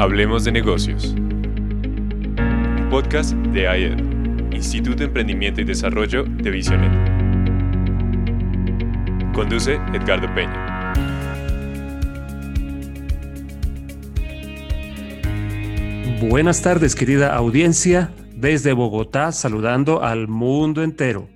[0.00, 1.06] Hablemos de negocios.
[1.06, 6.92] Un podcast de IED, Instituto de Emprendimiento y Desarrollo de Visionet.
[9.34, 10.94] Conduce Edgardo Peña.
[16.20, 21.28] Buenas tardes, querida audiencia, desde Bogotá, saludando al mundo entero.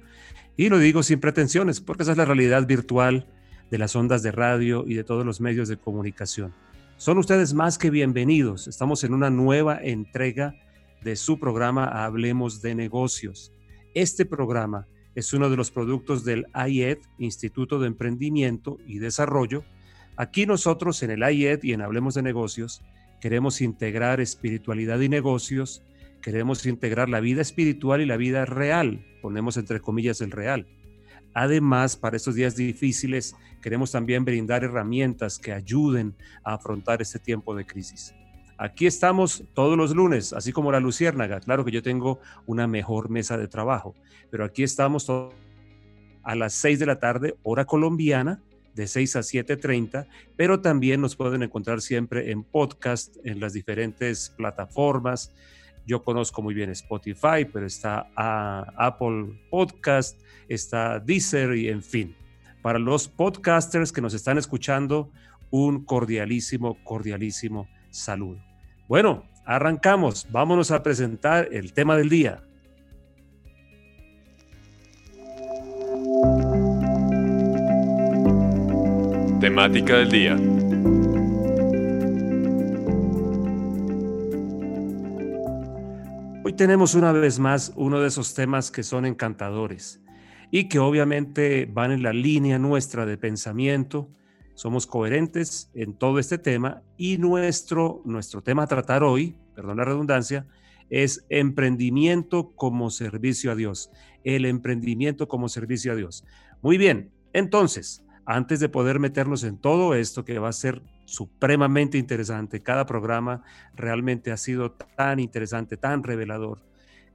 [0.56, 3.26] Y lo digo sin pretensiones, porque esa es la realidad virtual
[3.72, 6.55] de las ondas de radio y de todos los medios de comunicación.
[7.02, 8.69] Son ustedes más que bienvenidos.
[8.69, 10.55] Estamos en una nueva entrega
[11.02, 13.51] de su programa Hablemos de Negocios.
[13.93, 19.65] Este programa es uno de los productos del IED, Instituto de Emprendimiento y Desarrollo.
[20.15, 22.83] Aquí nosotros en el IED y en Hablemos de Negocios
[23.21, 25.82] queremos integrar espiritualidad y negocios,
[26.23, 30.69] queremos integrar la vida espiritual y la vida real, ponemos entre comillas el real
[31.34, 36.14] Además, para estos días difíciles, queremos también brindar herramientas que ayuden
[36.45, 38.15] a afrontar este tiempo de crisis.
[38.59, 41.40] Aquí estamos todos los lunes, así como la Luciérnaga.
[41.40, 43.95] Claro que yo tengo una mejor mesa de trabajo,
[44.30, 48.40] pero aquí estamos a las 6 de la tarde, hora colombiana,
[48.74, 54.30] de 6 a 7.30, pero también nos pueden encontrar siempre en podcast, en las diferentes
[54.30, 55.35] plataformas.
[55.85, 60.20] Yo conozco muy bien Spotify, pero está Apple Podcast,
[60.54, 62.14] está Deezer y en fin.
[62.62, 65.10] Para los podcasters que nos están escuchando,
[65.50, 68.41] un cordialísimo, cordialísimo saludo.
[68.88, 70.26] Bueno, arrancamos.
[70.30, 72.42] Vámonos a presentar el tema del día.
[79.41, 80.36] Temática del día.
[86.44, 90.01] Hoy tenemos una vez más uno de esos temas que son encantadores
[90.53, 94.10] y que obviamente van en la línea nuestra de pensamiento.
[94.54, 99.86] Somos coherentes en todo este tema y nuestro, nuestro tema a tratar hoy, perdón la
[99.86, 100.46] redundancia,
[100.91, 103.91] es emprendimiento como servicio a Dios.
[104.24, 106.22] El emprendimiento como servicio a Dios.
[106.60, 111.96] Muy bien, entonces, antes de poder meternos en todo esto que va a ser supremamente
[111.96, 113.42] interesante, cada programa
[113.74, 116.58] realmente ha sido tan interesante, tan revelador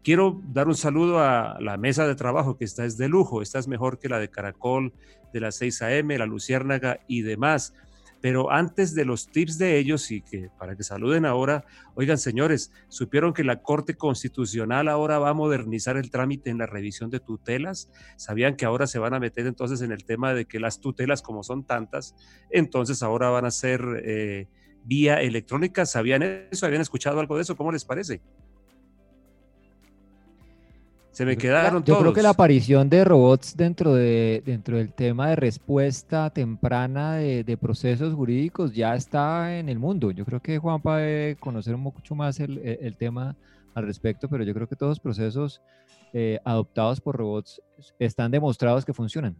[0.03, 3.59] Quiero dar un saludo a la mesa de trabajo que está es de lujo, esta
[3.59, 4.93] es mejor que la de Caracol,
[5.33, 7.73] de las 6 a.m., la Luciérnaga y demás.
[8.21, 12.71] Pero antes de los tips de ellos y que para que saluden ahora, oigan señores,
[12.87, 17.19] supieron que la Corte Constitucional ahora va a modernizar el trámite en la revisión de
[17.19, 17.91] tutelas.
[18.15, 21.21] Sabían que ahora se van a meter entonces en el tema de que las tutelas,
[21.21, 22.15] como son tantas,
[22.49, 24.47] entonces ahora van a ser eh,
[24.83, 25.85] vía electrónica.
[25.85, 26.65] ¿Sabían eso?
[26.65, 27.55] ¿Habían escuchado algo de eso?
[27.55, 28.21] ¿Cómo les parece?
[31.17, 35.29] Se me quedaron Yo creo que la aparición de robots dentro, de, dentro del tema
[35.29, 40.11] de respuesta temprana de, procesos jurídicos ya está en el mundo.
[40.11, 43.35] Yo creo que Juan puede conocer mucho más el, tema
[43.73, 45.59] al respecto, pero yo creo que todos los procesos
[46.13, 47.63] eh, adoptados por robots
[47.97, 49.35] están demostrados que funcionan.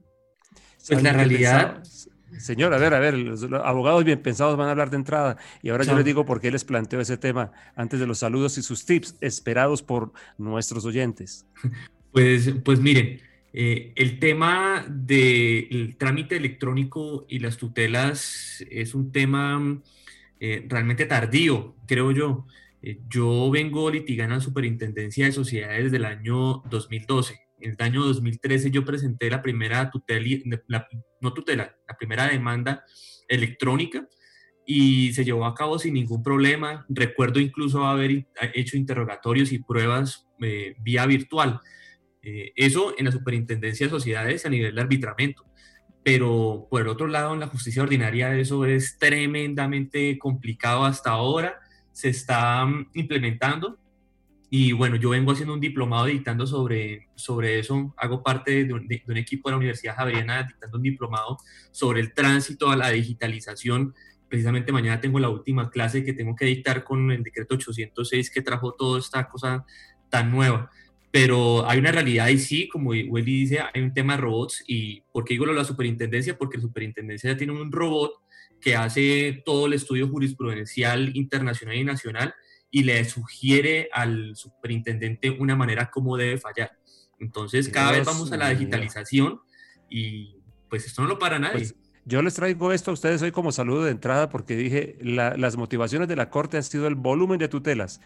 [0.88, 1.84] Pues la realidad,
[2.38, 5.70] Señor, a ver, a ver, los abogados bien pensados van a hablar de entrada y
[5.70, 8.62] ahora yo les digo por qué les planteo ese tema antes de los saludos y
[8.62, 11.46] sus tips esperados por nuestros oyentes.
[12.10, 13.22] Pues, pues miren,
[13.54, 19.80] eh, el tema del trámite electrónico y las tutelas es un tema
[20.40, 22.48] eh, realmente tardío, creo yo.
[22.82, 27.78] Eh, yo vengo litigando en la Superintendencia de Sociedades desde el año 2012 en el
[27.80, 30.88] año 2013 yo presenté la primera tutela,
[31.22, 32.84] no tutela, la primera demanda
[33.28, 34.08] electrónica
[34.66, 36.86] y se llevó a cabo sin ningún problema.
[36.90, 41.62] Recuerdo incluso haber hecho interrogatorios y pruebas eh, vía virtual.
[42.22, 45.46] Eh, eso en la Superintendencia de Sociedades a nivel de arbitramiento.
[46.04, 51.60] Pero por el otro lado, en la justicia ordinaria eso es tremendamente complicado hasta ahora.
[51.94, 53.80] Se está mm, implementando
[54.50, 57.94] y bueno, yo vengo haciendo un diplomado dictando sobre, sobre eso.
[57.98, 58.88] Hago parte de un,
[59.18, 61.38] equipo de la Universidad Javeriana dictando un diplomado
[61.72, 63.94] sobre el tránsito a la digitalización.
[64.30, 68.42] Precisamente mañana tengo la última clase que tengo que dictar con el decreto 806 que
[68.42, 69.66] trajo toda esta cosa
[70.10, 70.72] tan nueva.
[71.12, 74.64] Pero hay una realidad y sí, como Welly dice, hay un tema de robots.
[74.66, 76.38] ¿Y por qué digo lo de la superintendencia?
[76.38, 78.14] Porque la superintendencia ya tiene un robot
[78.62, 82.34] que hace todo el estudio jurisprudencial internacional y nacional
[82.70, 86.72] y le sugiere al superintendente una manera como debe fallar.
[87.20, 89.40] Entonces, cada vez vamos a la digitalización
[89.90, 90.36] y
[90.70, 91.54] pues esto no lo para nadie.
[91.54, 91.76] Pues,
[92.06, 96.08] yo les traigo esto a ustedes hoy como saludo de entrada porque dije, las motivaciones
[96.08, 98.00] de la Corte han sido el volumen de tutelas.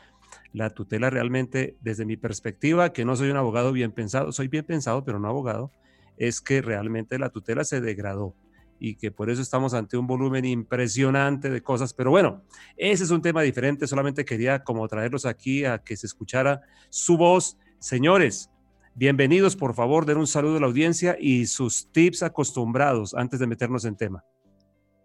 [0.54, 4.66] La tutela realmente, desde mi perspectiva, que no soy un abogado bien pensado, soy bien
[4.66, 5.72] pensado, pero no abogado,
[6.18, 8.34] es que realmente la tutela se degradó
[8.84, 11.94] y que por eso estamos ante un volumen impresionante de cosas.
[11.94, 12.42] Pero bueno,
[12.76, 13.86] ese es un tema diferente.
[13.86, 17.60] Solamente quería como traerlos aquí a que se escuchara su voz.
[17.78, 18.50] Señores,
[18.96, 19.56] bienvenidos.
[19.56, 23.86] Por favor, den un saludo a la audiencia y sus tips acostumbrados antes de meternos
[23.86, 24.26] en tema.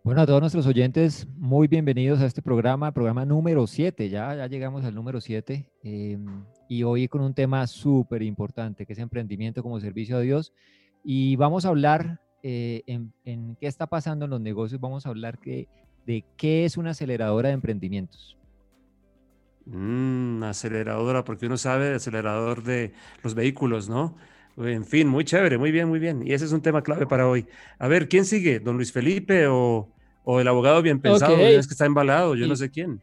[0.03, 4.47] Bueno, a todos nuestros oyentes, muy bienvenidos a este programa, programa número 7, ya, ya
[4.47, 9.65] llegamos al número 7, em, y hoy con un tema súper importante, que es emprendimiento
[9.65, 10.53] como servicio a Dios,
[11.03, 12.85] y vamos a hablar eh,
[13.25, 15.67] en, qué está pasando en los negocios, vamos a hablar que,
[16.07, 18.39] de qué es una aceleradora de emprendimientos.
[19.65, 22.93] Mm, aceleradora, porque uno sabe de acelerador de
[23.25, 24.17] los vehículos, ¿no?
[24.59, 26.25] En fin, muy chévere, muy bien, muy bien.
[26.25, 27.49] Y ese es un tema clave para hoy.
[27.81, 28.61] A ver, ¿quién sigue?
[28.61, 29.93] ¿Don Luis Felipe o,
[30.23, 33.03] o el abogado bien pensado, es que está embalado, yo no sé quién.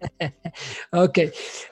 [0.92, 1.18] ok,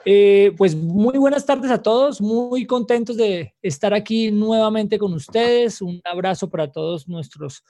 [0.05, 5.81] eh, pues muy buenas tardes a todos, muy contentos de estar aquí nuevamente con ustedes.
[5.81, 7.63] Un abrazo para todos nuestros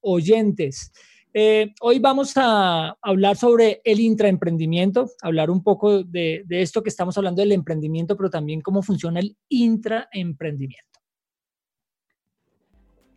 [0.00, 0.92] oyentes.
[1.34, 6.88] Eh, hoy vamos a hablar sobre el intraemprendimiento, hablar un poco de, de esto que
[6.88, 10.96] estamos hablando del emprendimiento, pero también cómo funciona el intraemprendimiento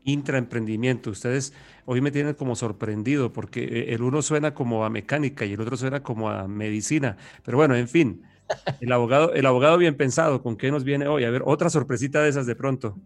[0.04, 1.10] intraemprendimiento.
[1.10, 1.54] Ustedes
[1.86, 5.62] hoy me tienen como sorprendido porque eh, el uno suena como a mecánica y el
[5.62, 7.18] otro suena como a medicina.
[7.44, 8.24] Pero bueno, en fin,
[8.80, 11.24] el abogado, el abogado bien pensado, ¿con qué nos viene hoy?
[11.24, 12.98] A ver, otra sorpresita de esas de pronto.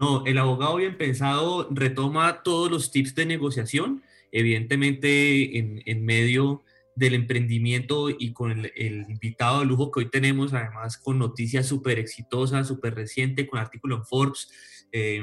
[0.00, 6.62] No, el abogado bien pensado retoma todos los tips de negociación, evidentemente en, medio
[6.94, 11.98] del emprendimiento y con el, invitado de lujo que hoy tenemos, además con noticias súper
[11.98, 14.48] exitosas, súper reciente, con artículo en Forbes,
[14.92, 15.20] eh,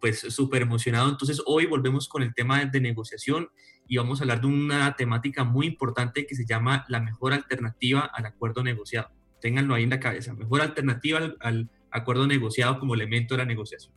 [0.00, 1.08] pues súper emocionado.
[1.08, 3.48] Entonces hoy volvemos con el tema de negociación
[3.88, 8.00] y vamos a hablar de una temática muy importante que se llama la mejor alternativa
[8.00, 9.10] al acuerdo negociado.
[9.40, 13.94] Ténganlo ahí en la cabeza, mejor alternativa al, acuerdo negociado como elemento de la negociación.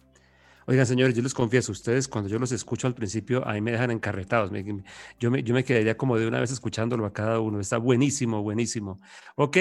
[0.68, 3.92] Oigan, señores, yo les confieso, ustedes cuando yo los escucho al principio, ahí me dejan
[3.92, 4.52] encarretados.
[5.20, 7.60] yo, me, yo me quedaría como de una vez escuchándolo a cada uno.
[7.60, 9.02] Está buenísimo, buenísimo.
[9.36, 9.58] Ok,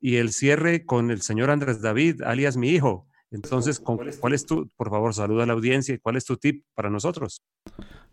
[0.00, 3.08] y el cierre con el señor Andrés David, alias mi hijo.
[3.32, 6.90] Entonces, ¿cuál es, tu, por favor, saluda a la audiencia, cuál es tu tip para
[6.90, 7.42] nosotros?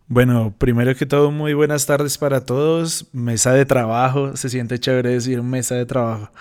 [0.07, 3.09] Bueno, primero que todo, muy buenas tardes para todos.
[3.13, 6.31] Mesa de trabajo, se siente chévere decir mesa de trabajo.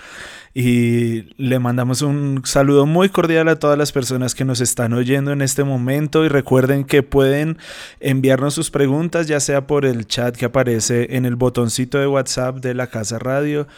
[0.54, 5.32] Y le mandamos un saludo muy cordial a todas las personas que nos están oyendo
[5.32, 7.58] en este momento y recuerden que pueden
[8.00, 12.56] enviarnos sus preguntas ya sea por el chat que aparece en el botoncito de WhatsApp
[12.56, 13.68] de la Casa Radio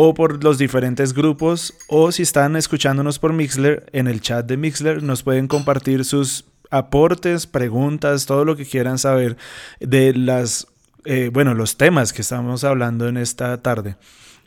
[0.00, 4.56] o por los diferentes grupos o si están escuchándonos por Mixler en el chat de
[4.56, 9.36] Mixler nos pueden compartir sus aportes, preguntas, todo lo que quieran saber
[9.80, 10.68] de las
[11.04, 13.96] eh, bueno, los temas que estamos hablando en esta tarde.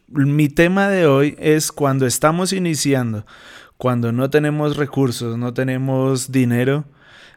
[0.07, 3.25] Mi tema de hoy es cuando estamos iniciando,
[3.75, 6.86] cuando no tenemos recursos, no tenemos dinero,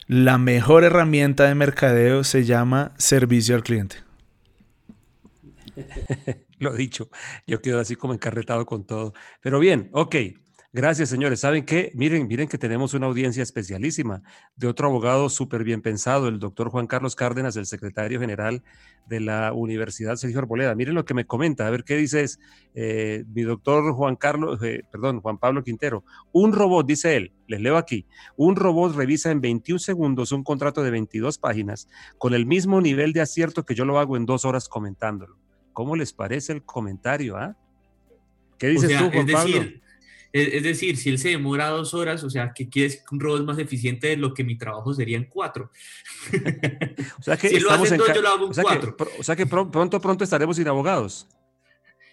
[0.06, 3.96] la mejor herramienta de mercadeo se llama servicio al cliente.
[6.64, 7.10] Lo dicho,
[7.46, 9.12] yo quedo así como encarretado con todo.
[9.42, 10.16] Pero bien, ok.
[10.76, 11.38] Gracias, señores.
[11.38, 11.92] ¿Saben qué?
[11.94, 14.22] Miren, miren que tenemos una audiencia especialísima
[14.56, 18.64] de otro abogado súper bien pensado, el doctor Juan Carlos Cárdenas, el secretario general
[19.06, 20.74] de la Universidad Sergio Arboleda.
[20.74, 22.40] Miren lo que me comenta, a ver qué dices,
[22.74, 26.02] eh, mi doctor Juan Carlos, eh, perdón, Juan Pablo Quintero.
[26.32, 30.82] Un robot, dice él, les leo aquí, un robot revisa en 21 segundos un contrato
[30.82, 31.86] de 22 páginas
[32.18, 35.43] con el mismo nivel de acierto que yo lo hago en dos horas comentándolo.
[35.74, 37.36] ¿Cómo les parece el comentario?
[37.36, 37.54] Ah?
[38.58, 39.62] ¿Qué dices tú, Juan Pablo?
[40.32, 43.44] es, decir, si él se demora dos horas, o sea, ¿qué quieres que un robot
[43.44, 45.70] más eficiente de lo que mi trabajo sería en cuatro?
[47.18, 48.96] o sea que si él lo hace en dos, yo lo hago en cuatro.
[49.18, 51.28] o sea que pronto, pronto estaremos sin abogados.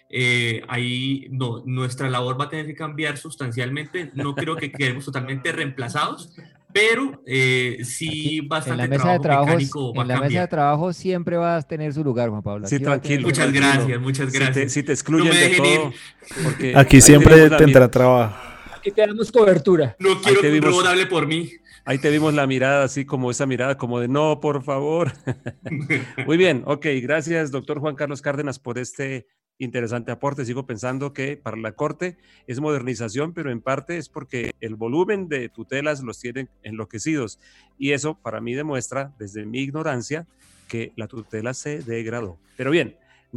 [0.08, 4.10] Eh, ahí no, nuestra labor va a tener que cambiar sustancialmente.
[4.14, 6.36] No creo que quedemos totalmente reemplazados,
[6.72, 11.36] pero eh, sí bastante en la mesa de trabajo En la mesa de trabajo siempre
[11.36, 12.66] va a tener su lugar, Juan Pablo.
[12.66, 13.26] sí, tranquilo.
[13.26, 14.72] Muchas gracias, muchas gracias.
[14.72, 16.78] Si te, excluyen de todo.
[16.78, 18.36] Aquí siempre tendrá trabajo.
[18.76, 19.94] Aquí te damos cobertura.
[19.98, 21.52] No quiero que un robot hable por mí.
[21.84, 25.12] Ahí te vimos la mirada, así como esa mirada como de no, por favor.
[26.26, 29.26] Muy bien, ok, gracias, doctor Juan Carlos Cárdenas, por este
[29.62, 30.44] interesante aporte.
[30.44, 32.16] Sigo pensando que para la Corte
[32.46, 37.38] es modernización, pero en parte es porque el volumen de tutelas los tienen enloquecidos.
[37.78, 40.26] Y eso para mí demuestra, desde mi ignorancia,
[40.68, 42.38] que la tutela se degradó.
[42.56, 42.96] Pero bien,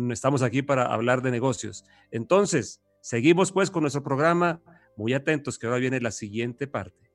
[0.10, 1.86] estamos aquí para hablar de negocios.
[2.12, 4.62] Entonces, seguimos pues con nuestro programa.
[4.98, 7.12] Muy atentos que ahora viene la siguiente parte.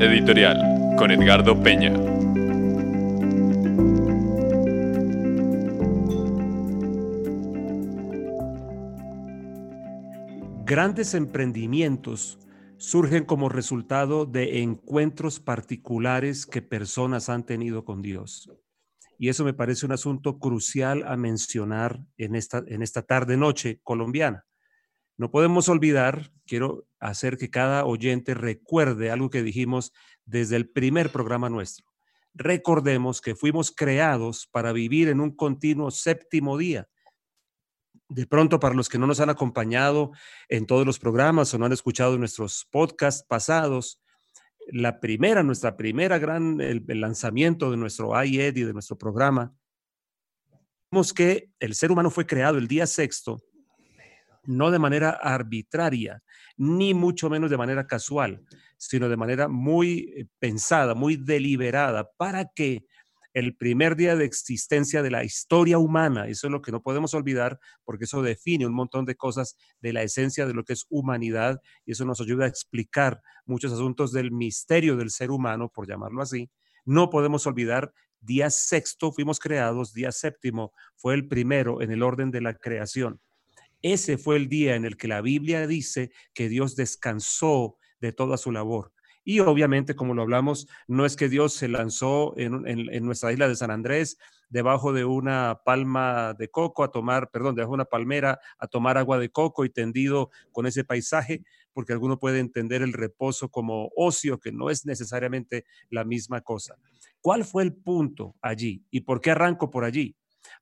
[0.00, 2.13] Editorial con Edgardo Peña.
[10.66, 12.38] Grandes emprendimientos
[12.78, 18.50] surgen como resultado de encuentros particulares que personas han tenido con Dios.
[19.18, 24.46] Y eso me parece un asunto crucial a mencionar en esta, en esta tarde-noche colombiana.
[25.18, 29.92] No podemos olvidar, quiero hacer que cada oyente recuerde algo que dijimos
[30.24, 31.84] desde el primer programa nuestro.
[32.32, 36.88] Recordemos que fuimos creados para vivir en un continuo séptimo día.
[38.08, 40.12] De pronto, para los que no nos han acompañado
[40.48, 44.00] en todos los programas o no han escuchado nuestros podcasts pasados,
[44.68, 49.54] la primera, nuestra primera gran, el, lanzamiento de nuestro IED y de nuestro programa,
[50.90, 53.42] vimos que el ser humano fue creado el día sexto,
[54.44, 56.22] no de manera arbitraria,
[56.56, 58.44] ni mucho menos de manera casual,
[58.76, 62.84] sino de manera muy eh, pensada, muy deliberada, para que
[63.34, 66.28] el primer día de existencia de la historia humana.
[66.28, 69.92] Eso es lo que no podemos olvidar porque eso define un montón de cosas de
[69.92, 74.12] la esencia de lo que es humanidad y eso nos ayuda a explicar muchos asuntos
[74.12, 76.48] del misterio del ser humano, por llamarlo así.
[76.84, 82.30] No podemos olvidar día sexto fuimos creados, día séptimo fue el primero en el orden
[82.30, 83.20] de la creación.
[83.82, 88.38] Ese fue el día en el que la Biblia dice que Dios descansó de toda
[88.38, 88.93] su labor.
[89.24, 93.56] Y obviamente, como lo hablamos, no es que Dios se lanzó en, nuestra isla de
[93.56, 94.18] San Andrés
[94.50, 98.98] debajo de una palma de coco a tomar, perdón, debajo de una palmera a tomar
[98.98, 103.90] agua de coco y tendido con ese paisaje, porque alguno puede entender el reposo como
[103.96, 106.76] ocio, que no es necesariamente la misma cosa.
[107.20, 108.84] ¿Cuál fue el punto allí?
[108.90, 110.14] ¿Y por qué arranco por allí?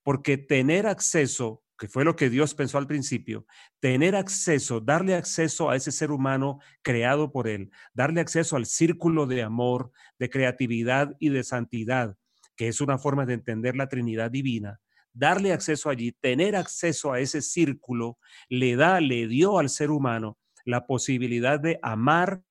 [0.04, 3.45] Porque tener acceso que fue lo que Dios pensó al principio,
[3.81, 9.27] tener acceso, darle acceso a ese ser humano creado por Él, darle acceso al círculo
[9.27, 12.17] de amor, de creatividad y de santidad,
[12.55, 14.81] que es una forma de entender la Trinidad divina,
[15.12, 18.17] darle acceso allí, tener acceso a ese círculo,
[18.49, 22.45] le da, le dio al ser humano la posibilidad de amar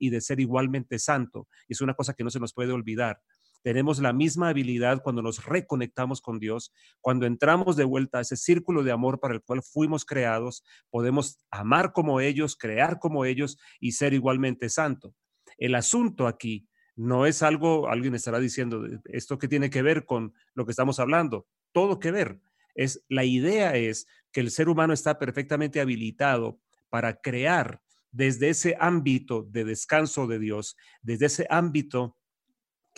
[0.00, 1.46] y de ser igualmente santo.
[1.68, 3.20] Es una cosa que no se nos puede olvidar.
[3.62, 8.36] Tenemos la misma habilidad cuando nos reconectamos con Dios, cuando entramos de vuelta a ese
[8.36, 13.58] círculo de amor para el cual fuimos creados, podemos amar como ellos, crear como ellos
[13.80, 15.14] y ser igualmente santo.
[15.56, 20.34] El asunto aquí no es algo, alguien estará diciendo, esto que tiene que ver con
[20.54, 22.40] lo que estamos hablando, todo que ver.
[22.74, 28.76] Es la idea es que el ser humano está perfectamente habilitado para crear desde ese
[28.80, 32.16] ámbito de descanso de Dios, desde ese ámbito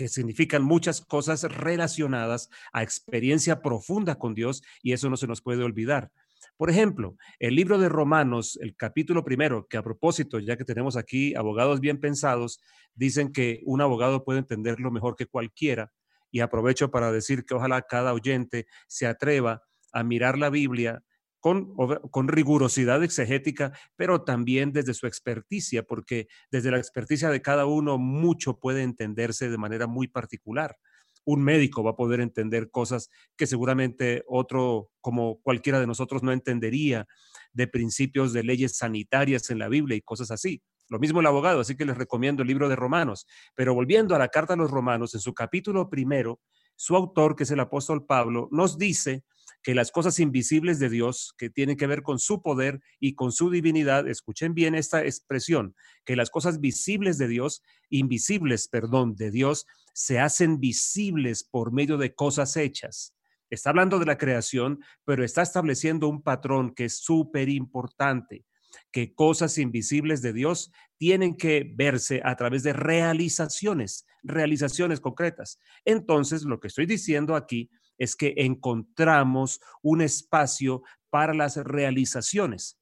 [0.00, 5.42] que significan muchas cosas relacionadas a experiencia profunda con Dios y eso no se nos
[5.42, 6.10] puede olvidar.
[6.56, 10.96] Por ejemplo, el libro de Romanos, el capítulo primero, que a propósito, ya que tenemos
[10.96, 12.62] aquí abogados bien pensados,
[12.94, 15.92] dicen que un abogado puede entenderlo mejor que cualquiera.
[16.30, 21.04] Y aprovecho para decir que ojalá cada oyente se atreva a mirar la Biblia
[21.40, 21.74] con,
[22.10, 27.98] con, rigurosidad exegética, pero también desde su experticia, porque desde la experticia de cada uno
[27.98, 30.76] mucho puede entenderse de manera muy particular.
[31.24, 36.32] Un médico va a poder entender cosas que seguramente otro, como cualquiera de nosotros, no
[36.32, 37.06] entendería,
[37.52, 40.62] de principios de leyes sanitarias en la Biblia y cosas así.
[40.88, 43.26] Lo mismo el abogado, así que les recomiendo el libro de Romanos.
[43.54, 46.40] Pero volviendo a la carta a los Romanos, en su capítulo primero,
[46.74, 49.22] su autor, que es el apóstol Pablo, nos dice
[49.62, 53.32] que las cosas invisibles de Dios, que tienen que ver con su poder y con
[53.32, 55.74] su divinidad, escuchen bien esta expresión,
[56.04, 61.98] que las cosas visibles de Dios, invisibles, perdón, de Dios, se hacen visibles por medio
[61.98, 63.14] de cosas hechas.
[63.50, 68.44] Está hablando de la creación, pero está estableciendo un patrón que es súper importante
[68.92, 75.58] que cosas invisibles de Dios tienen que verse a través de realizaciones, realizaciones concretas.
[75.84, 82.80] Entonces, lo que estoy diciendo aquí es que encontramos un espacio para las realizaciones.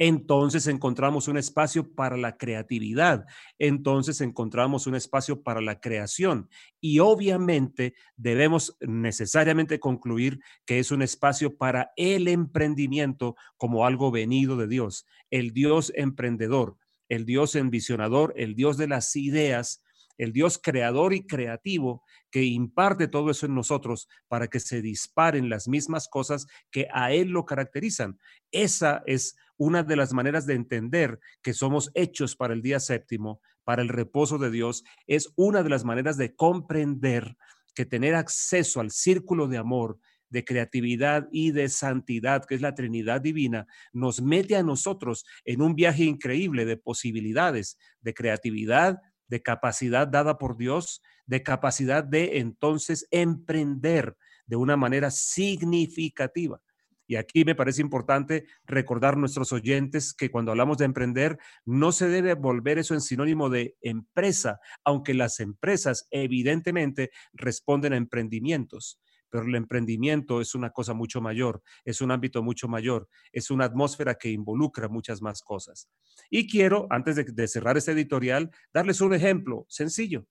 [0.00, 3.26] Entonces encontramos un espacio para la creatividad,
[3.58, 6.48] entonces encontramos un espacio para la creación
[6.80, 14.56] y obviamente debemos necesariamente concluir que es un espacio para el emprendimiento como algo venido
[14.56, 16.76] de Dios, el Dios emprendedor,
[17.08, 19.82] el Dios envisionador, el Dios de las ideas,
[20.18, 25.48] el Dios creador y creativo que imparte todo eso en nosotros para que se disparen
[25.48, 28.18] las mismas cosas que a Él lo caracterizan.
[28.50, 33.40] Esa es una de las maneras de entender que somos hechos para el día séptimo,
[33.64, 34.84] para el reposo de Dios.
[35.06, 37.36] Es una de las maneras de comprender
[37.74, 39.98] que tener acceso al círculo de amor
[40.30, 45.62] de creatividad y de santidad, que es la Trinidad Divina, nos mete a nosotros en
[45.62, 48.98] un viaje increíble de posibilidades, de creatividad,
[49.28, 54.16] de capacidad dada por Dios, de capacidad de entonces emprender
[54.46, 56.60] de una manera significativa.
[57.06, 61.90] Y aquí me parece importante recordar a nuestros oyentes que cuando hablamos de emprender, no
[61.90, 69.00] se debe volver eso en sinónimo de empresa, aunque las empresas evidentemente responden a emprendimientos
[69.30, 73.64] pero el emprendimiento es una cosa mucho mayor, es un ámbito mucho mayor, es una
[73.64, 75.88] atmósfera que involucra muchas más cosas.
[76.30, 80.26] Y quiero, antes de, de cerrar este editorial, darles un ejemplo sencillo.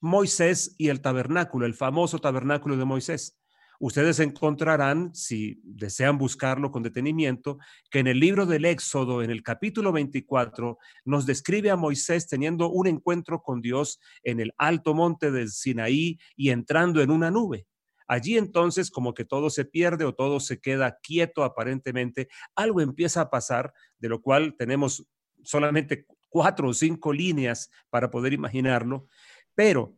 [0.00, 3.38] Moisés y el tabernáculo, el famoso tabernáculo de Moisés.
[3.78, 7.58] Ustedes encontrarán, si desean buscarlo con detenimiento,
[7.90, 12.70] que en el libro del Éxodo, en el capítulo 24, nos describe a Moisés teniendo
[12.70, 17.66] un encuentro con Dios en el alto monte del Sinaí y entrando en una nube.
[18.06, 23.20] Allí entonces como que todo se pierde o todo se queda quieto aparentemente, algo empieza
[23.20, 25.06] a pasar, de lo cual tenemos
[25.42, 29.06] solamente cuatro o cinco líneas para poder imaginarlo,
[29.54, 29.96] pero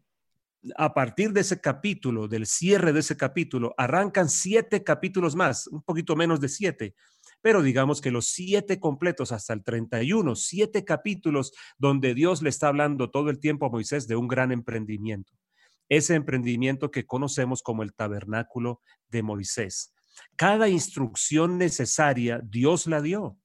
[0.77, 5.83] a partir de ese capítulo, del cierre de ese capítulo, arrancan siete capítulos más, un
[5.83, 6.95] poquito menos de siete,
[7.41, 12.69] pero digamos que los siete completos hasta el 31, siete capítulos donde Dios le está
[12.69, 15.33] hablando todo el tiempo a Moisés de un gran emprendimiento.
[15.89, 19.95] Ese emprendimiento que conocemos como el tabernáculo de Moisés.
[20.37, 23.39] Cada instrucción necesaria Dios la dio.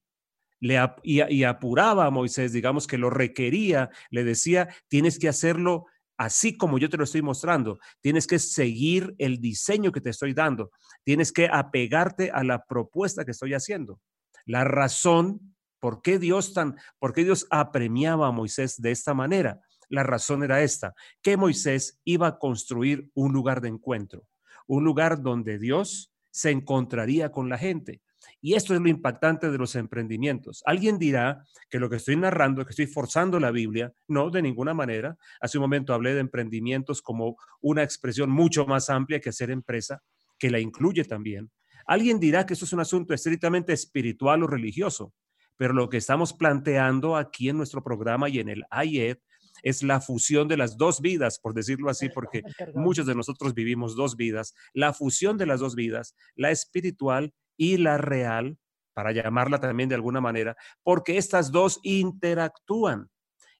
[0.60, 5.86] Y, y apuraba a Moisés, digamos que lo requería, le decía, tienes que hacerlo
[6.16, 7.78] así como yo te lo estoy mostrando.
[8.00, 10.70] Tienes que seguir el diseño que te estoy dando.
[11.04, 14.00] Tienes que apegarte a la propuesta que estoy haciendo.
[14.46, 19.60] La razón por qué Dios tan, por qué Dios apremiaba a Moisés de esta manera.
[19.88, 24.26] La razón era esta, que Moisés iba a construir un lugar de encuentro,
[24.66, 28.02] un lugar donde Dios se encontraría con la gente.
[28.40, 30.62] Y esto es lo impactante de los emprendimientos.
[30.66, 33.92] Alguien dirá que lo que estoy narrando, que estoy forzando la Biblia.
[34.08, 35.16] No, de ninguna manera.
[35.40, 40.02] Hace un momento hablé de emprendimientos como una expresión mucho más amplia que ser empresa,
[40.38, 41.50] que la incluye también.
[41.86, 45.12] Alguien dirá que eso es un asunto estrictamente espiritual o religioso,
[45.56, 49.18] pero lo que estamos planteando aquí en nuestro programa y en el IED
[49.64, 52.42] es la fusión de las dos vidas, por decirlo así, porque
[52.74, 57.78] muchos de nosotros vivimos dos vidas, la fusión de las dos vidas, la espiritual y
[57.78, 58.58] la real,
[58.92, 63.10] para llamarla también de alguna manera, porque estas dos interactúan.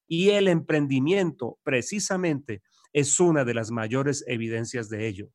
[0.06, 5.30] Y el emprendimiento, precisamente, es una de las mayores evidencias de ello.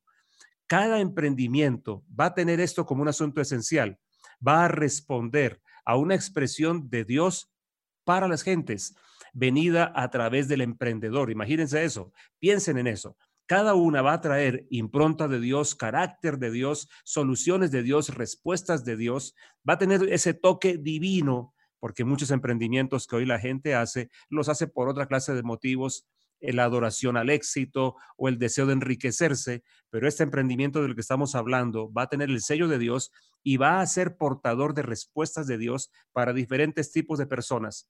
[0.68, 3.98] Cada emprendimiento va a tener esto como un asunto esencial,
[4.48, 7.52] va a responder a una expresión de Dios
[8.04, 8.94] para las gentes,
[9.34, 11.32] venida a través del emprendedor.
[11.32, 13.18] Imagínense eso, piensen en eso.
[13.50, 18.86] Cada una va a traer impronta de Dios, carácter de Dios, soluciones de Dios, respuestas
[18.86, 19.34] de Dios.
[19.68, 24.50] Va a tener ese toque divino, porque muchos emprendimientos que hoy la gente hace, los
[24.50, 26.08] hace por otra clase de motivos,
[26.42, 31.34] la adoración al éxito o el deseo de enriquecerse, pero este emprendimiento del que estamos
[31.34, 33.12] hablando va a tener el sello de Dios
[33.42, 37.90] y va a ser portador de respuestas de Dios para diferentes tipos de personas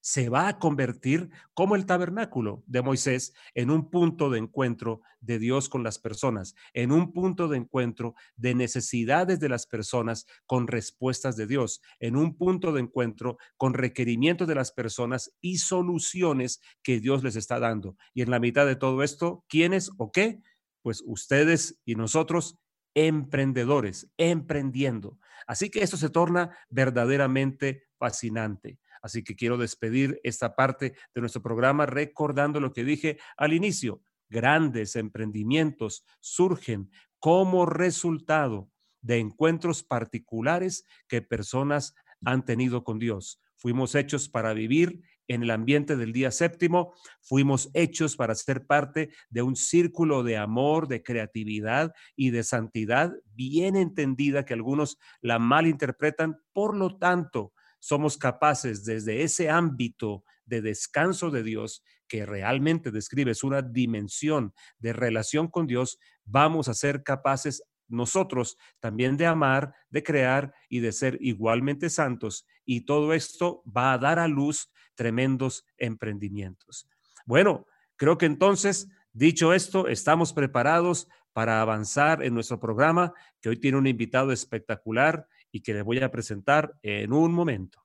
[0.00, 5.38] se va a convertir como el tabernáculo de Moisés en un punto de encuentro de
[5.38, 10.66] Dios con las personas, en un punto de encuentro de necesidades de las personas con
[10.66, 16.60] respuestas de Dios, en un punto de encuentro con requerimientos de las personas y soluciones
[16.82, 17.96] que Dios les está dando.
[18.14, 20.40] Y en la mitad de todo esto, ¿quiénes o qué?
[20.82, 22.58] Pues ustedes y nosotros
[22.94, 25.18] emprendedores, emprendiendo.
[25.46, 28.78] Así que esto se torna verdaderamente fascinante.
[29.02, 34.02] Así que quiero despedir esta parte de nuestro programa recordando lo que dije al inicio.
[34.28, 38.70] Grandes emprendimientos surgen como resultado
[39.02, 43.40] de encuentros particulares que personas han tenido con Dios.
[43.56, 49.10] Fuimos hechos para vivir en el ambiente del día séptimo, fuimos hechos para ser parte
[49.28, 55.38] de un círculo de amor, de creatividad y de santidad bien entendida que algunos la
[55.38, 56.40] malinterpretan.
[56.52, 63.32] Por lo tanto, somos capaces desde ese ámbito de descanso de Dios, que realmente describe
[63.42, 70.02] una dimensión de relación con Dios, vamos a ser capaces nosotros también de amar, de
[70.02, 72.46] crear y de ser igualmente santos.
[72.64, 76.88] Y todo esto va a dar a luz tremendos emprendimientos.
[77.26, 77.66] Bueno,
[77.96, 83.78] creo que entonces, dicho esto, estamos preparados para avanzar en nuestro programa, que hoy tiene
[83.78, 87.84] un invitado espectacular y que le voy a presentar en un momento.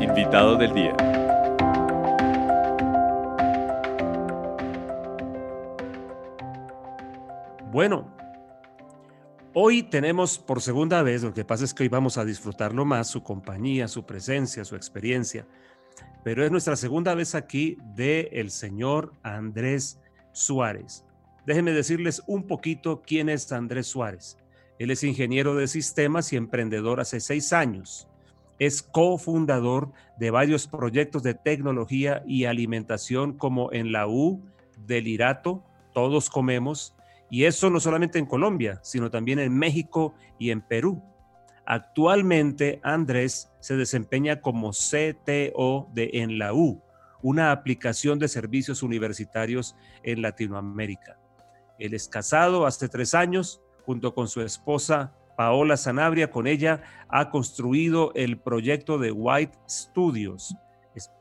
[0.00, 0.96] Invitado del día.
[7.72, 8.14] Bueno,
[9.52, 13.08] hoy tenemos por segunda vez, lo que pasa es que hoy vamos a disfrutarlo más,
[13.08, 15.44] su compañía, su presencia, su experiencia,
[16.22, 21.04] pero es nuestra segunda vez aquí de el señor Andrés Suárez
[21.46, 24.38] déjenme decirles un poquito quién es Andrés Suárez.
[24.78, 28.08] Él es ingeniero de sistemas y emprendedor hace seis años.
[28.58, 34.42] Es cofundador de varios proyectos de tecnología y alimentación como en la U,
[34.86, 36.94] Delirato, Todos Comemos,
[37.30, 41.02] y eso no solamente en Colombia, sino también en México y en Perú.
[41.66, 46.82] Actualmente Andrés se desempeña como CTO de En la U,
[47.22, 51.18] una aplicación de servicios universitarios en Latinoamérica.
[51.78, 56.30] Él es casado hace tres años junto con su esposa Paola Sanabria.
[56.30, 60.54] Con ella ha construido el proyecto de White Studios.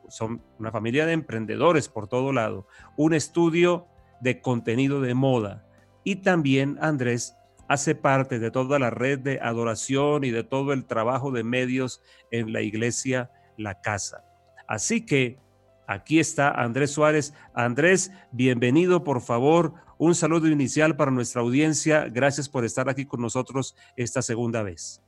[0.09, 2.67] son una familia de emprendedores por todo lado.
[2.97, 3.87] Un estudio
[4.21, 5.65] de contenido de moda.
[6.03, 7.35] Y también Andrés
[7.67, 12.01] hace parte de toda la red de adoración y de todo el trabajo de medios
[12.29, 14.23] en la iglesia La Casa.
[14.67, 15.39] Así que
[15.87, 17.33] aquí está Andrés Suárez.
[17.53, 19.73] Andrés, bienvenido, por favor.
[19.97, 22.09] Un saludo inicial para nuestra audiencia.
[22.09, 25.01] Gracias por estar aquí con nosotros esta segunda vez.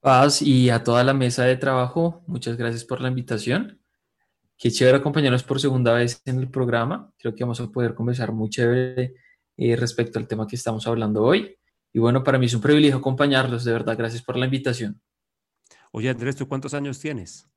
[0.00, 3.80] Paz y a toda la mesa de trabajo, muchas gracias por la invitación.
[4.56, 7.12] Qué chévere acompañarnos por segunda vez en el programa.
[7.18, 9.14] Creo que vamos a poder conversar muy chévere
[9.56, 11.56] eh, respecto al tema que estamos hablando hoy.
[11.92, 13.96] Y bueno, para mí es un privilegio acompañarlos, de verdad.
[13.96, 15.00] Gracias por la invitación.
[15.92, 17.48] Oye, Andrés, ¿tú cuántos años tienes?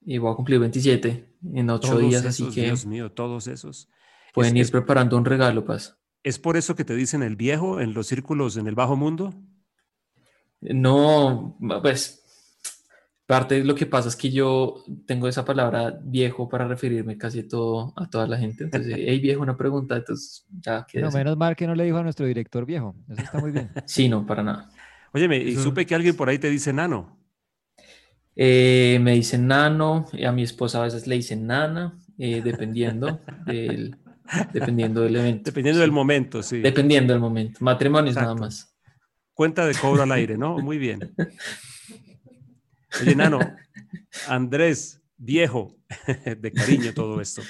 [0.00, 2.64] Y voy a cumplir 27 en ocho días, así que...
[2.64, 3.88] Dios mío, todos esos.
[4.32, 5.98] Pueden ir preparando un regalo, Paz.
[6.22, 9.34] ¿Es por eso que te dicen el viejo en los círculos en el bajo mundo?
[10.60, 12.24] No, pues
[13.28, 17.40] parte de lo que pasa es que yo tengo esa palabra viejo para referirme casi
[17.40, 18.64] a, todo, a toda la gente.
[18.64, 22.02] Entonces, hey viejo, una pregunta, entonces ya No, menos mal que no le dijo a
[22.02, 22.96] nuestro director viejo.
[23.08, 23.70] Eso está muy bien.
[23.84, 24.70] sí, no, para nada.
[25.12, 27.18] Óyeme, y supe que alguien por ahí te dice nano.
[28.40, 33.96] Eh, me dicen nano, a mi esposa a veces le dicen nana, eh, dependiendo del,
[34.52, 35.42] Dependiendo del evento.
[35.44, 36.60] Dependiendo del momento, sí.
[36.60, 37.58] Dependiendo del momento.
[37.62, 38.74] Matrimonios nada más.
[39.32, 40.58] Cuenta de cobro al aire, ¿no?
[40.58, 41.14] Muy bien.
[43.00, 43.38] Oye, Nano,
[44.26, 45.76] Andrés, viejo,
[46.40, 47.42] de cariño todo esto.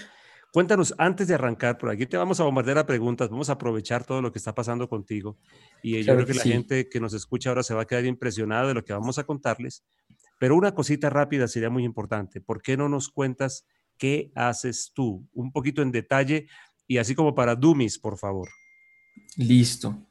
[0.52, 4.04] Cuéntanos, antes de arrancar, por aquí te vamos a bombardear a preguntas, vamos a aprovechar
[4.04, 5.38] todo lo que está pasando contigo.
[5.82, 8.68] Y yo creo que, la gente que nos escucha ahora se va a quedar impresionada
[8.68, 9.84] de lo que vamos a contarles.
[10.38, 12.40] Pero una cosita rápida sería muy importante.
[12.40, 15.28] ¿Por qué no nos cuentas qué haces tú?
[15.32, 16.46] Un poquito en detalle,
[16.86, 18.48] y así como para Dummies, por favor.
[19.36, 20.08] Listo.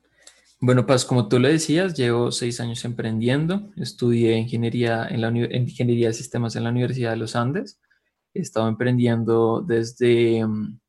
[0.59, 3.71] Bueno, pues como tú lo decías, llevo seis años emprendiendo.
[3.75, 7.79] Estudié ingeniería, en la, ingeniería de sistemas en la Universidad de los Andes.
[8.33, 10.79] He estado emprendiendo desde, mm,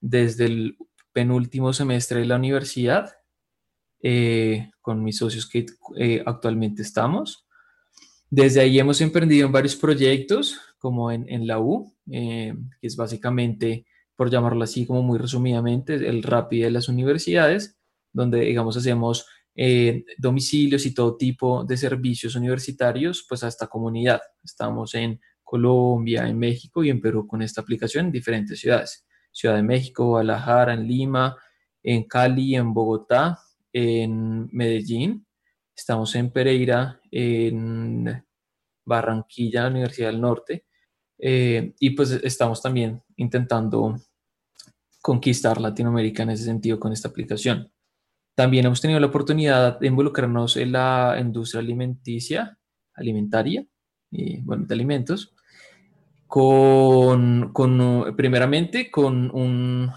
[0.00, 0.78] desde el
[1.12, 3.14] penúltimo semestre de la universidad
[4.02, 5.66] eh, con mis socios que
[5.98, 7.45] eh, actualmente estamos.
[8.36, 12.94] Desde ahí hemos emprendido en varios proyectos, como en, en la U, eh, que es
[12.94, 17.78] básicamente por llamarlo así como muy resumidamente, el RAPI de las universidades,
[18.12, 24.20] donde, digamos, hacemos eh, domicilios y todo tipo de servicios universitarios, pues a esta comunidad.
[24.44, 29.06] Estamos en Colombia, en México y en Perú con esta aplicación en diferentes ciudades.
[29.32, 31.38] Ciudad de México, Guadalajara, en Lima,
[31.82, 33.38] en Cali, en Bogotá,
[33.72, 35.26] en Medellín.
[35.74, 38.25] Estamos en Pereira, en
[38.86, 40.64] Barranquilla, Universidad del Norte.
[41.18, 43.96] Eh, y pues estamos también intentando
[45.02, 47.70] conquistar Latinoamérica en ese sentido con esta aplicación.
[48.34, 52.58] También hemos tenido la oportunidad de involucrarnos en la industria alimenticia,
[52.94, 53.66] alimentaria,
[54.10, 55.34] y, bueno, de alimentos,
[56.26, 59.90] con, con primeramente con un,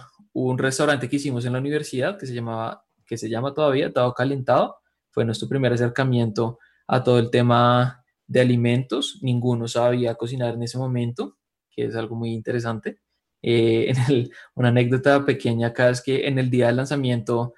[0.57, 4.77] restaurante que hicimos en la universidad que se, llamaba, que se llama todavía Tado Calentado.
[5.11, 7.98] Fue nuestro primer acercamiento a todo el tema
[8.29, 9.19] de alimentos.
[9.21, 11.37] Ninguno sabía cocinar en ese momento,
[11.69, 12.99] que es algo muy interesante.
[13.41, 13.91] Eh,
[14.55, 17.53] una anécdota pequeña acá es que en el día del lanzamiento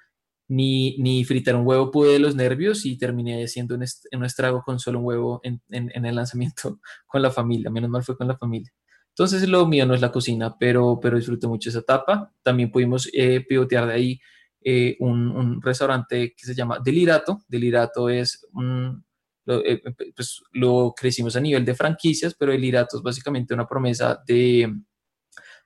[0.48, 4.62] ni, ni fritar un huevo pude de los nervios y terminé haciendo un, un estrago
[4.62, 7.70] con solo un huevo en, en, el lanzamiento con la familia.
[7.70, 8.72] Menos mal fue con la familia.
[9.10, 12.32] Entonces lo mío no es la cocina, pero, pero disfruté mucho esa etapa.
[12.42, 14.20] También pudimos eh, pivotear de ahí
[14.64, 17.42] eh, un, restaurante que se llama Delirato.
[17.46, 19.04] Delirato es un,
[19.44, 19.82] lo, eh,
[20.14, 24.72] pues, lo crecimos a nivel de franquicias, pero Delirato es básicamente una promesa de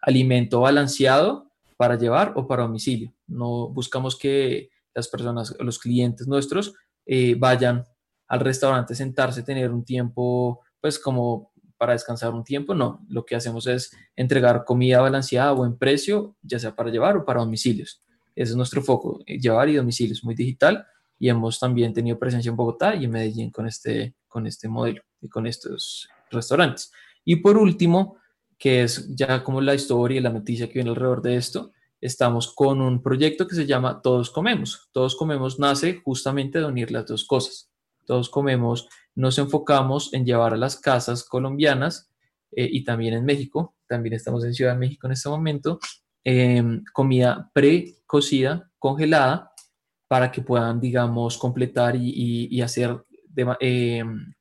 [0.01, 3.13] alimento balanceado para llevar o para domicilio.
[3.27, 7.85] No buscamos que las personas, los clientes nuestros, eh, vayan
[8.29, 13.05] al restaurante, sentarse, tener un tiempo, pues como para descansar un tiempo, no.
[13.09, 17.25] Lo que hacemos es entregar comida balanceada a buen precio, ya sea para llevar o
[17.25, 18.03] para domicilios.
[18.35, 20.87] Ese es nuestro foco, eh, llevar y domicilios, muy digital.
[21.19, 25.03] Y hemos también tenido presencia en Bogotá y en Medellín con este, con este modelo
[25.21, 26.93] y con estos restaurantes.
[27.25, 28.17] Y por último,
[28.59, 32.55] que es ya como la historia y la noticia que viene alrededor de esto, estamos
[32.55, 34.89] con un proyecto que se llama Todos Comemos.
[34.93, 37.71] Todos Comemos nace justamente de unir las dos cosas.
[38.07, 42.11] Todos Comemos nos enfocamos en llevar a las casas colombianas
[42.53, 45.81] eh, y también en México, también estamos en Ciudad de México en este momento,
[46.23, 49.53] em, comida precocida, congelada,
[50.09, 53.05] para que puedan, digamos, completar y, hacer
[53.61, 54.35] em,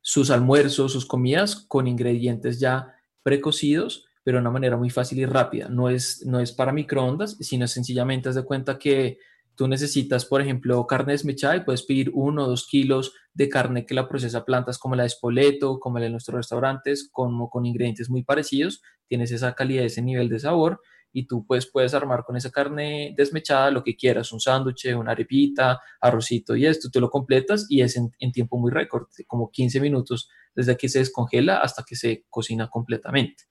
[0.00, 5.24] sus almuerzos, sus comidas con ingredientes ya precocidos pero de una manera muy fácil y
[5.24, 5.68] rápida.
[5.68, 9.18] No es, no es para microondas, sino sencillamente haz de cuenta que
[9.54, 13.86] tú necesitas, por ejemplo, carne desmechada y puedes pedir uno o dos kilos de carne
[13.86, 17.66] que la procesa plantas como la de Spoleto, como la de nuestros restaurantes, como con
[17.66, 18.82] ingredientes muy parecidos.
[19.06, 20.80] Tienes esa calidad, ese nivel de sabor
[21.16, 25.12] y tú pues puedes armar con esa carne desmechada lo que quieras, un sándwich, una
[25.12, 29.80] arepita, arrocito y esto, te lo completas y es en, tiempo muy récord, como 15
[29.80, 33.44] minutos desde que se descongela hasta que se cocina completamente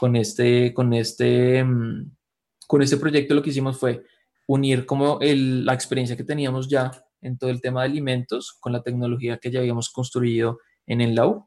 [0.00, 2.16] con este, con este, mm,
[2.66, 4.06] con este proyecto lo que hicimos fue
[4.46, 8.82] unir como la experiencia que teníamos ya en todo el tema de alimentos con la
[8.82, 11.46] tecnología que ya habíamos construido en el LAU.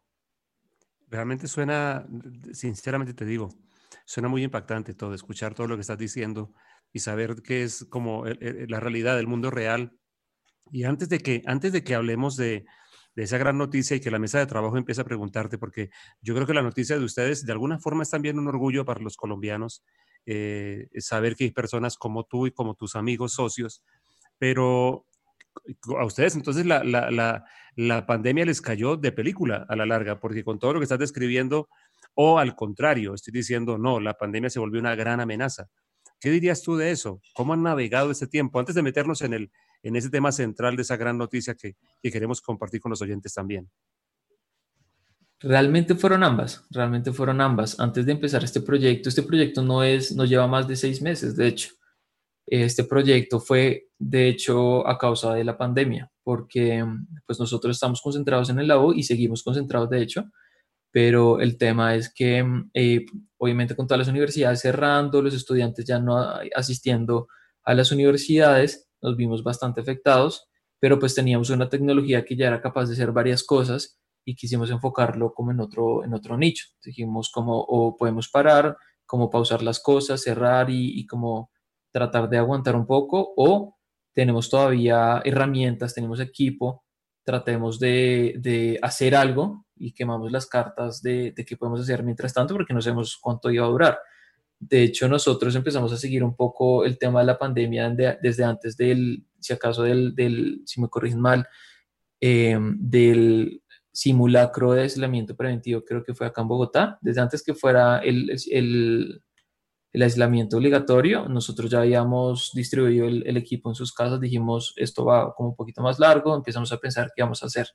[1.08, 2.06] Realmente suena,
[2.54, 3.50] sinceramente te digo,
[4.06, 6.54] suena muy impactante todo, escuchar todo lo que estás diciendo
[6.94, 9.98] y saber que es como la realidad del mundo real.
[10.72, 12.66] Y antes de que, antes de que hablemos de,
[13.16, 15.90] de esa gran noticia y que la mesa de trabajo empiece a preguntarte, porque
[16.22, 19.00] yo creo que la noticia de ustedes de alguna forma es también un orgullo para
[19.00, 19.84] los colombianos,
[20.26, 23.84] eh, saber que hay personas como tú y como tus amigos socios,
[24.38, 25.06] pero
[25.98, 30.44] a ustedes entonces la, la, la, pandemia les cayó de película a la larga, porque
[30.44, 31.70] con todo lo que estás describiendo,
[32.16, 35.70] o al contrario, estoy diciendo, no, la pandemia se volvió una gran amenaza.
[36.20, 37.22] ¿Qué dirías tú de eso?
[37.34, 38.60] ¿Cómo han navegado ese tiempo?
[38.60, 39.52] Antes de meternos en el,
[39.84, 43.70] en ese tema central de esa gran noticia que, queremos compartir con los oyentes también.
[45.40, 47.80] Realmente fueron ambas, realmente fueron ambas.
[47.80, 51.36] Antes de empezar este proyecto, este proyecto no es, no lleva más de seis meses,
[51.36, 51.74] de hecho.
[52.48, 56.84] Este proyecto fue, de hecho, a causa de la pandemia, porque
[57.26, 60.26] pues nosotros estamos concentrados en el labo y seguimos concentrados, de hecho,
[60.96, 62.42] pero el tema es que,
[62.74, 63.06] eh,
[63.38, 66.18] obviamente, con todas las universidades cerrando, los estudiantes ya no
[66.56, 67.28] asistiendo
[67.66, 70.48] a las universidades, nos vimos bastante afectados,
[70.80, 74.72] pero pues teníamos una tecnología que ya era capaz de hacer varias cosas y quisimos
[74.72, 76.64] enfocarlo como en otro, en otro nicho.
[76.82, 81.52] Dijimos como o podemos parar, como pausar las cosas, cerrar y, y como
[81.92, 83.76] tratar de aguantar un poco o
[84.14, 86.86] tenemos todavía herramientas, tenemos equipo,
[87.26, 92.34] tratemos de, de hacer algo y quemamos las cartas de, de qué podemos hacer mientras
[92.34, 94.00] tanto porque no sabemos cuánto iba a durar.
[94.60, 98.78] De hecho, nosotros empezamos a seguir un poco el tema de la pandemia desde antes
[98.78, 101.48] del, si acaso, del, del si me corrigen mal,
[102.20, 103.62] em, del
[103.92, 108.30] simulacro de aislamiento preventivo, creo que fue acá en Bogotá, desde antes que fuera el,
[108.52, 109.24] el,
[109.94, 115.06] el aislamiento obligatorio, nosotros ya habíamos distribuido el, el, equipo en sus casas, dijimos, esto
[115.06, 117.68] va como un poquito más largo, empezamos a pensar qué vamos a hacer.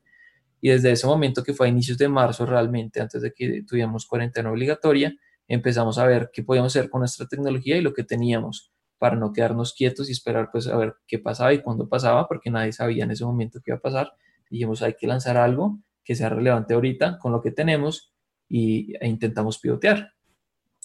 [0.60, 4.06] Y desde ese momento, que fue a inicios de marzo realmente, antes de que tuviéramos
[4.06, 5.14] cuarentena obligatoria,
[5.48, 9.32] empezamos a ver qué podíamos hacer con nuestra tecnología y lo que teníamos para no
[9.32, 13.04] quedarnos quietos y esperar pues a ver qué pasaba y cuándo pasaba, porque nadie sabía
[13.04, 14.12] en ese momento qué iba a pasar.
[14.50, 18.12] Dijimos, hay que lanzar algo que sea relevante ahorita con lo que tenemos
[18.48, 20.12] y, e intentamos pivotear.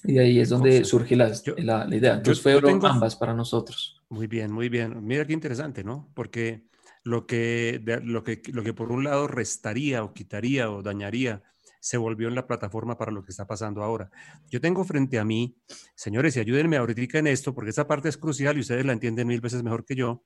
[0.04, 2.16] Y de ahí es donde surge la, la, idea.
[2.16, 4.02] Entonces fueron ambas para nosotros.
[4.08, 5.06] Muy bien, muy bien.
[5.06, 6.10] Mira qué interesante, ¿no?
[6.14, 6.68] Porque
[7.06, 11.44] lo que, lo que, lo que por un lado restaría o quitaría o dañaría
[11.80, 14.10] se volvió en la plataforma para lo que está pasando ahora.
[14.50, 15.56] Yo tengo frente a mí,
[15.94, 19.28] señores, y ayúdenme ahorita en esto, porque esa parte es crucial y ustedes la entienden
[19.28, 20.24] mil veces mejor que yo.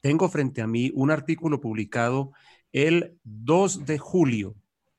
[0.00, 2.30] Tengo frente a mí un artículo publicado
[2.70, 4.54] el 2 de julio,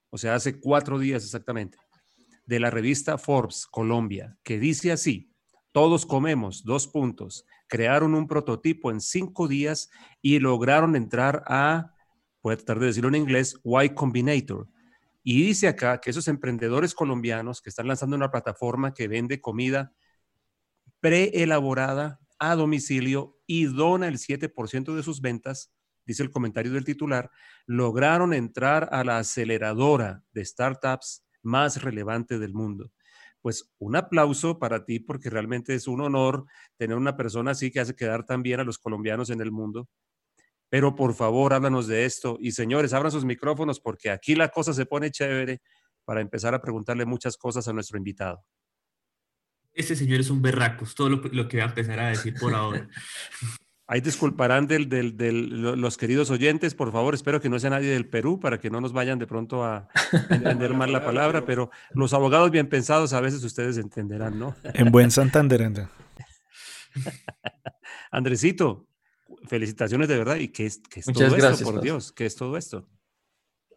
[0.09, 1.77] o sea, hace cuatro días exactamente,
[2.45, 5.31] de la revista Forbes Colombia, que dice así,
[5.71, 9.89] todos comemos, dos puntos, crearon un prototipo en cinco días
[10.21, 11.93] y lograron entrar a,
[12.41, 14.67] puede tratar de decirlo en inglés, Y Combinator,
[15.27, 19.91] y dice acá que esos emprendedores colombianos que están lanzando una plataforma que vende comida
[20.99, 25.73] preelaborada a domicilio y dona el 7% de sus ventas,
[26.05, 27.31] dice el comentario del titular,
[27.65, 32.91] lograron entrar a la aceleradora de startups más relevante del mundo.
[33.45, 36.45] Pues un aplauso para ti porque realmente es un honor
[36.77, 39.87] tener una persona así que hace quedar tan bien a los colombianos en el mundo
[40.69, 42.37] pero por favor, háblanos de esto.
[42.41, 45.61] Y señores, abran sus micrófonos porque aquí la cosa se pone chévere
[46.03, 48.43] para empezar a preguntarle muchas cosas a nuestro invitado.
[49.73, 52.53] Este señor es un berraco, es todo lo, que voy a empezar a decir por
[52.53, 52.89] ahora.
[53.87, 58.07] Ahí disculparán del, del, los queridos oyentes, por favor, espero que no sea nadie del
[58.07, 59.87] Perú para que no nos vayan de pronto a
[60.31, 64.55] entender mal la palabra, pero los abogados bien pensados a veces ustedes entenderán, ¿no?
[64.73, 65.61] En buen Santander,
[68.11, 68.87] Andresito,
[69.47, 70.37] felicitaciones de verdad.
[70.37, 71.81] ¿Y qué es, qué es Muchas todo gracias, esto, por.
[71.81, 72.11] Dios?
[72.11, 72.87] ¿Qué es todo esto?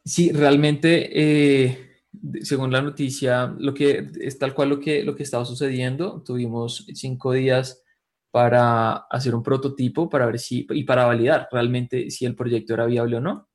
[0.05, 1.99] Sí, realmente, eh,
[2.43, 6.23] según la noticia, lo que es tal cual lo que, lo que estaba sucediendo.
[6.23, 7.83] Tuvimos cinco días
[8.31, 12.87] para hacer un prototipo para ver si y para validar realmente si el proyecto era
[12.87, 13.49] viable o no.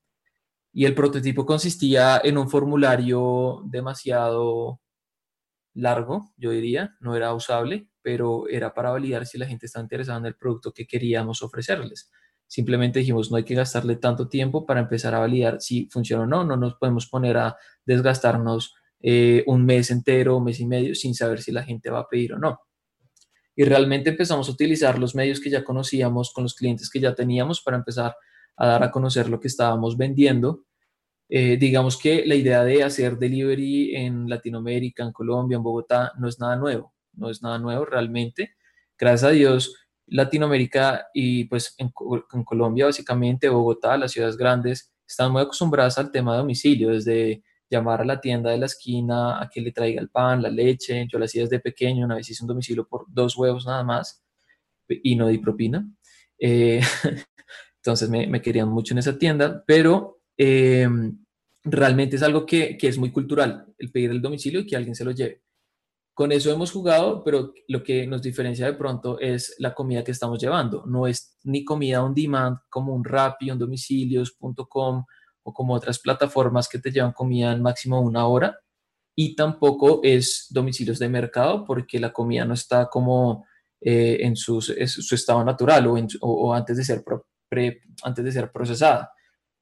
[0.73, 4.81] Y el prototipo consistía en un formulario demasiado
[5.75, 10.19] largo, yo diría, no era usable, pero era para validar si la gente está interesada
[10.19, 12.12] en el producto que queríamos ofrecerles.
[12.47, 16.27] Simplemente dijimos, no hay que gastarle tanto tiempo para empezar a validar si funciona o
[16.27, 17.55] no, no nos podemos poner a
[17.86, 21.99] desgastarnos eh, un mes entero, un mes y medio, sin saber si la gente va
[21.99, 22.59] a pedir o no.
[23.55, 27.13] Y realmente empezamos a utilizar los medios que ya conocíamos con los clientes que ya
[27.13, 28.15] teníamos para empezar
[28.55, 30.65] a dar a conocer lo que estábamos vendiendo.
[31.29, 36.27] Eh, digamos que la idea de hacer delivery en Latinoamérica, en Colombia, en Bogotá, no
[36.27, 38.55] es nada nuevo, no es nada nuevo realmente.
[38.97, 39.75] Gracias a Dios,
[40.07, 41.91] Latinoamérica y pues en,
[42.33, 47.43] en Colombia, básicamente, Bogotá, las ciudades grandes, están muy acostumbradas al tema de domicilio, desde
[47.73, 51.07] llamar a la tienda de la esquina a que le traiga el pan, la leche.
[51.12, 54.23] Yo lo hacía desde pequeño, una vez hice un domicilio por dos huevos nada más
[54.88, 55.86] y no di propina.
[56.39, 56.81] Eh,
[57.77, 60.88] entonces me, querían mucho en esa tienda, pero eh,
[61.63, 64.95] realmente es algo que, que es muy cultural, el pedir el domicilio y que alguien
[64.95, 65.41] se lo lleve.
[66.13, 70.12] Con eso hemos jugado, pero lo que nos diferencia de pronto es la comida que
[70.12, 70.86] estamos llevando.
[70.86, 75.05] No es ni comida on demand como un Rappi, un domicilios.com
[75.43, 78.58] o como otras plataformas que te llevan comida en máximo una hora.
[79.15, 83.45] Y tampoco es domicilios de mercado porque la comida no está como
[83.82, 85.86] eh, en sus- su estado natural
[86.21, 87.03] o, antes, de ser
[87.49, 89.12] pre- antes de ser procesada.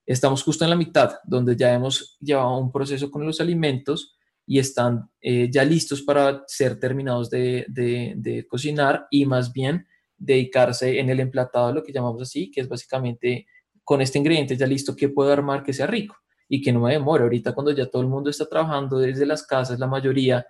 [0.06, 4.15] Estamos justo en la mitad, donde ya hemos llevado un proceso con los alimentos
[4.46, 9.88] y están eh, ya listos para ser terminados de, de- de cocinar y más bien
[10.17, 13.48] dedicarse en el emplatado, lo que llamamos así, que es básicamente
[13.84, 16.15] con este ingrediente ya listo, ¿qué puedo armar que sea rico?
[16.48, 17.24] Y que no me demore.
[17.24, 20.46] Ahorita cuando ya todo el mundo está trabajando desde las casas, la mayoría,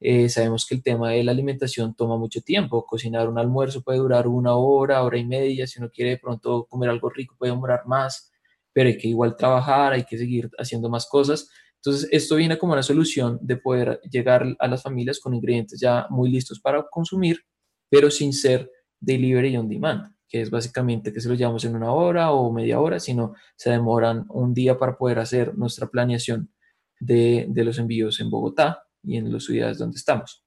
[0.00, 2.84] eh, sabemos que el tema de la alimentación toma mucho tiempo.
[2.86, 5.66] Cocinar un almuerzo puede durar una hora, hora y media.
[5.66, 8.32] Si uno quiere de pronto comer algo rico puede demorar más,
[8.72, 11.48] pero hay que igual trabajar, hay que seguir haciendo más cosas.
[11.76, 16.06] Entonces, esto viene como una solución de poder llegar a las familias con ingredientes ya
[16.10, 17.40] muy listos para consumir,
[17.90, 21.92] pero sin ser delivery on demand, que es básicamente que se lo llevamos en una
[21.92, 26.50] hora o media hora, sino se demoran un día para poder hacer nuestra planeación
[26.98, 30.44] de, de los envíos en Bogotá y en las ciudades donde estamos.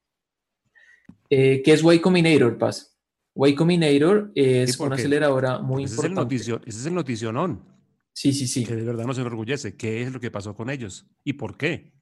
[1.29, 2.99] Eh, ¿Qué es Y Combinator, Paz?
[3.33, 6.35] Y Combinator es Sí, una aceleradora muy Ese es, el importante.
[6.35, 7.63] noticio, ese es el noticionón,
[8.11, 8.65] Sí, sí, sí.
[8.65, 9.77] que de verdad nos enorgullece.
[9.77, 11.07] ¿Qué es lo que pasó con ellos?
[11.23, 11.93] ¿Y por qué?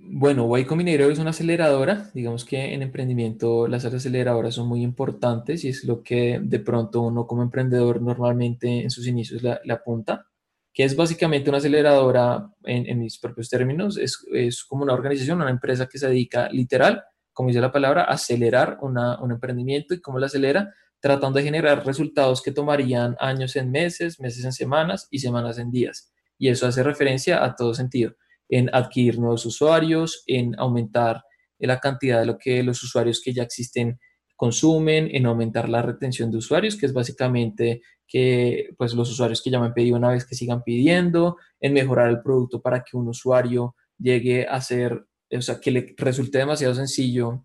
[0.00, 2.10] Bueno, Y Combinator es una aceleradora.
[2.14, 7.02] Digamos que en emprendimiento las aceleradoras son muy importantes y es lo que de pronto
[7.02, 10.26] uno como emprendedor normalmente en sus inicios le, le apunta,
[10.72, 13.98] que es básicamente una aceleradora en, en mis propios términos.
[13.98, 18.02] Es, es como una organización, una empresa que se dedica literal, como dice la palabra,
[18.04, 23.16] a acelerar una- un emprendimiento y cómo la acelera, tratando de generar resultados que tomarían
[23.20, 26.12] años en meses, meses en semanas y semanas en días.
[26.38, 28.14] Y eso hace referencia a todo sentido
[28.48, 31.22] en adquirir nuevos usuarios, en aumentar
[31.58, 33.98] la cantidad de lo que los usuarios que ya existen
[34.36, 39.50] consumen, en aumentar la retención de usuarios, que es básicamente que pues, los usuarios que
[39.50, 42.96] ya me han pedido una vez que sigan pidiendo, en mejorar el producto para que
[42.96, 45.06] un usuario llegue a ser,
[45.36, 47.44] o sea, que le resulte demasiado sencillo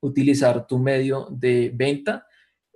[0.00, 2.26] utilizar tu medio de venta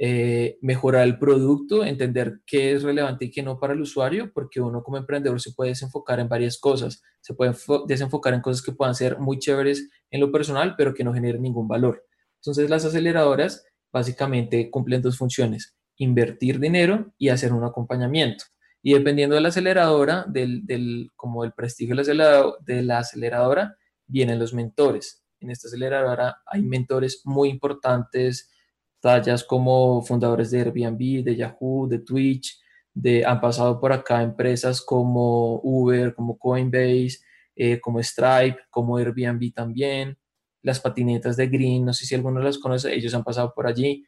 [0.00, 4.60] eh, mejorar el producto, entender qué es relevante y qué no para el usuario, porque
[4.60, 7.54] uno como emprendedor se puede desenfocar en varias cosas, se puede
[7.88, 11.42] desenfocar en cosas que puedan ser muy chéveres en lo personal, pero que no generen
[11.42, 12.04] ningún valor.
[12.40, 18.44] Entonces las aceleradoras básicamente cumplen dos funciones, invertir dinero y hacer un acompañamiento.
[18.82, 23.76] Y dependiendo de la aceleradora, del, del como el prestigio de la, de la aceleradora,
[24.06, 25.24] vienen los mentores.
[25.40, 28.52] En esta aceleradora hay mentores muy importantes,
[29.00, 32.60] tallas como fundadores de Airbnb, de Yahoo, de Twitch,
[32.94, 37.18] de, han pasado por acá empresas como Uber, como Coinbase,
[37.54, 40.18] eh, como Stripe, como Airbnb también,
[40.62, 44.04] las patinetas de Green, no sé si alguno las conoce, ellos han pasado por allí,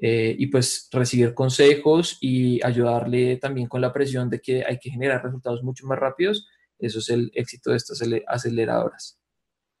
[0.00, 4.90] eh, y pues recibir consejos y ayudarle también con la presión de que hay que
[4.90, 9.18] generar resultados mucho más rápidos, eso es el éxito de estas aceleradoras.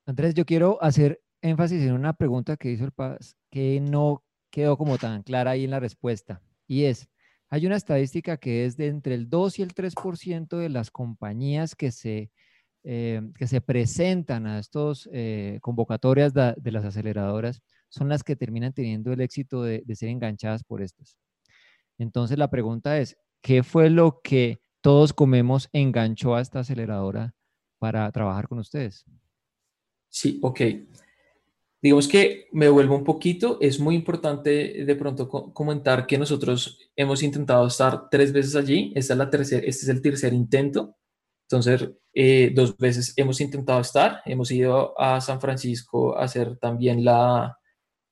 [0.06, 4.76] Andrés, yo quiero hacer énfasis en una pregunta que hizo el Paz, que no quedó
[4.76, 6.42] como tan clara ahí en la respuesta.
[6.66, 7.08] Y es,
[7.48, 11.74] hay una estadística que es de entre el 2 y el 3% de las compañías
[11.74, 12.30] que se,
[12.84, 18.36] eh, que se presentan a estos eh, convocatorias de, de, las aceleradoras son las que
[18.36, 21.16] terminan teniendo el éxito de, de ser enganchadas por estas.
[21.98, 27.34] Entonces la pregunta es, ¿qué fue lo que todos comemos enganchó a esta aceleradora
[27.78, 29.04] para trabajar con ustedes?
[30.08, 30.60] Sí, ok.
[31.82, 37.22] Digamos que me vuelvo un poquito, es muy importante de pronto comentar que nosotros hemos
[37.22, 40.96] intentado estar tres veces allí, esta es la tercera, este es el tercer intento,
[41.48, 47.02] entonces eh, dos veces hemos intentado estar, hemos ido a San Francisco a hacer también
[47.02, 47.56] la,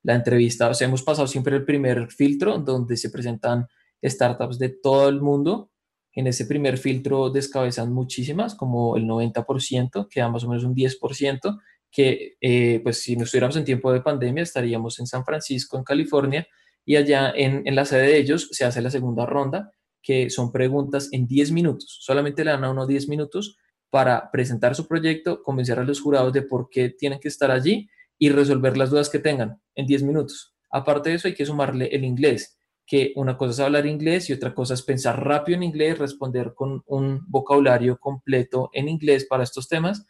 [0.03, 3.67] la entrevista, o sea, hemos pasado siempre el primer filtro donde se presentan
[4.03, 5.71] startups de todo el mundo,
[6.19, 11.61] en ese primer filtro descabezan muchísimas, como el 90%, queda más o menos un 10%,
[11.91, 15.85] que eh, pues si no estuviéramos en tiempo de pandemia estaríamos en San Francisco, en
[15.85, 16.47] California,
[16.85, 19.73] y allá en, en la sede de ellos se hace la segunda ronda,
[20.03, 21.99] que son preguntas en 10 minutos.
[22.01, 23.59] Solamente le dan a uno 10 minutos
[23.91, 27.89] para presentar su proyecto, convencer a los jurados de por qué tienen que estar allí
[28.19, 30.55] y resolver las dudas que tengan en 10 minutos.
[30.71, 34.33] Aparte de eso, hay que sumarle el inglés, que una cosa es hablar inglés y
[34.33, 39.45] otra cosa es pensar rápido en inglés, responder con un vocabulario completo en inglés para
[39.45, 40.07] estos temas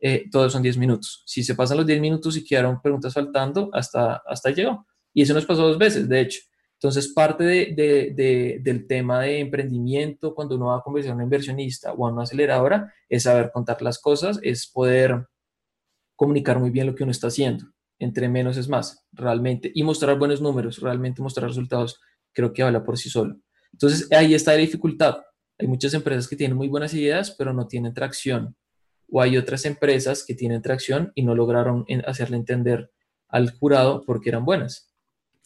[0.00, 1.22] eh, todos son 10 minutos.
[1.26, 4.86] Si se pasan los 10 minutos y quedaron preguntas faltando, hasta, hasta llegó.
[5.12, 6.40] Y eso nos pasó dos veces, de hecho.
[6.74, 11.92] Entonces, parte de, del tema de emprendimiento, cuando uno va a conversar a un inversionista
[11.94, 15.26] o a una aceleradora, es saber contar las cosas, es poder
[16.16, 17.64] comunicar muy bien lo que uno está haciendo.
[17.98, 19.70] Entre menos es más, realmente.
[19.74, 21.98] Y mostrar buenos números, realmente mostrar resultados,
[22.32, 23.36] creo que habla por sí solo.
[23.72, 25.22] Entonces, ahí está la dificultad.
[25.58, 28.54] Hay muchas empresas que tienen muy buenas ideas, pero no tienen tracción
[29.10, 32.90] o hay otras empresas que tienen tracción y no lograron hacerle entender
[33.28, 34.94] al jurado porque eran buenas,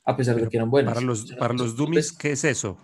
[0.04, 0.94] a pesar de que eran buenas.
[0.94, 2.78] Para los, para los dummies, ¿qué es eso?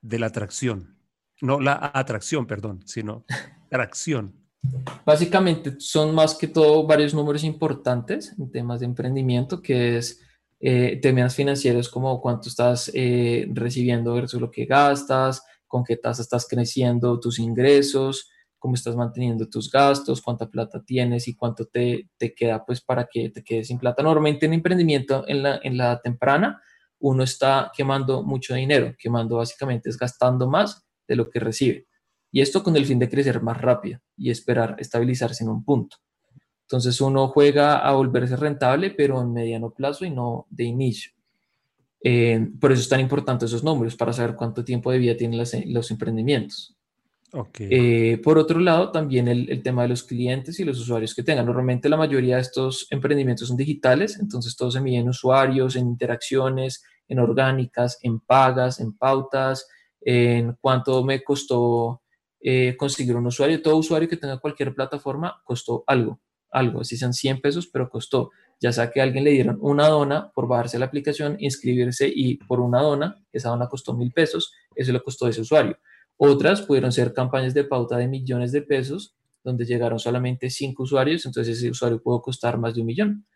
[0.00, 0.96] De la tracción.
[1.40, 3.24] No la atracción, perdón, sino
[3.70, 4.34] tracción.
[5.04, 10.20] Básicamente son más que todo varios números importantes en temas de emprendimiento, que es
[10.58, 16.22] eh, temas financieros como cuánto estás eh, recibiendo versus lo que gastas, con qué tasa
[16.22, 18.30] estás creciendo tus ingresos,
[18.66, 23.06] cómo estás manteniendo tus gastos, cuánta plata tienes y cuánto te, te queda pues para
[23.06, 24.02] que te quedes sin plata.
[24.02, 26.60] Normalmente en emprendimiento en la, en la temprana
[26.98, 31.86] uno está quemando mucho dinero, quemando básicamente es gastando más de lo que recibe.
[32.32, 35.98] Y esto con el fin de crecer más rápido y esperar estabilizarse en un punto.
[36.62, 41.12] Entonces uno juega a volverse rentable, pero en mediano plazo y no de inicio.
[42.02, 45.38] Eh, por eso es tan importante esos números, para saber cuánto tiempo de vida tienen
[45.38, 46.75] los emprendimientos.
[47.58, 51.46] Eh, por otro lado, también el, tema de los clientes y los usuarios que tengan.
[51.46, 55.86] Normalmente la mayoría de estos emprendimientos son digitales, entonces todos se miden en usuarios, en
[55.86, 59.68] interacciones, en orgánicas, en pagas, en pautas,
[60.00, 62.02] en cuánto me costó
[62.40, 63.60] eh, conseguir un usuario.
[63.60, 66.20] Todo usuario que tenga cualquier plataforma costó algo,
[66.50, 68.30] algo, así sean 100 pesos, pero costó.
[68.58, 72.36] Ya sea que a alguien le dieron una dona por bajarse la aplicación, inscribirse y
[72.36, 75.78] por una dona, esa dona costó mil pesos, eso le costó a ese usuario.
[76.16, 79.14] Otras pudieron ser campañas de pauta de millones de pesos,
[79.44, 83.26] donde llegaron solamente cinco usuarios, entonces ese usuario pudo costar más de un millón.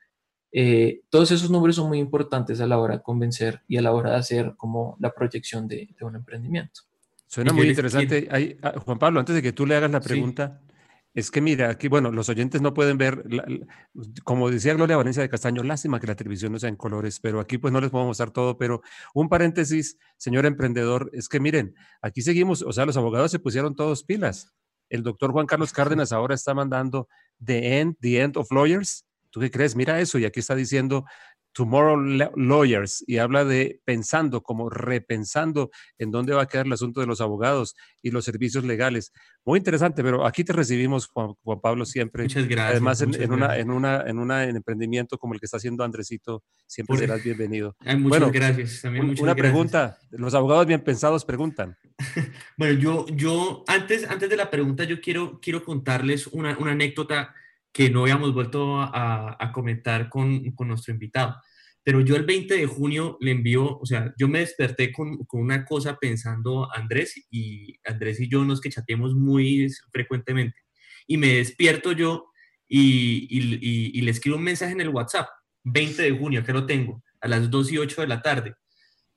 [0.52, 3.92] Eh, todos esos números son muy importantes a la hora de convencer y a la
[3.92, 6.80] hora de hacer como la proyección de, un emprendimiento.
[7.26, 8.28] Suena muy interesante.
[8.62, 10.60] Ah, Juan Pablo, antes de que tú le hagas la pregunta,
[11.14, 13.24] es que mira, aquí, bueno, los oyentes no pueden ver,
[14.24, 17.40] como decía Gloria Valencia de Castaño, lástima que la televisión no sea en colores, pero
[17.40, 18.80] aquí pues no les puedo mostrar todo, pero
[19.14, 23.74] un paréntesis, señor emprendedor, es que miren, aquí seguimos, o sea, los abogados se pusieron
[23.74, 24.54] todos pilas.
[24.88, 27.08] El doctor Juan Carlos Cárdenas ahora está mandando
[27.44, 29.06] The End, The End of Lawyers.
[29.30, 29.76] ¿Tú qué crees?
[29.76, 31.04] Mira eso, y aquí está diciendo
[31.52, 31.96] Tomorrow
[32.36, 37.06] Lawyers y habla de pensando, como repensando en dónde va a quedar el asunto de
[37.06, 39.12] los abogados y los servicios legales.
[39.44, 42.24] Muy interesante, pero aquí te recibimos, Juan, Pablo, siempre.
[42.24, 42.70] Muchas gracias.
[42.70, 46.98] Además, en, una, en, una, en, una, emprendimiento como el que está haciendo Andresito, siempre
[46.98, 47.76] serás bienvenido.
[47.80, 48.82] muchas bueno, gracias.
[48.82, 51.76] También una pregunta, los abogados bien pensados preguntan.
[52.56, 57.34] bueno, yo, yo antes, antes de la pregunta, yo quiero, quiero contarles una, una anécdota
[57.72, 61.36] que no habíamos vuelto a, comentar con, nuestro invitado.
[61.82, 65.64] Pero yo el 20 de junio le envío, o sea, yo me desperté con, una
[65.64, 70.58] cosa pensando Andrés y Andrés y yo nos que chateemos muy frecuentemente.
[71.06, 72.30] Y me despierto yo
[72.68, 75.28] y, le escribo un mensaje en el WhatsApp,
[75.64, 78.54] 20 de junio, que lo tengo, a las 2 y 8 de la tarde.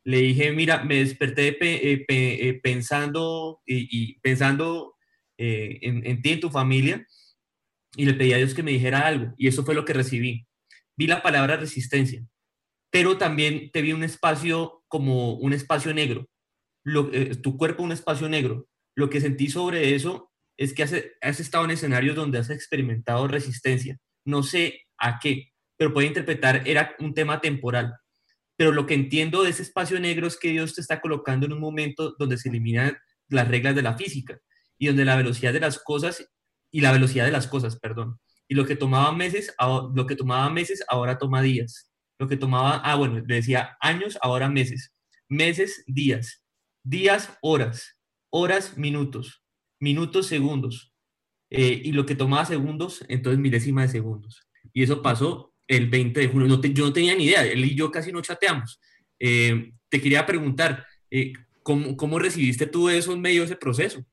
[0.06, 4.96] Le dije, mira, me desperté eh, eh, pensando y, pensando
[5.38, 7.06] eh, en, en ti, en tu familia,
[7.96, 10.48] y le pedí a Dios que me dijera algo y eso fue lo que recibí.
[10.96, 12.26] Vi la palabra resistencia,
[12.92, 16.28] pero también te vi un espacio como un espacio negro,
[17.12, 18.68] eh, tu cuerpo un espacio negro.
[18.96, 23.28] Lo que sentí sobre eso es que has, has estado en escenarios donde has experimentado
[23.28, 23.98] resistencia.
[24.26, 27.96] No sé a qué, pero puede interpretar era un tema temporal.
[28.56, 31.54] Pero lo que entiendo de ese espacio negro es que Dios te está colocando en
[31.54, 32.98] un momento donde se eliminan
[33.30, 34.40] las reglas de la física
[34.78, 36.32] y donde la velocidad de las cosas
[36.74, 38.20] y la velocidad de las cosas, perdón.
[38.48, 39.56] Y lo que tomaba meses,
[39.94, 41.92] lo que tomaba meses ahora toma días.
[42.18, 44.92] Lo que tomaba, ah, bueno, decía años, ahora meses.
[45.30, 46.44] Meses, días.
[46.84, 47.98] Días, horas.
[48.32, 49.44] Horas, minutos.
[49.80, 50.92] Minutos, segundos.
[51.52, 54.48] Eh, y lo que tomaba segundos, entonces milésima de segundos.
[54.74, 56.60] Y eso pasó el 20 de junio.
[56.60, 58.80] yo no tenía ni idea, él y yo casi no chateamos.
[59.20, 64.04] Eh, te quería preguntar, eh, ¿cómo, ¿cómo, recibiste tú eso en medio de ese proceso?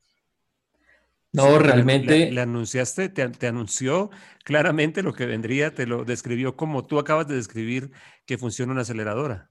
[1.33, 2.31] No, realmente.
[2.31, 4.09] Le, anunciaste, te, te, anunció
[4.43, 7.91] claramente lo que vendría, te lo describió como tú acabas de describir
[8.25, 9.49] que funciona una aceleradora.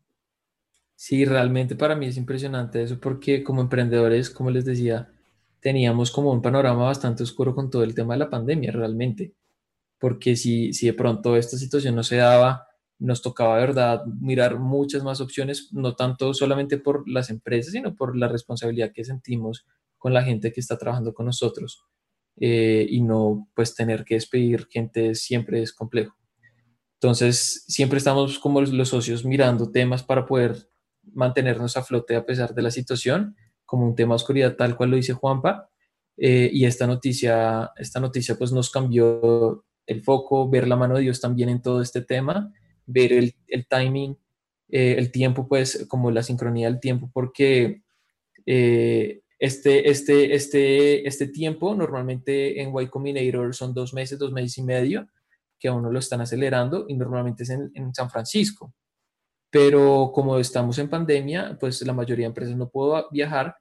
[0.95, 5.11] Sí, realmente para mí es impresionante eso porque como emprendedores, como les decía,
[5.61, 9.33] teníamos como un panorama bastante oscuro con todo el tema de la pandemia, realmente.
[9.99, 12.67] Porque si, si de pronto esta situación no se daba,
[12.99, 18.15] nos tocaba, verdad, mirar muchas más opciones, no tanto solamente por las empresas, sino por
[18.15, 19.67] la responsabilidad que sentimos
[20.01, 21.85] con la gente que está trabajando con nosotros
[22.41, 26.17] eh, y no pues tener que despedir gente siempre es complejo.
[26.95, 30.57] Entonces, siempre estamos como los socios mirando temas para poder
[31.13, 33.37] mantenernos a flote a pesar de la situación,
[33.67, 35.69] como un tema de oscuridad tal cual lo dice Juanpa.
[36.17, 41.03] Eh, y esta noticia, esta noticia pues nos cambió el foco, ver la mano de
[41.03, 42.53] Dios también en todo este tema,
[42.87, 44.17] ver el, el timing,
[44.71, 47.83] eh, el tiempo, pues como la sincronía del tiempo, porque
[49.41, 54.63] este, este, este, este tiempo normalmente en Y Combinator son dos meses, dos meses y
[54.63, 55.09] medio,
[55.59, 58.75] que a uno lo están acelerando y normalmente es en, San Francisco.
[59.51, 63.57] Pero como estamos en pandemia, pues la mayoría de empresas no puedo viajar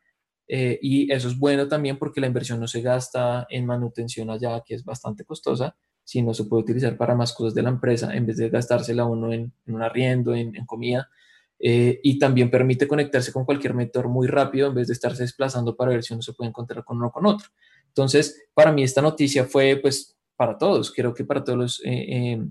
[0.49, 4.61] eh, y eso es bueno también porque la inversión no se gasta en manutención allá,
[4.65, 8.25] que es bastante costosa, sino se puede utilizar para más cosas de la empresa en
[8.25, 11.09] vez de gastársela uno en, un arriendo, en, en comida.
[11.61, 15.75] Eh, y también permite conectarse con cualquier mentor muy rápido en vez de estarse desplazando
[15.75, 17.49] para ver si uno se puede encontrar con uno con otro.
[17.87, 22.05] Entonces, para mí esta noticia fue, pues, para todos, creo que para todos los eh,
[22.07, 22.47] eh,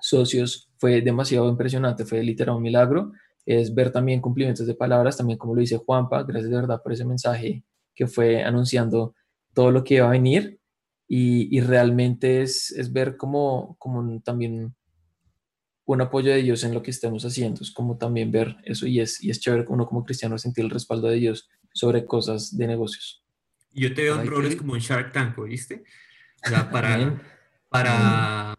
[0.00, 3.12] socios fue demasiado impresionante, fue literal un milagro.
[3.44, 6.92] Es ver también cumplimientos de palabras, también como lo dice Juanpa, gracias de verdad por
[6.92, 9.14] ese mensaje que fue anunciando
[9.54, 10.60] todo lo que iba a venir
[11.08, 14.74] y, y realmente es, es ver como, como también
[15.86, 17.62] un apoyo de Dios en lo que estemos haciendo.
[17.62, 20.70] Es como también ver eso y es, y es chévere uno como cristiano sentir el
[20.70, 23.22] respaldo de Dios sobre cosas de negocios.
[23.72, 25.84] Yo te veo en roles como en Shark Tank, ¿viste?
[26.44, 27.22] O sea, para,
[27.68, 28.58] para,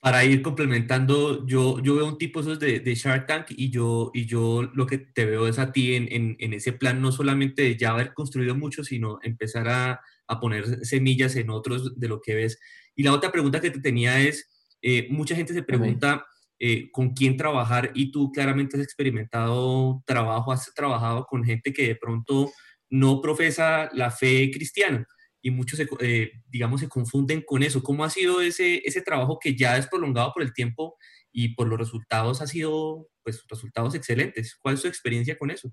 [0.00, 4.10] para ir complementando, yo, yo veo un tipo esos de, de, Shark Tank y yo,
[4.14, 7.12] y yo lo que te veo es a ti en, en, en ese plan, no
[7.12, 12.08] solamente de ya haber construido mucho, sino empezar a, a, poner semillas en otros de
[12.08, 12.58] lo que ves.
[12.94, 14.48] Y la otra pregunta que te tenía es,
[14.82, 16.26] eh, mucha gente se pregunta...
[16.58, 21.88] Eh, con quién trabajar y tú claramente has experimentado trabajo, has trabajado con gente que
[21.88, 22.50] de pronto
[22.88, 25.06] no profesa la fe cristiana
[25.42, 27.82] y muchos, se, eh, digamos, se confunden con eso.
[27.82, 30.96] ¿Cómo ha sido ese, ese trabajo que ya es prolongado por el tiempo
[31.30, 34.56] y por los resultados ha sido, pues, resultados excelentes?
[34.60, 35.70] ¿Cuál es su experiencia con eso?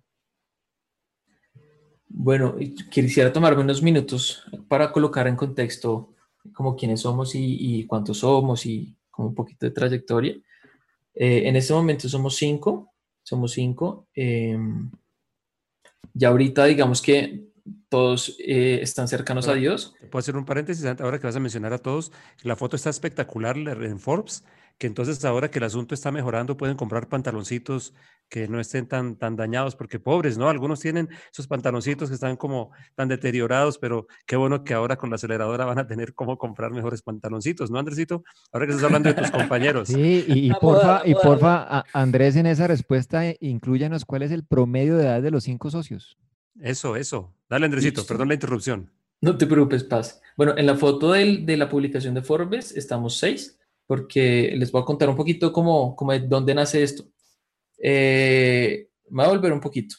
[2.07, 2.57] Bueno,
[2.91, 6.13] quisiera tomarme unos minutos para colocar en contexto
[6.53, 10.35] como quiénes somos y, y cuántos somos y como un poquito de trayectoria.
[11.15, 12.93] Eh, en este momento somos cinco,
[13.23, 14.07] somos cinco.
[14.13, 14.91] Em,
[16.13, 17.45] ya ahorita digamos que
[17.89, 19.95] todos eh, están cercanos a Dios.
[20.11, 22.11] Puedo hacer un paréntesis ahora que vas a mencionar a todos.
[22.41, 24.43] La foto está espectacular en Forbes
[24.77, 27.93] que entonces ahora que el asunto está mejorando pueden comprar pantaloncitos
[28.33, 30.49] que no estén tan, tan dañados, porque pobres, ¿no?
[30.49, 35.11] Algunos tienen esos pantaloncitos que están como tan deteriorados, pero qué bueno que ahora con
[35.11, 38.23] la aceleradora van a tener cómo comprar mejores pantaloncitos, ¿no, Andresito?
[38.51, 39.89] Ahora que estás hablando de tus compañeros.
[39.89, 44.97] Sí, y, porfa, y porfa, Andrés, en esa respuesta, eh, incluyanos cuál es el promedio
[44.97, 46.17] de edad de los cinco socios.
[46.59, 47.35] Eso, eso.
[47.47, 48.89] Dale, Andresito, perdón la interrupción.
[49.21, 50.23] No te preocupes, Paz.
[50.35, 54.81] Bueno, en la foto del, de la publicación de Forbes estamos seis porque les voy
[54.81, 57.03] a contar un poquito cómo, cómo dónde nace esto.
[57.85, 59.95] Eh, me voy a volver un poquito.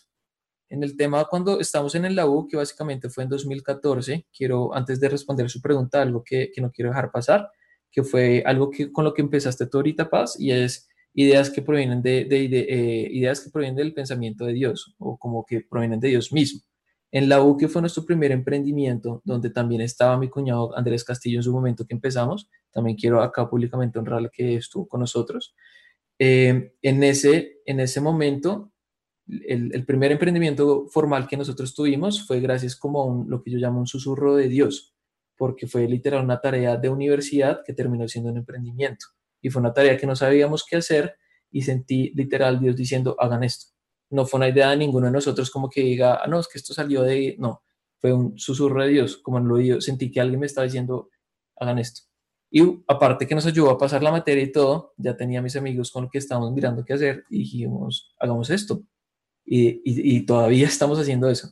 [0.70, 4.98] En el tema cuando estamos en el LAU, que básicamente fue en 2014, quiero, antes
[4.98, 7.50] de responder su pregunta, algo que, que no quiero dejar pasar,
[7.92, 11.62] que fue algo que, con lo que empezaste tú ahorita, Paz, y es ideas que
[11.62, 16.00] provienen de, de, eh, ideas que provienen del pensamiento de Dios o como que provienen
[16.00, 16.60] de Dios mismo.
[17.12, 21.38] En la U, que fue nuestro primer emprendimiento, donde también estaba mi cuñado Andrés Castillo
[21.38, 25.54] en su momento que empezamos, también quiero acá públicamente honrarle que estuvo con nosotros.
[26.26, 28.72] Eh, en, ese, en ese momento,
[29.26, 33.58] el, primer emprendimiento formal que nosotros tuvimos fue gracias como a un, lo que yo
[33.58, 34.94] llamo un susurro de Dios,
[35.36, 39.04] porque fue literal una tarea de universidad que terminó siendo un emprendimiento.
[39.42, 41.16] y fue una tarea que no sabíamos qué hacer
[41.50, 43.74] y sentí literal Dios diciendo, hagan esto.
[44.08, 46.56] No fue una idea de ninguno de nosotros como que diga, ah, no, es que
[46.56, 47.36] esto salió de...
[47.38, 47.62] No,
[47.98, 51.10] fue un susurro de Dios, como lo oído, sentí que alguien me estaba diciendo,
[51.56, 52.13] hagan esto.
[52.56, 55.90] Y aparte que nos ayudó a pasar la materia y todo, ya tenía mis amigos
[55.90, 58.84] con los que estábamos mirando qué hacer y dijimos, hagamos esto.
[59.44, 61.48] Y, y, todavía estamos haciendo eso.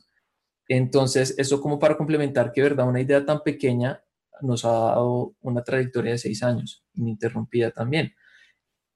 [0.65, 4.01] Entonces, eso como para complementar que, verdad, una idea tan pequeña
[4.39, 8.13] nos ha dado una trayectoria de seis años, ininterrumpida también.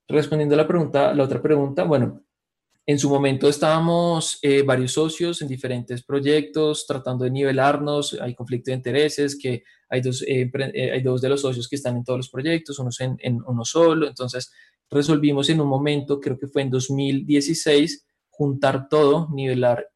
[0.07, 2.23] Respondiendo a la pregunta, la otra pregunta, bueno,
[2.85, 8.71] en su momento estábamos eh, varios socios en diferentes proyectos tratando de nivelarnos, hay conflicto
[8.71, 12.03] de intereses, que hay dos, eh, eh, hay dos de los socios que están en
[12.03, 14.51] todos los proyectos, unos en, en, uno solo, entonces
[14.89, 19.89] resolvimos en un momento, creo que fue en 2016, juntar todo, nivelar,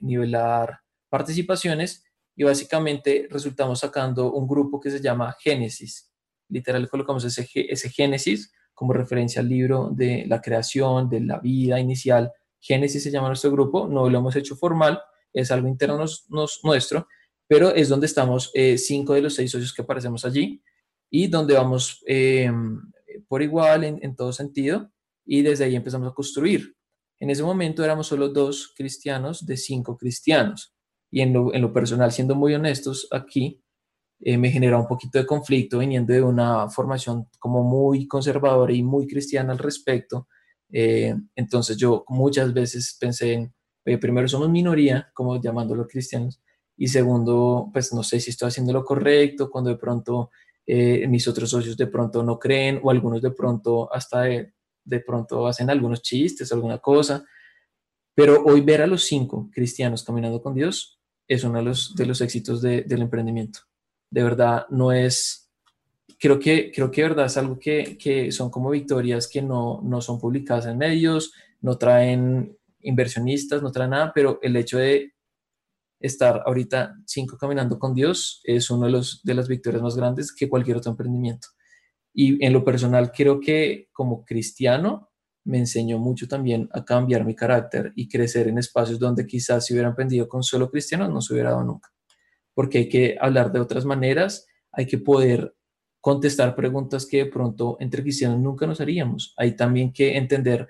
[0.00, 2.04] nivelar participaciones
[2.34, 6.10] y básicamente resultamos sacando un grupo que se llama Génesis.
[6.48, 11.78] Literal colocamos ese, ese Génesis como referencia al libro de la creación, de la vida
[11.78, 12.32] inicial.
[12.58, 15.02] Génesis se llama nuestro grupo, no lo hemos hecho formal,
[15.34, 16.02] es algo interno
[16.62, 17.06] nuestro,
[17.50, 20.62] pero es donde estamos eh, cinco de los seis socios que aparecemos allí
[21.10, 22.80] y donde vamos em,
[23.26, 24.92] por igual en, todo sentido
[25.26, 26.76] y desde ahí empezamos a construir.
[27.18, 30.76] En ese momento éramos solo dos cristianos de cinco cristianos
[31.10, 33.60] y en lo, en lo personal, siendo muy honestos aquí,
[34.20, 38.84] eh, me genera un poquito de conflicto viniendo de una formación como muy conservadora y
[38.84, 40.28] muy cristiana al respecto.
[40.72, 43.52] Eh, entonces yo muchas veces pensé en,
[43.98, 46.40] primero somos minoría, como llamándolo cristianos,
[46.80, 50.30] y segundo, pues no sé si estoy haciendo lo correcto, cuando de pronto
[50.66, 54.54] eh, mis otros socios de pronto no creen o algunos de pronto hasta de,
[54.84, 57.24] de pronto hacen algunos chistes, alguna cosa.
[58.14, 62.06] Pero hoy ver a los cinco cristianos caminando con Dios es uno de los, de
[62.06, 63.60] los éxitos del emprendimiento
[64.10, 65.50] de verdad no es,
[66.18, 69.80] creo que, creo que de verdad es algo que, que son como victorias que no,
[69.82, 75.12] no son publicadas en medios, no traen inversionistas, no traen nada, pero el hecho de
[76.00, 80.34] estar ahorita cinco caminando con Dios es uno de, los, de las victorias más grandes
[80.34, 81.48] que cualquier otro emprendimiento.
[82.12, 85.10] Y en lo personal creo que como cristiano
[85.44, 89.74] me enseñó mucho también a cambiar mi carácter y crecer en espacios donde quizás si
[89.74, 91.90] hubiera aprendido con solo cristianos no se hubiera dado nunca
[92.54, 95.54] porque hay que hablar de otras maneras, hay que poder
[96.00, 99.34] contestar preguntas que de pronto entre cristianos nunca nos haríamos.
[99.36, 100.68] Hay también que entender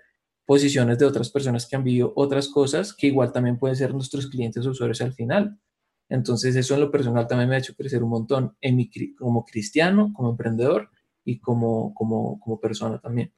[0.50, 4.26] posiciones de otras personas que han vivido otras cosas que igual también pueden ser nuestros
[4.26, 5.60] clientes o usuarios al final.
[6.08, 9.44] Entonces eso en lo personal también me ha hecho crecer un montón en mi, como
[9.44, 10.90] cristiano, como emprendedor
[11.24, 13.32] y como, como, como persona también.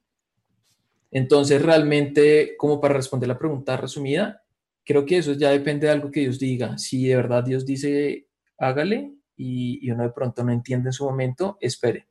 [1.11, 4.43] Entonces realmente, como para responder la pregunta resumida,
[4.83, 6.79] creo que eso ya depende de algo que Dios diga.
[6.79, 11.59] Si de verdad Dios dice hágale y, uno de pronto no entiende en su momento,
[11.61, 12.09] espere.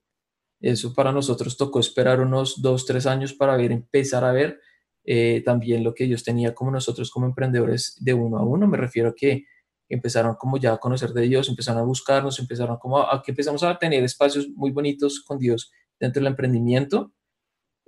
[0.59, 4.59] Eso para nosotros tocó esperar unos dos, tres años para ver, empezar a ver
[5.03, 8.67] eh, también lo que Dios tenía como nosotros como emprendedores de uno a uno.
[8.67, 9.45] Me refiero a que
[9.89, 13.63] empezaron como ya a conocer de Dios, empezaron a buscarnos, empezaron como a, que empezamos
[13.63, 17.13] a tener espacios muy bonitos con Dios dentro del emprendimiento.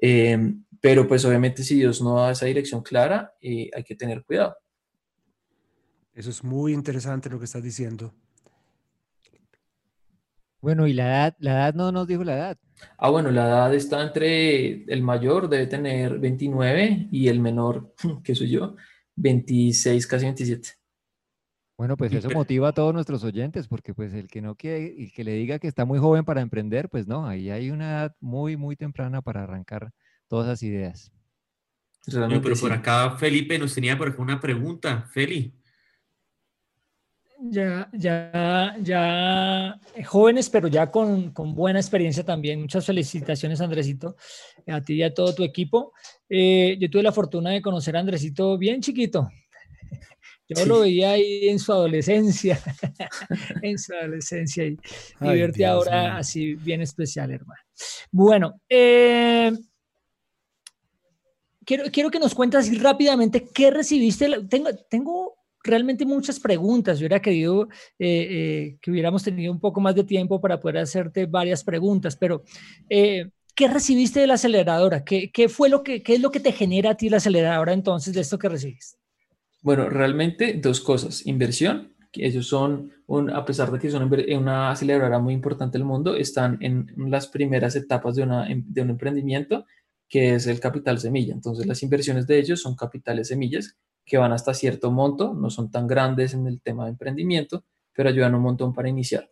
[0.01, 0.38] Eh,
[0.82, 4.57] pero pues obviamente si Dios no da esa dirección clara, eh, hay que tener cuidado.
[6.14, 8.14] Eso es muy interesante lo que estás diciendo.
[10.64, 12.57] Bueno, y la edad, la edad no nos dijo la edad.
[12.97, 17.93] Ah, bueno, la edad está entre el mayor debe tener 29 y el menor,
[18.24, 18.78] que soy yo,
[19.18, 20.70] 26, casi 27.
[21.78, 25.11] Bueno, pues eso motiva a todos nuestros oyentes, porque pues el que no quiere, el
[25.11, 28.16] que le diga que está muy joven para emprender, pues no, ahí hay una edad
[28.22, 29.91] muy, muy temprana para arrancar
[30.30, 31.11] todas esas ideas.
[32.05, 35.09] pero por acá Felipe nos tenía por acá una pregunta.
[35.11, 35.53] Feli,
[37.40, 42.62] ya, ya, ya jóvenes, pero ya con, con, buena experiencia también.
[42.62, 44.16] Muchas felicitaciones, Andresito,
[44.68, 45.94] a ti y a todo tu equipo.
[46.30, 49.30] Eh, yo tuve la fortuna de conocer a Andresito bien chiquito.
[50.50, 52.60] Yo lo veía ahí en su adolescencia,
[53.62, 54.78] en su adolescencia, y,
[55.20, 57.62] verte ahora así bien especial, hermano.
[58.12, 59.52] Bueno, eh,
[61.66, 64.30] quiero, quiero que nos cuentes rápidamente qué recibiste.
[64.50, 66.99] Tengo, tengo realmente muchas preguntas.
[66.99, 70.80] Yo hubiera querido eh, eh, que hubiéramos tenido un poco más de tiempo para poder
[70.80, 72.43] hacerte varias preguntas, pero
[72.89, 75.03] eh, ¿qué recibiste de la aceleradora?
[75.03, 77.74] ¿Qué, ¿Qué, fue lo que, qué es lo que te genera a ti la aceleradora
[77.74, 78.97] entonces de esto que recibes?
[79.61, 81.26] Bueno, realmente dos cosas.
[81.26, 82.91] Inversión, que ellos son,
[83.34, 87.76] a pesar de que son una aceleradora muy importante del mundo, están en las primeras
[87.76, 89.66] etapas de, una, de un emprendimiento
[90.09, 91.34] que es el capital semilla.
[91.34, 95.72] Entonces, las inversiones de ellos son capitales semillas que van hasta cierto monto, no son
[95.72, 99.30] tan grandes en el tema de emprendimiento, pero ayudan un montón para iniciar.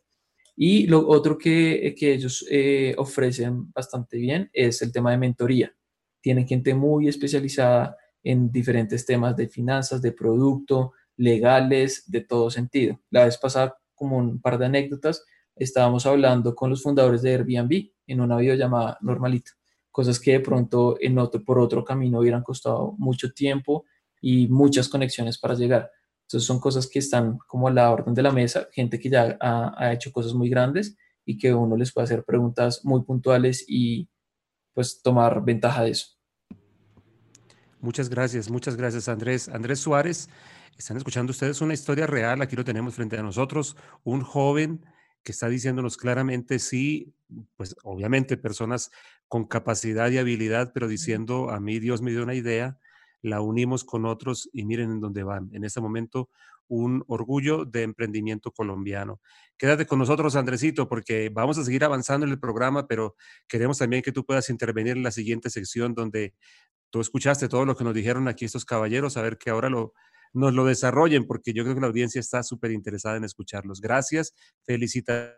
[0.55, 5.73] Y lo otro que, que ellos eh, ofrecen bastante bien es el tema de mentoría.
[6.21, 12.99] Tienen gente muy especializada en diferentes temas de finanzas, de producto, legales, de todo sentido.
[13.09, 15.23] La vez pasada, como un par de anécdotas,
[15.55, 19.51] estábamos hablando con los fundadores de Airbnb en una videollamada normalita,
[19.91, 23.85] cosas que de pronto en otro, por otro camino hubieran costado mucho tiempo
[24.21, 25.91] y muchas conexiones para llegar.
[26.23, 29.37] Entonces son cosas que están como a la orden de la mesa, gente que ya
[29.41, 30.95] ha, ha hecho cosas muy grandes
[31.25, 34.09] y que uno les puede hacer preguntas muy puntuales y
[34.73, 36.07] pues tomar ventaja de eso.
[37.81, 39.49] Muchas gracias, muchas gracias Andrés.
[39.49, 40.29] Andrés Suárez,
[40.77, 44.85] están escuchando ustedes una historia real, aquí lo tenemos frente a nosotros, un joven
[45.23, 47.13] que está diciéndonos claramente, sí,
[47.55, 48.89] pues obviamente personas
[49.27, 52.79] con capacidad y habilidad, pero diciendo, a mí Dios me dio una idea,
[53.21, 55.49] la unimos con otros y miren en dónde van.
[55.53, 56.29] En este momento,
[56.67, 59.19] un orgullo de emprendimiento colombiano.
[59.57, 63.15] Quédate con nosotros, Andresito, porque vamos a seguir avanzando en el programa, pero
[63.47, 66.33] queremos también que tú puedas intervenir en la siguiente sección donde
[66.89, 69.93] tú escuchaste todo lo que nos dijeron aquí estos caballeros, a ver que ahora lo,
[70.33, 73.81] nos lo desarrollen, porque yo creo que la audiencia está súper interesada en escucharlos.
[73.81, 75.37] Gracias, felicita.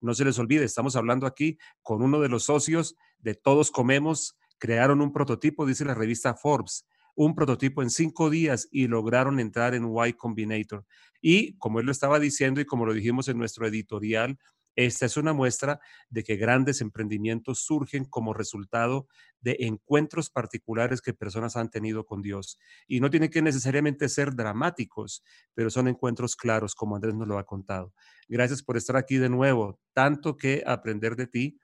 [0.00, 4.36] No se les olvide, estamos hablando aquí con uno de los socios de Todos Comemos.
[4.58, 9.74] Crearon un prototipo, dice la revista Forbes, un prototipo en cinco días y lograron entrar
[9.74, 10.84] en Y Combinator.
[11.20, 14.38] Y como él lo estaba diciendo y como lo dijimos en nuestro editorial,
[14.76, 15.80] esta es una muestra
[16.10, 19.06] de que grandes emprendimientos surgen como resultado
[19.40, 22.58] de encuentros particulares que personas han tenido con Dios.
[22.88, 25.22] Y no tienen que necesariamente ser dramáticos,
[25.54, 27.92] pero son encuentros claros, como Andrés nos lo ha contado.
[28.26, 29.78] Gracias por estar aquí de nuevo.
[29.92, 31.58] Tanto que aprender de ti.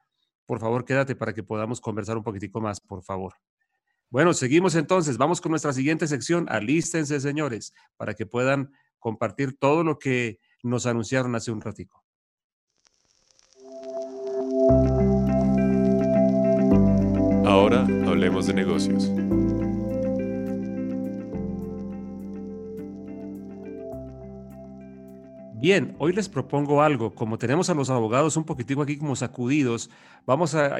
[0.50, 3.34] Por favor, quédate para que podamos conversar un poquitico más, por favor.
[4.08, 5.16] Bueno, seguimos entonces.
[5.16, 6.46] Vamos con nuestra siguiente sección.
[6.48, 12.04] Alístense, señores, para que puedan compartir todo lo que nos anunciaron hace un ratico.
[17.46, 19.08] Ahora hablemos de negocios.
[25.60, 27.14] Bien, hoy les propongo algo.
[27.14, 29.90] Como tenemos a los abogados un poquitico aquí como sacudidos,
[30.24, 30.78] vamos a,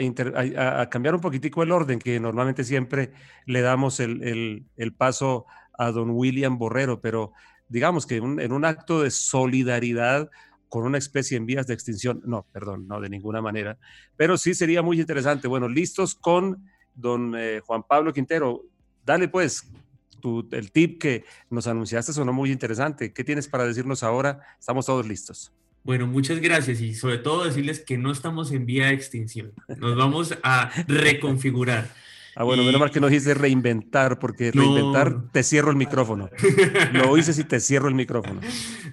[0.88, 3.12] cambiar un poquitico el orden que normalmente siempre
[3.44, 4.64] le damos el,
[4.96, 5.44] paso
[5.76, 7.32] a don William Borrero, pero
[7.68, 10.30] digamos que en un acto de solidaridad
[10.70, 12.22] con una especie en vías de extinción.
[12.24, 13.76] No, perdón, no, de ninguna manera.
[14.16, 15.46] Pero sí sería muy interesante.
[15.46, 16.64] Bueno, listos con
[16.94, 18.62] don eh, Juan Pablo Quintero.
[19.04, 19.70] Dale pues,
[20.52, 23.12] el tip que nos anunciaste sonó muy interesante.
[23.12, 24.40] ¿Qué tienes para decirnos ahora?
[24.58, 25.52] Estamos todos listos.
[25.82, 29.52] Bueno, muchas gracias y sobre todo decirles que no estamos en vía de extinción.
[29.78, 31.88] Nos vamos a reconfigurar.
[32.36, 36.30] Ah, bueno, menos mal que no dijiste reinventar, porque reinventar te cierro el micrófono.
[36.92, 38.40] Lo hice si te cierro el micrófono.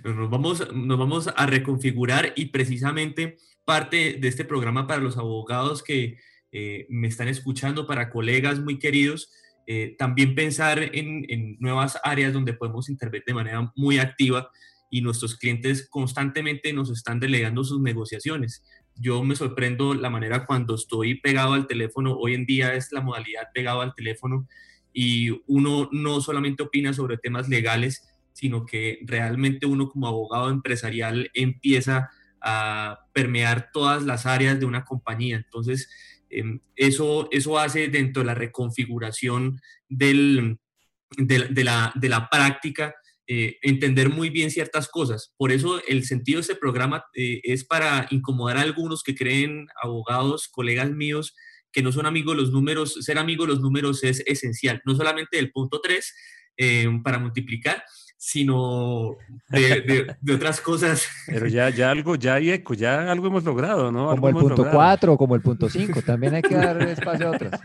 [0.03, 5.83] Nos vamos, nos vamos a reconfigurar y precisamente parte de este programa para los abogados
[5.83, 6.17] que
[6.51, 9.31] eh, me están escuchando, para colegas muy queridos,
[9.67, 14.49] eh, también pensar en, en nuevas áreas donde podemos intervenir de manera muy activa
[14.89, 18.63] y nuestros clientes constantemente nos están delegando sus negociaciones
[18.99, 23.01] yo me sorprendo la manera cuando estoy pegado al teléfono, hoy en día es la
[23.01, 24.47] modalidad pegado al teléfono
[24.93, 31.29] y uno no solamente opina sobre temas legales, sino que realmente uno como abogado empresarial
[31.33, 32.09] empieza
[32.41, 35.37] a permear todas las áreas de una compañía.
[35.37, 35.89] Entonces,
[36.75, 40.57] eso, eso hace dentro de la reconfiguración del,
[41.17, 42.95] de, la, de la práctica
[43.29, 45.33] eh, entender muy bien ciertas cosas.
[45.35, 49.67] Por eso el sentido de este programa eh, es para incomodar a algunos que creen,
[49.83, 51.35] abogados, colegas míos,
[51.73, 52.93] que no son amigos de los números.
[53.01, 56.15] Ser amigo de los números es esencial, no solamente del punto 3
[56.55, 57.83] eh, para multiplicar,
[58.17, 59.15] sino
[59.49, 61.07] de, otras cosas.
[61.27, 64.09] Pero ya, ya algo, ya hay eco, ya algo hemos logrado, ¿no?
[64.09, 67.61] Como el punto 4, como el punto 5, también hay que dar espacio a otras.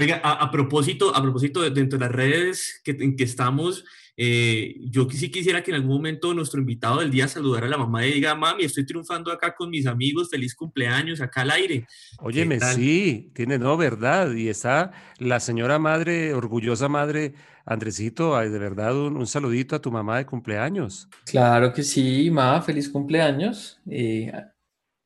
[0.00, 3.84] Oiga, a, propósito, a propósito, dentro de las redes que, en que estamos,
[4.18, 7.76] eh, yo sí quisiera que en algún momento nuestro invitado del día saludara a la
[7.76, 11.86] mamá y diga, mami, estoy triunfando acá con mis amigos, feliz cumpleaños, acá al aire.
[12.20, 14.32] Óyeme, sí, tiene, no, verdad.
[14.32, 17.34] Y está la señora madre, orgullosa madre,
[17.66, 21.08] Andresito, de verdad, un, saludito a tu mamá de cumpleaños.
[21.24, 23.80] Claro que sí, mamá, feliz cumpleaños.
[23.90, 24.32] Eh,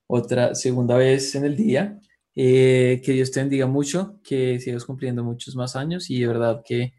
[0.07, 1.99] otra segunda vez en el día.
[2.37, 6.63] Eh, que Dios te bendiga mucho, que sigas cumpliendo muchos más años y de verdad
[6.65, 6.93] que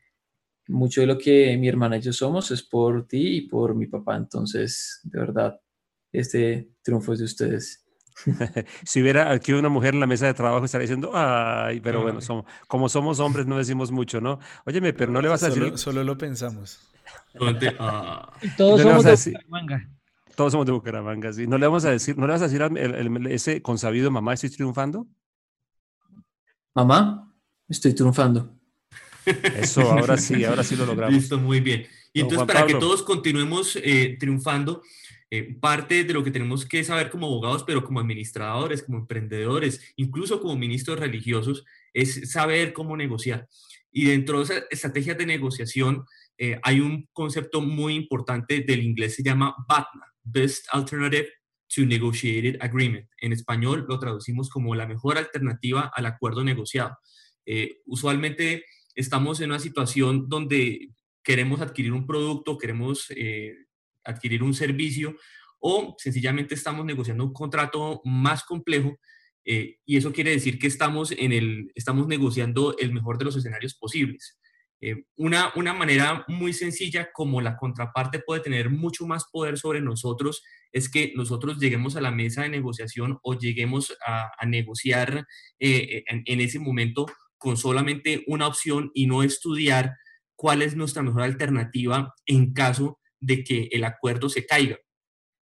[0.68, 3.88] mucho de lo que mi hermana y yo somos es por ti y por mi
[3.88, 4.16] papá.
[4.16, 5.60] Entonces, de verdad,
[6.12, 7.86] este triunfo es de ustedes.
[8.84, 12.22] si hubiera aquí una mujer en la mesa de trabajo estaría diciendo, ay, pero bueno,
[12.22, 14.40] somos, como somos hombres no decimos mucho, ¿no?
[14.66, 15.78] Óyeme, pero no le vas a decir...
[15.78, 16.80] Solo lo pensamos.
[17.80, 18.32] Ah.
[18.58, 19.90] Todos somos de Bucaramanga.
[20.36, 21.48] todos somos de Bucaramanga, sí.
[21.48, 22.62] ¿No le vamos a decir, no le vas a decir
[23.30, 25.08] ese consabido mamá, estoy triunfando?
[26.74, 27.34] Mamá,
[27.68, 28.61] estoy triunfando.
[29.26, 31.16] Eso, ahora sí, ahora sí lo logramos.
[31.16, 31.88] Listo, muy bien.
[32.14, 34.82] Y entonces, para que todos continuemos eh, triunfando,
[35.30, 39.94] eh, parte de lo que tenemos que saber como abogados, pero como administradores, como emprendedores,
[39.96, 41.64] incluso como ministros religiosos,
[41.94, 43.48] es saber cómo negociar.
[43.92, 46.06] Y dentro de esas estrategias de negociación
[46.38, 51.30] eh, hay un concepto muy importante del inglés, se llama BATNA, Best Alternative
[51.74, 53.08] to Negotiated Agreement.
[53.18, 56.98] En español lo traducimos como la mejor alternativa al acuerdo negociado.
[57.86, 58.66] usualmente
[58.96, 60.90] estamos en una situación donde
[61.24, 63.56] queremos adquirir un producto, queremos eh,
[64.04, 65.16] adquirir un servicio
[65.60, 68.98] o sencillamente estamos negociando un contrato más complejo
[69.46, 73.36] eh, y eso quiere decir que estamos, en el, estamos negociando el mejor de los
[73.36, 74.40] escenarios posibles.
[74.84, 79.80] Eh, una, una manera muy sencilla como la contraparte puede tener mucho más poder sobre
[79.80, 85.28] nosotros es que nosotros lleguemos a la mesa de negociación o lleguemos a, negociar
[85.60, 87.06] en, en ese momento
[87.42, 89.96] con solamente una opción y no estudiar
[90.36, 94.78] cuál es nuestra mejor alternativa en caso de que el acuerdo se caiga.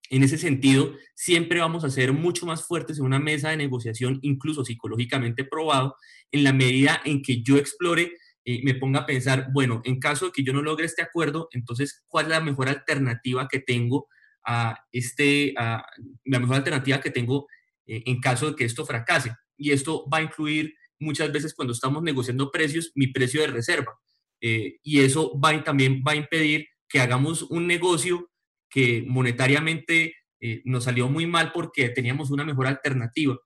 [0.08, 4.20] En ese sentido, siempre vamos a ser mucho más fuertes en una mesa de negociación,
[4.22, 5.96] incluso psicológicamente probado,
[6.30, 8.12] en la medida en que yo explore
[8.44, 11.48] y me ponga a pensar, bueno, en caso de que yo no logre este acuerdo,
[11.50, 14.06] entonces, ¿cuál es la mejor alternativa que tengo
[14.46, 17.48] a este, la mejor alternativa que tengo
[17.86, 19.34] eh, en caso de que esto fracase?
[19.56, 23.98] Y esto va a incluir muchas veces cuando estamos negociando precios, mi precio de reserva.
[24.40, 28.30] Eh, y eso va, también va a impedir que hagamos un negocio
[28.70, 33.36] que monetariamente eh, nos salió muy mal porque teníamos una mejor alternativa.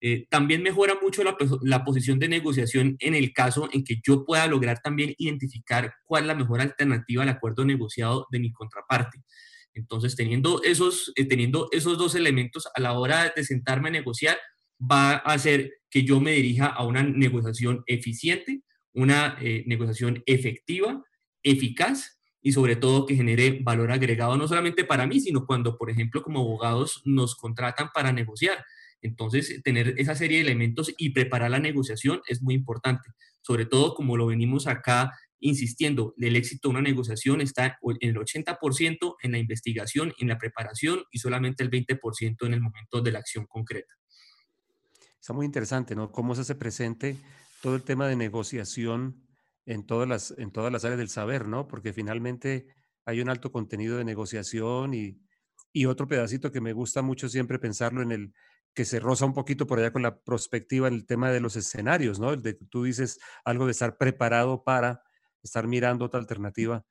[0.00, 4.46] Eh, también mejora mucho la, posición de negociación en el caso en que yo pueda
[4.46, 9.22] lograr también identificar cuál es la mejor alternativa al acuerdo negociado de mi contraparte.
[9.72, 14.38] Entonces, teniendo esos, teniendo esos dos elementos a la hora de sentarme a negociar,
[14.80, 18.62] va a hacer que yo me dirija a una negociación eficiente,
[18.92, 21.02] una eh, negociación efectiva,
[21.42, 25.90] eficaz y sobre todo que genere valor agregado no solamente para mí, sino cuando, por
[25.90, 28.64] ejemplo, como abogados nos contratan para negociar.
[29.02, 33.10] Entonces, tener esa serie de elementos y preparar la negociación es muy importante,
[33.42, 38.16] sobre todo como lo venimos acá insistiendo, el éxito de una negociación está en el
[38.16, 43.12] 80% en la investigación, en la preparación y solamente el 20% en el momento de
[43.12, 43.94] la acción concreta.
[45.26, 46.12] Está muy interesante, ¿no?
[46.12, 47.16] Cómo se hace presente
[47.60, 49.26] todo el tema de negociación
[49.64, 51.66] en todas las, en todas las áreas del saber, ¿no?
[51.66, 52.68] Porque finalmente
[53.04, 55.18] hay un alto contenido de negociación y,
[55.72, 58.34] y otro pedacito que me gusta mucho siempre pensarlo en el
[58.72, 61.56] que se roza un poquito por allá con la perspectiva en el tema de los
[61.56, 62.32] escenarios, ¿no?
[62.32, 65.02] El de tú dices algo de estar preparado para
[65.42, 66.86] estar mirando otra alternativa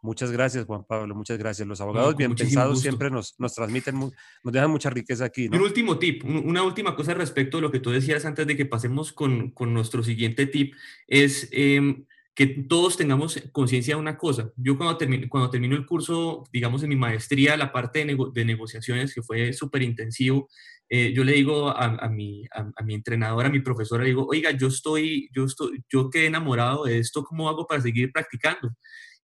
[0.00, 1.66] Muchas gracias, Juan Pablo, muchas gracias.
[1.66, 5.48] Los abogados bien pensados siempre nos, nos transmiten, nos dejan mucha riqueza aquí.
[5.48, 8.66] Un último tip, una última cosa respecto a lo que tú decías antes de que
[8.66, 10.74] pasemos con, con nuestro siguiente tip,
[11.06, 14.52] es em, que todos tengamos conciencia de una cosa.
[14.56, 18.44] Yo cuando termino, cuando termino el curso, digamos en mi maestría, la parte de, de
[18.44, 20.48] negociaciones, que fue súper intensivo,
[20.90, 24.26] eh, yo le digo a, a, mi, a, mi entrenadora, a mi profesora, le digo,
[24.26, 28.70] oiga, yo estoy, yo estoy, yo quedé enamorado de esto, ¿cómo hago para seguir practicando?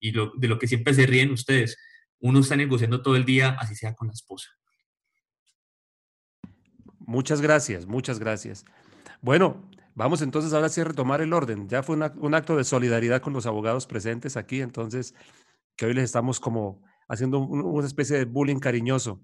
[0.01, 1.77] Y de lo que siempre se ríen ustedes.
[2.19, 4.49] Uno está negociando todo el día, así sea con la esposa.
[6.99, 8.65] Muchas gracias, muchas gracias.
[9.21, 11.69] Bueno, vamos entonces ahora sí a retomar el orden.
[11.69, 15.15] Ya fue un acto de solidaridad con los abogados presentes aquí, entonces,
[15.77, 19.21] que hoy les estamos como haciendo una especie de bullying cariñoso.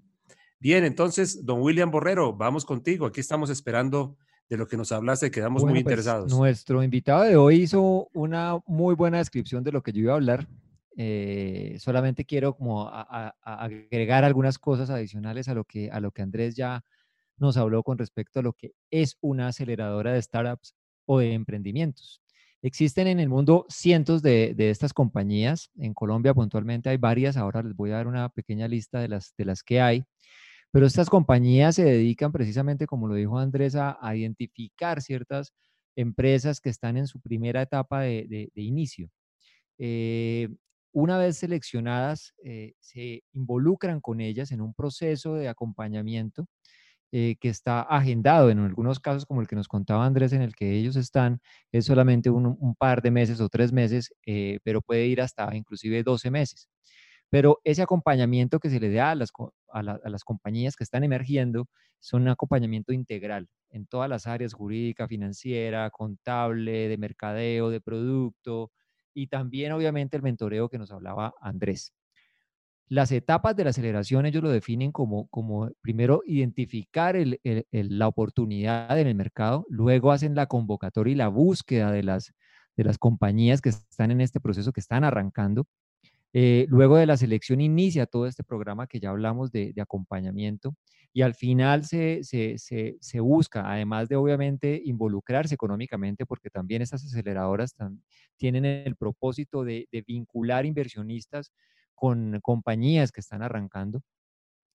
[0.59, 3.05] Bien, entonces, don William Borrero, vamos contigo.
[3.05, 4.17] Aquí estamos esperando
[4.49, 6.31] de lo que nos hablaste, quedamos muy pues, interesados.
[6.31, 10.15] Nuestro invitado de hoy hizo una muy buena descripción de lo que yo iba a
[10.15, 10.47] hablar.
[10.99, 16.55] Eh, solamente quiero como agregar algunas cosas adicionales a lo, que, a lo que Andrés
[16.55, 16.83] ya
[17.37, 20.75] nos habló con respecto a lo que es una aceleradora de startups
[21.05, 22.21] o de emprendimientos.
[22.63, 25.69] Existen en el mundo cientos de, de, estas compañías.
[25.77, 27.37] En Colombia puntualmente hay varias.
[27.37, 30.03] Ahora les voy a dar una pequeña lista de las, de las que hay.
[30.71, 35.53] Pero estas compañías se dedican precisamente, como lo dijo Andrés, a, identificar ciertas
[35.95, 39.09] empresas que están en su primera etapa de, de, inicio.
[39.77, 40.49] Eh,
[40.91, 46.47] una vez seleccionadas, eh, se involucran con ellas en un proceso de acompañamiento
[47.13, 50.55] eh, que está agendado en algunos casos, como el que nos contaba Andrés, en el
[50.55, 51.39] que ellos están,
[51.71, 56.03] es solamente un, par de meses o tres meses, eh, pero puede ir hasta inclusive
[56.03, 56.69] 12 meses.
[57.29, 59.31] Pero ese acompañamiento que se le da a las,
[59.73, 61.67] a las compañías que están emergiendo
[61.99, 68.71] son un acompañamiento integral en todas las áreas jurídica, financiera, contable, de mercadeo, de producto,
[69.17, 71.91] y también obviamente el mentoreo que nos hablaba Andrés.
[72.87, 77.15] Las etapas de la aceleración ellos lo definen como, como primero identificar
[77.71, 82.31] la oportunidad en el mercado, luego hacen la convocatoria y la búsqueda de las,
[82.77, 85.65] de las compañías que están en este proceso, que están arrancando.
[86.39, 90.75] Eh, luego de la selección inicia todo este programa que ya hablamos de, acompañamiento
[91.11, 92.21] y al final se,
[93.19, 97.73] busca, además de obviamente involucrarse económicamente, porque también estas aceleradoras
[98.35, 101.51] tienen el propósito de vincular inversionistas
[101.95, 104.03] con compañías que están arrancando,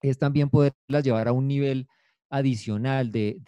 [0.01, 1.87] es también poderlas llevar a un nivel
[2.29, 3.39] adicional de,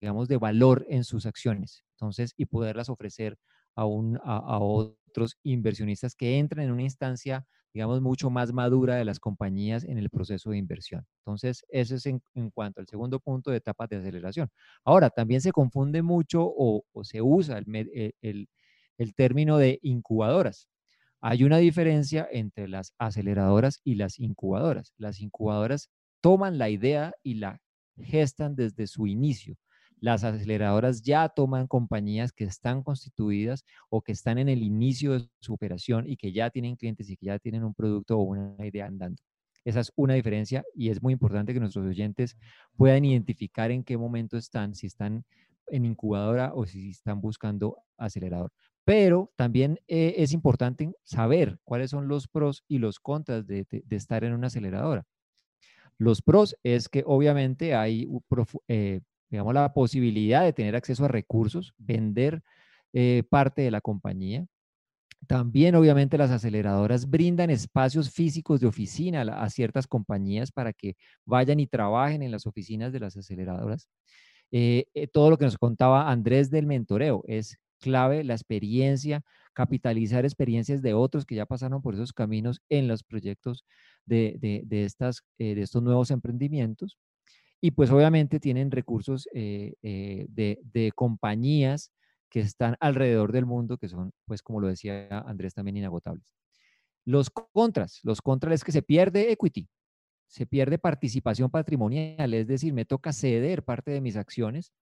[0.00, 1.84] digamos, de valor en sus acciones.
[1.92, 3.38] Entonces, y poderlas ofrecer
[3.76, 4.58] a, un, a,
[5.16, 9.98] otros inversionistas que entren en una instancia, digamos, mucho más madura de las compañías en
[9.98, 11.06] el proceso de inversión.
[11.24, 12.20] Entonces, eso es en,
[12.52, 14.50] cuanto al segundo punto de etapas de aceleración.
[14.84, 18.48] Ahora, también se confunde mucho o, se usa el,
[18.98, 20.68] el término de incubadoras.
[21.20, 24.92] Hay una diferencia entre las aceleradoras y las incubadoras.
[24.98, 25.88] Las incubadoras
[26.20, 27.60] toman la idea y la
[27.96, 29.56] gestan desde su inicio.
[29.98, 35.28] Las aceleradoras ya toman compañías que están constituidas o que están en el inicio de
[35.40, 38.54] su operación y que ya tienen clientes y que ya tienen un producto o una
[38.66, 39.22] idea andando.
[39.64, 42.36] Esa es una diferencia y es muy importante que nuestros oyentes
[42.76, 45.24] puedan identificar en qué momento están, si están
[45.68, 48.52] en incubadora o si están buscando acelerador.
[48.84, 54.22] Pero también eh, es importante saber cuáles son los pros y los contras de, estar
[54.22, 55.04] en una aceleradora.
[55.98, 58.08] Los pros es que obviamente hay,
[58.68, 62.42] eh, digamos, la posibilidad de tener acceso a recursos, vender
[62.92, 64.46] eh, parte de la compañía.
[65.26, 71.60] También, obviamente, las aceleradoras brindan espacios físicos de oficina a, ciertas compañías para que vayan
[71.60, 73.88] y trabajen en las oficinas de las aceleradoras.
[75.12, 79.22] todo lo que nos contaba Andrés del mentoreo es clave la experiencia,
[79.52, 83.64] capitalizar experiencias de otros que ya pasaron por esos caminos en los proyectos
[84.04, 86.98] de, de, estas, eh, de estos nuevos emprendimientos.
[87.60, 91.92] Y pues obviamente tienen recursos eh, eh, de, compañías
[92.28, 96.34] que están alrededor del mundo, que son, pues como lo decía Andrés, también inagotables.
[97.04, 99.68] Los contras, los contras es que se pierde equity,
[100.26, 104.72] se pierde participación patrimonial, es decir, me toca ceder parte de mis acciones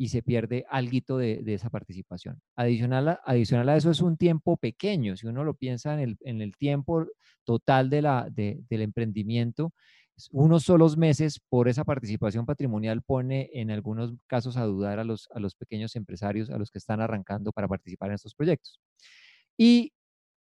[0.00, 2.40] y se pierde algo de, de, esa participación.
[2.56, 6.16] Adicional a, adicional a eso es un tiempo pequeño, si uno lo piensa en el,
[6.20, 7.06] en el tiempo
[7.44, 9.74] total de la, de, del emprendimiento,
[10.32, 15.28] unos solos meses por esa participación patrimonial pone en algunos casos a dudar a los,
[15.34, 18.80] a los pequeños empresarios, a los que están arrancando para participar en estos proyectos.
[19.56, 19.92] Y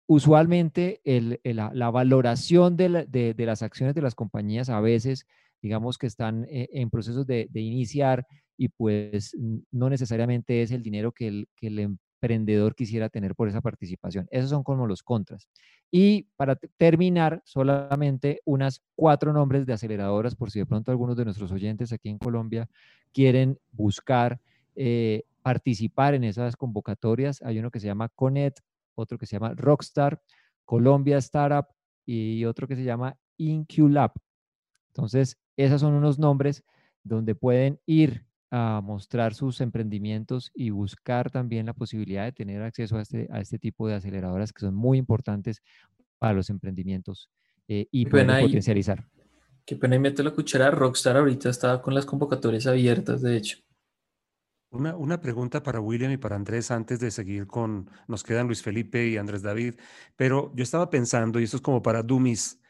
[0.06, 5.26] usualmente el, la, la, valoración de, de, de, las acciones de las compañías a veces,
[5.62, 9.36] digamos que están eh, en procesos de, iniciar y pues
[9.72, 14.26] no necesariamente es el dinero que el, que el emprendedor quisiera tener por esa participación.
[14.30, 15.48] Esos son como los contras.
[15.90, 21.24] Y para terminar, solamente unas cuatro nombres de aceleradoras, por si de pronto algunos de
[21.24, 22.68] nuestros oyentes aquí en Colombia
[23.12, 24.40] quieren buscar
[24.74, 27.42] eh, participar en esas convocatorias.
[27.42, 28.60] Hay uno que se llama Conet,
[28.94, 30.22] otro que se llama Rockstar,
[30.64, 31.66] Colombia Startup
[32.06, 34.12] y otro que se llama InQLab.
[34.88, 36.64] Entonces, esos son unos nombres
[37.02, 38.24] donde pueden ir
[38.56, 43.40] a mostrar sus emprendimientos y buscar también la posibilidad de tener acceso a este, a
[43.40, 45.60] este tipo de aceleradoras que son muy importantes
[46.20, 47.28] para los emprendimientos
[47.66, 49.08] eh, y poder potencializar.
[49.66, 50.70] Qué pena y meto la cuchara.
[50.70, 53.58] Rockstar ahorita está con las convocatorias abiertas, de hecho.
[54.70, 58.62] Una, una, pregunta para William y para Andrés antes de seguir con, nos quedan Luis
[58.62, 59.74] Felipe y Andrés David,
[60.14, 62.60] pero yo estaba pensando, y esto es como para Dumis,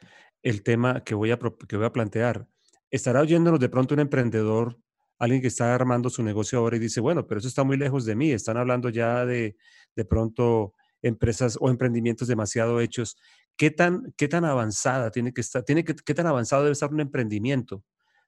[0.43, 2.49] el tema que voy a, que voy a plantear.
[2.91, 4.79] Estará oyéndonos de pronto un emprendedor
[5.19, 8.05] alguien que está armando su negocio ahora y dice, bueno, pero eso está muy lejos
[8.05, 9.57] de mí, están hablando ya de,
[9.95, 13.17] de pronto empresas o emprendimientos demasiado hechos.
[13.57, 17.01] ¿Qué tan, qué tan avanzada tiene que estar, tiene qué tan avanzado debe estar un
[17.01, 17.85] emprendimiento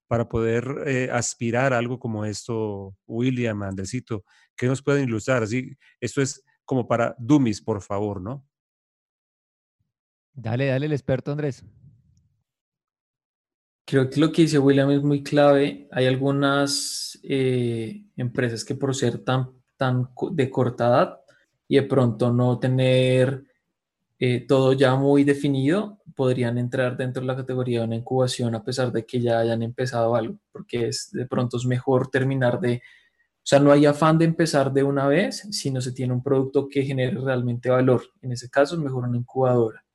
[0.07, 4.25] para poder eh, aspirar a algo como esto, William, Andresito?
[4.57, 5.43] ¿Qué nos pueden ilustrar?
[5.43, 8.47] Así, esto es como para dummies, por favor, ¿no?
[10.35, 11.65] Dale, dale el experto Andrés.
[13.89, 15.87] Creo que lo que dice William es muy clave.
[15.93, 21.21] Hay algunas eh, empresas que por ser tan, tan de corta edad
[21.69, 23.45] y de pronto no tener
[24.19, 28.65] eh, todo ya muy definido, podrían entrar dentro de la categoría de una incubación a
[28.65, 32.77] pesar de que ya hayan empezado algo, porque es, de pronto es mejor terminar de,
[32.79, 36.69] o sea, no hay afán de empezar de una vez, sino se tiene un producto
[36.69, 38.03] que genere realmente valor.
[38.23, 39.86] En ese caso es mejor una incubadora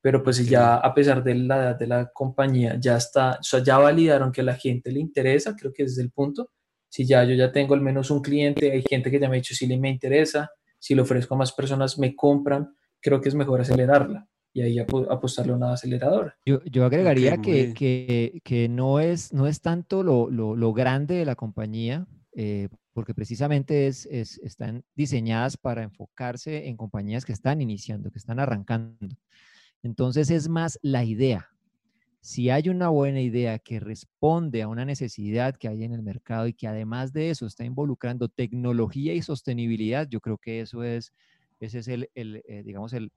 [0.00, 3.42] pero pues si ya a pesar de la edad de la compañía ya está, o
[3.42, 6.50] sea, ya validaron que a la gente le interesa, creo que ese es el punto.
[6.88, 9.40] Si ya yo ya tengo al menos un cliente, hay gente que ya me ha
[9.40, 13.28] dicho si le me interesa, si le ofrezco a más personas me compran, creo que
[13.28, 14.26] es mejor acelerarla.
[14.52, 16.36] y ahí apostarle a una aceleradora.
[16.44, 21.14] Yo, yo agregaría que, que, que, no, es, no es tanto lo, lo, lo grande
[21.14, 27.32] de la compañía, eh, porque precisamente es, es, están diseñadas para enfocarse en compañías que
[27.32, 29.14] están iniciando, que están arrancando.
[29.82, 31.48] Entonces es más la idea.
[32.20, 36.46] Si hay una buena idea que responde a una necesidad que hay en el mercado
[36.46, 41.14] y que además de eso está involucrando tecnología y sostenibilidad, yo creo que eso es,
[41.60, 43.10] ese es el, el eh, digamos, el,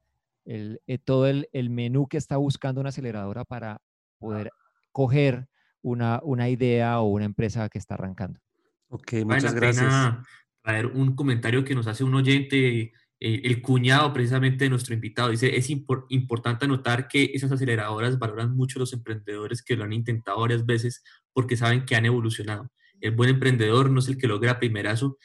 [0.46, 3.82] el, eh, todo el, el, menú que está buscando una aceleradora para
[4.20, 4.52] poder
[4.94, 5.48] coger
[5.82, 8.40] una, una idea o una empresa que está arrancando.
[8.88, 9.86] Ok, muchas gracias.
[9.86, 10.24] Pena
[10.66, 12.94] ver un comentario que nos hace un oyente,
[13.26, 15.30] eh, el cuñado precisamente de nuestro invitado.
[15.30, 20.42] Dice, es importante notar que esas aceleradoras valoran mucho los emprendedores que lo han intentado
[20.42, 21.02] varias veces
[21.32, 22.70] porque saben que han evolucionado.
[23.00, 25.18] El buen emprendedor no es el que logra primerazo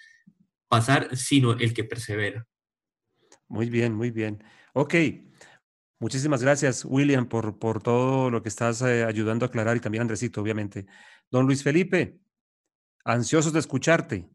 [0.69, 2.47] pasar, sino el que persevera.
[3.49, 4.45] Muy bien, muy bien.
[4.75, 4.95] Ok,
[5.99, 10.03] muchísimas gracias, William, por, por todo lo que estás eh, ayudando a aclarar y también
[10.03, 10.87] Andresito, obviamente.
[11.33, 12.21] Don Luis Felipe,
[13.05, 14.31] ansiosos de escucharte.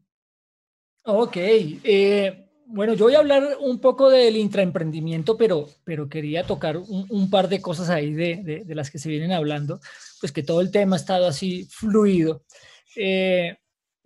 [1.04, 6.76] Ok, eh, bueno, yo voy a hablar un poco del intraemprendimiento, pero, pero quería tocar
[6.76, 9.80] un, par de cosas ahí de, de, las que se vienen hablando,
[10.20, 12.44] pues que todo el tema ha estado así fluido.
[12.96, 13.56] Eh,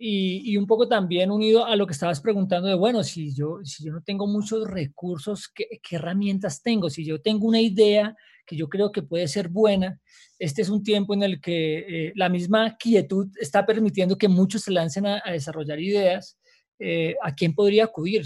[0.01, 3.83] y, un poco también unido a lo que estabas preguntando de, bueno, si yo, si
[3.83, 6.89] yo no tengo muchos recursos, ¿qué, herramientas tengo?
[6.89, 9.99] Si yo tengo una idea que yo creo que puede ser buena,
[10.39, 14.63] este es un tiempo en el que eh, la misma quietud está permitiendo que muchos
[14.63, 16.37] se lancen a, desarrollar ideas.
[16.79, 18.25] Eh, ¿A quién podría acudir?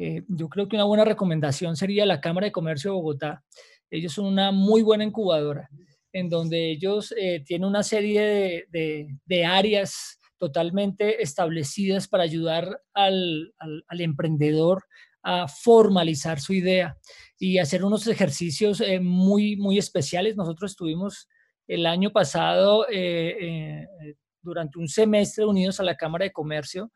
[0.00, 3.44] Eh, yo creo que una buena recomendación sería la Cámara de Comercio de Bogotá.
[3.90, 5.68] Ellos son una muy buena incubadora
[6.12, 13.52] en donde ellos tienen una serie de, de, de áreas totalmente establecidas para ayudar al,
[13.90, 14.82] emprendedor
[15.22, 16.96] a formalizar su idea
[17.38, 20.36] y hacer unos ejercicios eh, muy, muy especiales.
[20.36, 21.28] Nosotros estuvimos
[21.68, 26.90] el año pasado eh, eh, durante un semestre unidos a la Cámara de Comercio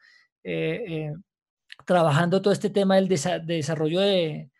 [1.86, 4.50] trabajando todo este tema del desarrollo de,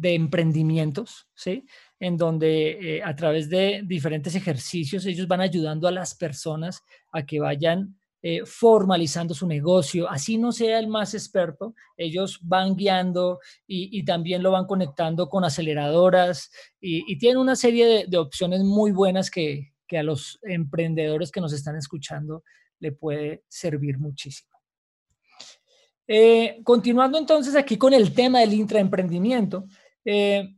[0.00, 1.64] emprendimientos, ¿sí?
[1.98, 7.26] En donde eh, a través de diferentes ejercicios ellos van ayudando a las personas a
[7.26, 13.38] que vayan eh, formalizando su negocio, así no sea el más experto, ellos van guiando
[13.64, 16.50] y, también lo van conectando con aceleradoras
[16.80, 21.52] y, tienen una serie de, opciones muy buenas que, que a los emprendedores que nos
[21.52, 22.42] están escuchando
[22.80, 24.47] le puede servir muchísimo.
[26.08, 29.66] Eh, continuando entonces aquí con el tema del intraemprendimiento,
[30.04, 30.54] eh,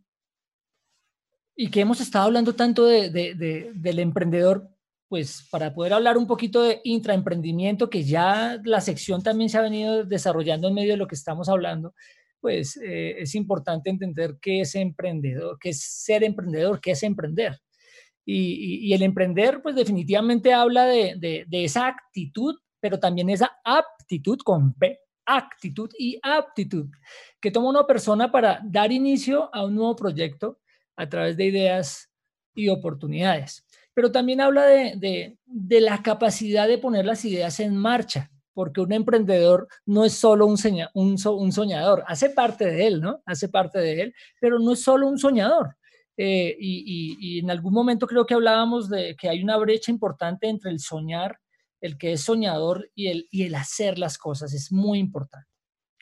[1.57, 4.67] y que hemos estado hablando tanto de, del emprendedor,
[5.09, 9.63] pues para poder hablar un poquito de intraemprendimiento, que ya la sección también se ha
[9.63, 11.95] venido desarrollando en medio de lo que estamos hablando,
[12.41, 17.59] pues eh, es importante entender qué es emprendedor, qué es ser emprendedor, qué es emprender.
[18.25, 24.73] Y, y el emprender, pues definitivamente habla de, esa actitud, pero también esa aptitud con
[24.75, 26.87] P, actitud y aptitud
[27.41, 30.59] que toma una persona para dar inicio a un nuevo proyecto
[30.97, 32.11] a través de ideas
[32.55, 33.65] y oportunidades.
[33.95, 39.69] Pero también habla de, la capacidad de poner las ideas en marcha, porque un emprendedor
[39.87, 40.57] no es solo un,
[40.95, 43.23] un, soñador, hace parte de él, ¿no?
[43.25, 45.77] Hace parte de él, pero no es solo un soñador.
[46.17, 50.49] Eh, y, y en algún momento creo que hablábamos de que hay una brecha importante
[50.49, 51.40] entre el soñar
[51.81, 54.53] el que es soñador y el, y el hacer las cosas.
[54.53, 55.49] Es muy importante.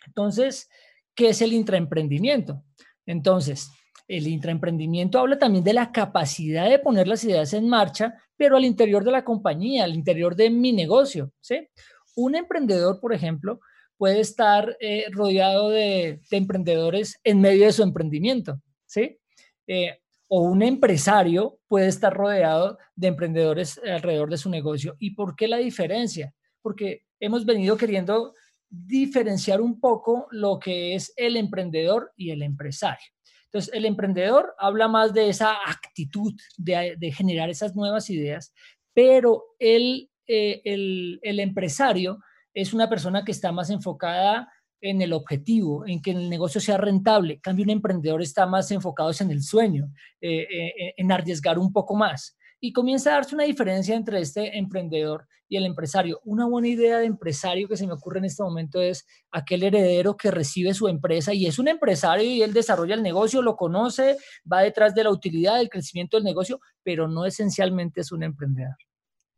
[0.06, 0.68] Entonces,
[1.14, 2.62] ¿qué es el intraemprendimiento?
[3.06, 3.70] Entonces,
[4.08, 8.64] el intraemprendimiento habla también de la capacidad de poner las ideas en marcha, pero al
[8.64, 11.32] interior de la compañía, al interior de mi negocio.
[11.40, 11.68] ¿sí?
[12.16, 13.60] Un emprendedor, por ejemplo,
[13.98, 18.60] puede estar eh, rodeado de, emprendedores en medio de su emprendimiento.
[18.86, 19.18] ¿sí?
[19.66, 24.94] Eh, o un empresario puede estar rodeado de emprendedores alrededor de su negocio.
[24.98, 26.34] ¿Y por qué la diferencia?
[26.62, 28.34] Porque hemos venido queriendo
[28.68, 33.06] diferenciar un poco lo que es el emprendedor y el empresario.
[33.46, 38.52] Entonces, el emprendedor habla más de esa actitud de, generar esas nuevas ideas,
[38.92, 42.18] pero el, eh, el, el empresario
[42.52, 46.76] es una persona que está más enfocada en el objetivo, en que el negocio sea
[46.76, 47.40] rentable.
[47.40, 49.90] cambio, un emprendedor está más enfocado en el sueño,
[50.20, 52.36] eh, eh, en arriesgar un poco más.
[52.60, 56.20] Y comienza a darse una diferencia entre este emprendedor y el empresario.
[56.24, 60.16] Una buena idea de empresario que se me ocurre en este momento es aquel heredero
[60.16, 64.16] que recibe su empresa y es un empresario y él desarrolla el negocio, lo conoce,
[64.50, 68.76] va detrás de la utilidad, del crecimiento del negocio, pero no esencialmente es un emprendedor.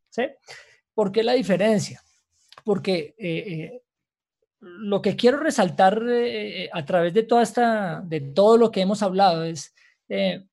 [0.09, 0.23] ¿Sí?
[0.95, 2.03] ¿Por qué la diferencia?
[2.65, 3.83] Porque eh,
[4.61, 9.03] lo que quiero resaltar eh, a través de toda esta, de todo lo que hemos
[9.03, 9.75] hablado es
[10.09, 10.45] eh,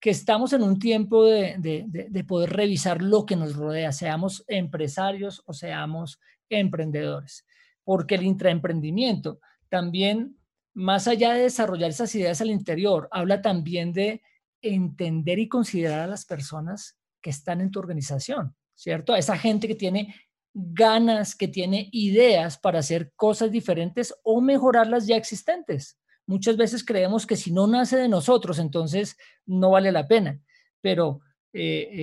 [0.00, 5.42] que estamos en un tiempo de, de, poder revisar lo que nos rodea, seamos empresarios
[5.46, 7.44] o seamos emprendedores,
[7.82, 10.36] porque el intraemprendimiento también,
[10.74, 14.22] más allá de desarrollar esas ideas al interior, habla también de
[14.62, 19.12] entender y considerar a las personas que están en tu organización, ¿cierto?
[19.12, 20.14] A esa gente que tiene
[20.58, 25.98] ganas, que tiene ideas para hacer cosas diferentes o mejorar las ya existentes.
[26.26, 30.40] Muchas veces creemos que si no nace de nosotros, entonces no vale la pena.
[30.80, 31.20] Pero
[31.52, 32.00] eh,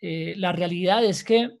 [0.00, 1.58] eh, la realidad es que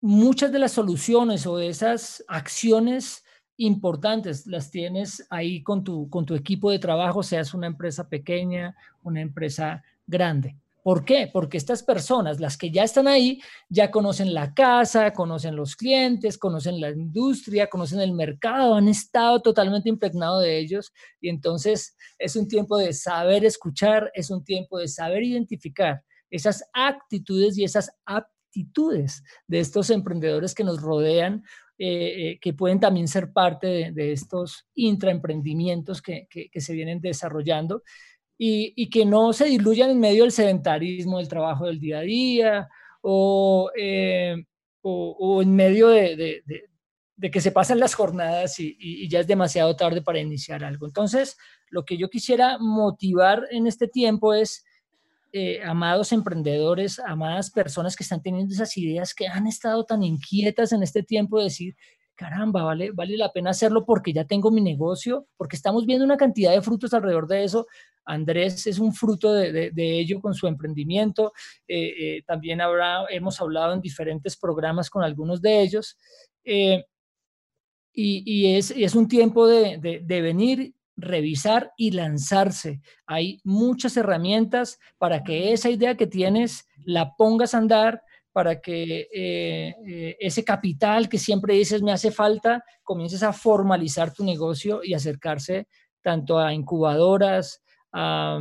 [0.00, 3.24] muchas de las soluciones o de esas acciones
[3.56, 8.76] importantes las tienes ahí con tu, con tu equipo de trabajo, seas una empresa pequeña,
[9.02, 10.61] una empresa grande.
[10.82, 11.30] ¿Por qué?
[11.32, 16.38] Porque estas personas, las que ya están ahí, ya conocen la casa, conocen los clientes,
[16.38, 22.34] conocen la industria, conocen el mercado, han estado totalmente impregnados de ellos y entonces es
[22.34, 27.92] un tiempo de saber escuchar, es un tiempo de saber identificar esas actitudes y esas
[28.04, 31.44] aptitudes de estos emprendedores que nos rodean,
[31.78, 37.82] eh, eh, que pueden también ser parte de, estos intraemprendimientos que, que se vienen desarrollando
[38.44, 42.68] y, que no se diluyan en medio del sedentarismo del trabajo del día a día
[43.00, 44.34] o, eh,
[44.80, 46.42] o, en medio de,
[47.30, 50.86] que se pasan las jornadas y, ya es demasiado tarde para iniciar algo.
[50.86, 51.36] Entonces,
[51.70, 54.64] lo que yo quisiera motivar en este tiempo es,
[55.32, 60.72] eh, amados emprendedores, amadas personas que están teniendo esas ideas que han estado tan inquietas
[60.72, 61.76] en este tiempo, de decir,
[62.14, 66.16] caramba, vale, vale la pena hacerlo porque ya tengo mi negocio, porque estamos viendo una
[66.16, 67.66] cantidad de frutos alrededor de eso,
[68.04, 71.32] Andrés es un fruto de, ello con su emprendimiento.
[71.68, 75.96] Eh, eh, también habrá, hemos hablado en diferentes programas con algunos de ellos.
[76.44, 76.84] Eh,
[77.94, 82.80] y, es, es, un tiempo de, venir, revisar y lanzarse.
[83.06, 88.02] Hay muchas herramientas para que esa idea que tienes la pongas a andar,
[88.32, 94.80] para que ese capital que siempre dices me hace falta, comiences a formalizar tu negocio
[94.82, 95.68] y acercarse
[96.02, 98.38] tanto a incubadoras, a,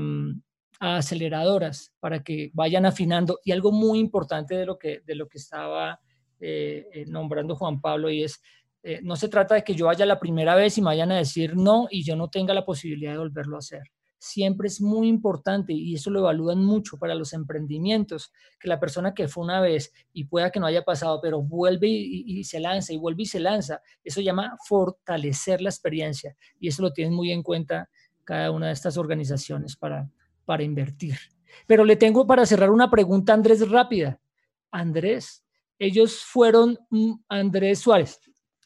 [0.81, 3.39] aceleradoras para que vayan afinando.
[3.45, 5.99] Y algo muy importante de lo que, de lo que estaba
[6.39, 8.41] eh, eh, nombrando Juan Pablo y es,
[8.81, 11.17] eh, no se trata de que yo vaya la primera vez y me vayan a
[11.17, 13.83] decir no y yo no tenga la posibilidad de volverlo a hacer.
[14.23, 19.15] Siempre es muy importante y eso lo evalúan mucho para los emprendimientos, que la persona
[19.15, 22.93] que fue una vez y pueda que no haya pasado, pero vuelve y, se lanza
[22.93, 27.31] y vuelve y se lanza, eso llama fortalecer la experiencia y eso lo tienen muy
[27.31, 27.89] en cuenta
[28.23, 30.07] cada una de estas organizaciones para,
[30.45, 31.17] para invertir.
[31.65, 34.21] Pero le tengo para cerrar una pregunta, Andrés, rápida.
[34.69, 35.43] Andrés,
[35.79, 38.19] ellos fueron, mm, Andrés Suárez,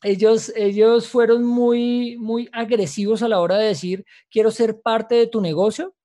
[0.04, 5.28] ellos, ellos fueron muy, muy agresivos a la hora de decir, quiero ser parte de
[5.28, 5.96] tu negocio.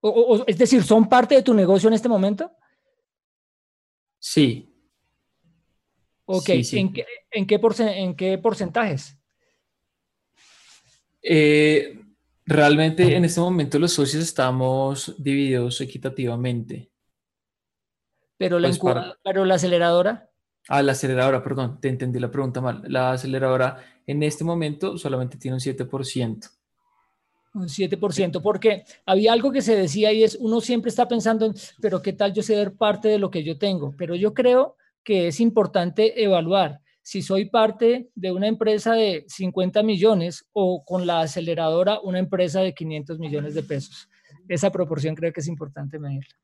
[0.00, 2.50] O, es decir, ¿son parte de tu negocio en este momento?
[4.18, 4.68] Sí.
[6.24, 9.16] Ok, ¿En, qué, en, qué ¿en qué porcentajes?
[11.22, 12.00] Eh,
[12.44, 16.91] realmente en este momento los socios estamos divididos equitativamente.
[18.42, 20.28] Pero la, pues pero la aceleradora.
[20.68, 22.82] Ah, la aceleradora, perdón, te entendí la pregunta mal.
[22.86, 26.50] La aceleradora en este momento solamente tiene un 7%.
[27.54, 31.54] Un 7%, porque había algo que se decía y es, uno siempre está pensando en,
[31.80, 33.94] pero ¿qué tal yo ser parte de lo que yo tengo?
[33.96, 39.82] Pero yo creo que es importante evaluar si soy parte de una empresa de 50
[39.82, 44.08] millones o con la aceleradora una empresa de 500 millones de pesos.
[44.48, 46.34] Esa proporción creo que es importante medirla.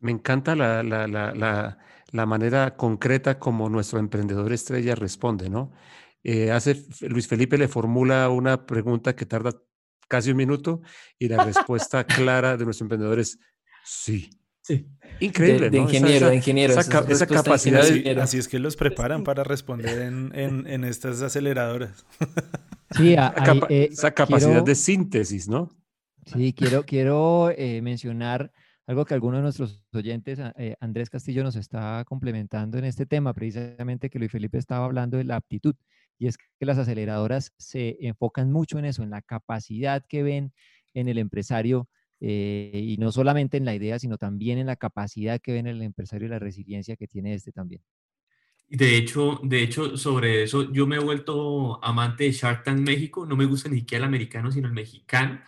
[0.00, 1.78] Me encanta la, la, la,
[2.12, 5.70] la manera concreta como nuestro emprendedor estrella responde, ¿no?
[6.22, 9.52] Eh, hace, Luis Felipe le formula una pregunta que tarda
[10.08, 10.82] casi un minuto
[11.18, 13.38] y la respuesta clara de nuestro emprendedor es
[13.84, 14.30] sí.
[15.18, 15.68] Increíble.
[15.68, 16.74] De, ingeniero, de ingeniero.
[16.74, 17.82] Esa, capacidad.
[18.20, 22.04] Así es que los preparan para responder en, en, estas aceleradoras.
[22.96, 23.14] Sí,
[23.68, 25.70] eh, esa capacidad de síntesis, ¿no?
[26.26, 28.50] Sí, quiero, quiero eh, mencionar
[28.90, 33.32] algo que alguno de nuestros oyentes, eh, Andrés Castillo, nos está complementando en este tema,
[33.32, 35.76] precisamente que Luis Felipe estaba hablando de la aptitud.
[36.18, 40.52] Y es que las aceleradoras se enfocan mucho en eso, en la capacidad que ven
[40.92, 41.88] en el empresario
[42.20, 45.82] eh, y no solamente en la idea, sino también en la capacidad que ven el
[45.82, 47.82] empresario y la resiliencia que tiene este también.
[48.68, 53.24] De hecho, de hecho, sobre eso, yo me he vuelto amante de Shark Tank México.
[53.24, 55.40] No me gusta ni siquiera el americano, sino el mexicano,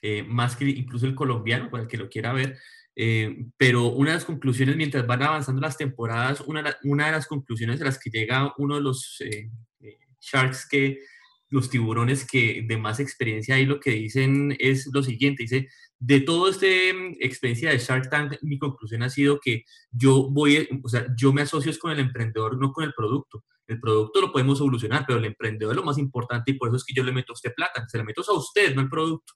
[0.00, 2.56] eh, más que incluso el colombiano, para el que lo quiera ver.
[2.96, 7.80] Eh, pero una de las conclusiones, mientras van avanzando las temporadas, una, de las conclusiones
[7.80, 9.22] a las que llega uno de los
[10.20, 10.98] Sharks que
[11.50, 15.68] los tiburones que de más experiencia ahí lo que dicen es lo siguiente, dice,
[15.98, 20.68] de toda esta mm, experiencia de Shark Tank, mi conclusión ha sido que yo voy,
[20.82, 23.44] o sea, yo me asocio con el emprendedor, no con el producto.
[23.66, 26.76] El producto lo podemos solucionar, pero el emprendedor es lo más importante y por eso
[26.76, 28.88] es que yo le meto a usted plata, se le meto a usted, no al
[28.88, 29.34] producto.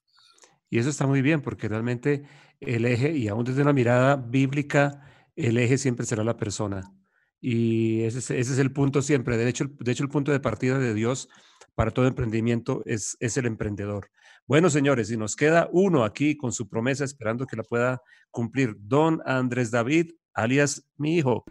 [0.71, 2.23] Y eso está muy bien, porque realmente
[2.59, 5.01] el eje, y aún desde una mirada bíblica,
[5.35, 6.91] el eje siempre será la persona.
[7.39, 9.37] Y ese es, ese es el punto siempre.
[9.37, 11.27] De hecho, de hecho, el punto de partida de Dios
[11.75, 14.09] para todo emprendimiento es, es el emprendedor.
[14.47, 18.75] Bueno, señores, y nos queda uno aquí con su promesa, esperando que la pueda cumplir.
[18.79, 21.43] Don Andrés David, alias mi hijo.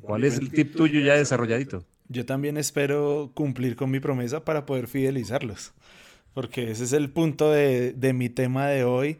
[0.00, 1.84] ¿Cuál es el tip tuyo ya desarrolladito?
[2.08, 5.72] Yo también espero cumplir con mi promesa para poder fidelizarlos,
[6.34, 9.18] porque ese es el punto de, de mi tema de hoy.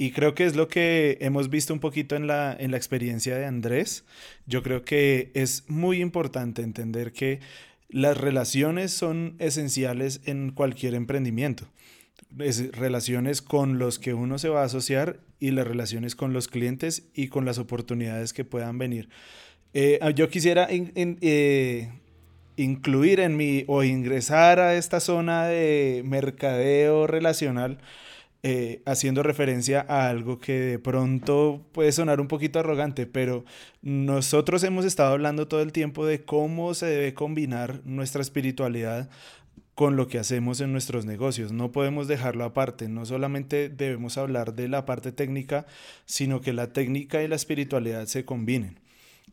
[0.00, 3.36] Y creo que es lo que hemos visto un poquito en la, en la experiencia
[3.36, 4.04] de Andrés.
[4.46, 7.40] Yo creo que es muy importante entender que
[7.90, 11.66] las relaciones son esenciales en cualquier emprendimiento.
[12.72, 17.02] relaciones con los que uno se va a asociar y las relaciones con los clientes
[17.14, 19.10] y con las oportunidades que puedan venir.
[19.74, 21.92] Eh, yo quisiera eh,
[22.56, 27.78] incluir en mi o ingresar a esta zona de mercadeo relacional
[28.42, 33.44] eh, haciendo referencia a algo que de pronto puede sonar un poquito arrogante, pero
[33.82, 39.10] nosotros hemos estado hablando todo el tiempo de cómo se debe combinar nuestra espiritualidad
[39.74, 41.52] con lo que hacemos en nuestros negocios.
[41.52, 42.88] No podemos dejarlo aparte.
[42.88, 45.66] No solamente debemos hablar de la parte técnica,
[46.06, 48.79] sino que la técnica y la espiritualidad se combinen.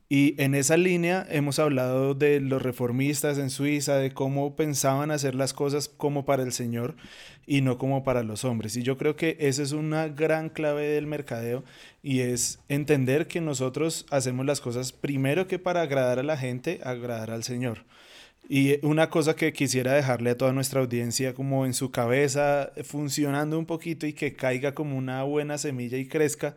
[0.10, 5.36] Y en esa línea hemos hablado de los reformistas en Suiza, de cómo pensaban hacer
[5.36, 6.96] las cosas como para el Señor
[7.46, 8.78] y no como para los hombres.
[8.78, 11.66] Y yo creo que esa es una gran clave del mercadeo
[12.02, 16.80] y es entender que nosotros hacemos las cosas primero que para agradar a la gente,
[16.84, 17.84] agradar al Señor.
[18.48, 23.60] Y una cosa que quisiera dejarle a toda nuestra audiencia como en su cabeza, funcionando
[23.60, 26.56] un poquito y que caiga como una buena semilla y crezca,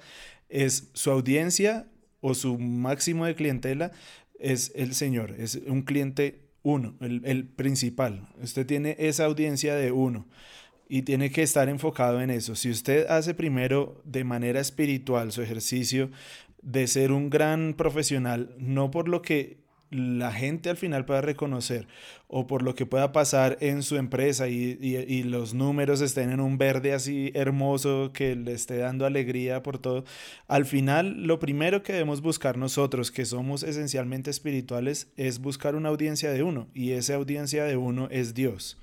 [0.49, 1.87] es su audiencia
[2.21, 3.93] o su máximo de clientela
[4.39, 8.29] es el Señor, es un cliente uno, el, principal.
[8.43, 10.27] Usted tiene esa audiencia de uno
[10.89, 12.55] y tiene que estar enfocado en eso.
[12.55, 16.11] Si usted hace primero de manera espiritual su ejercicio
[16.63, 19.59] de ser un gran profesional, no por lo que
[19.91, 21.89] la gente al final pueda reconocer
[22.29, 26.59] o por lo que pueda pasar en su empresa y, los números estén en un
[26.59, 30.05] verde así hermoso que le esté dando alegría por todo,
[30.47, 35.89] al final lo primero que debemos buscar nosotros que somos esencialmente espirituales es buscar una
[35.89, 38.79] audiencia de uno y esa audiencia de uno es Dios.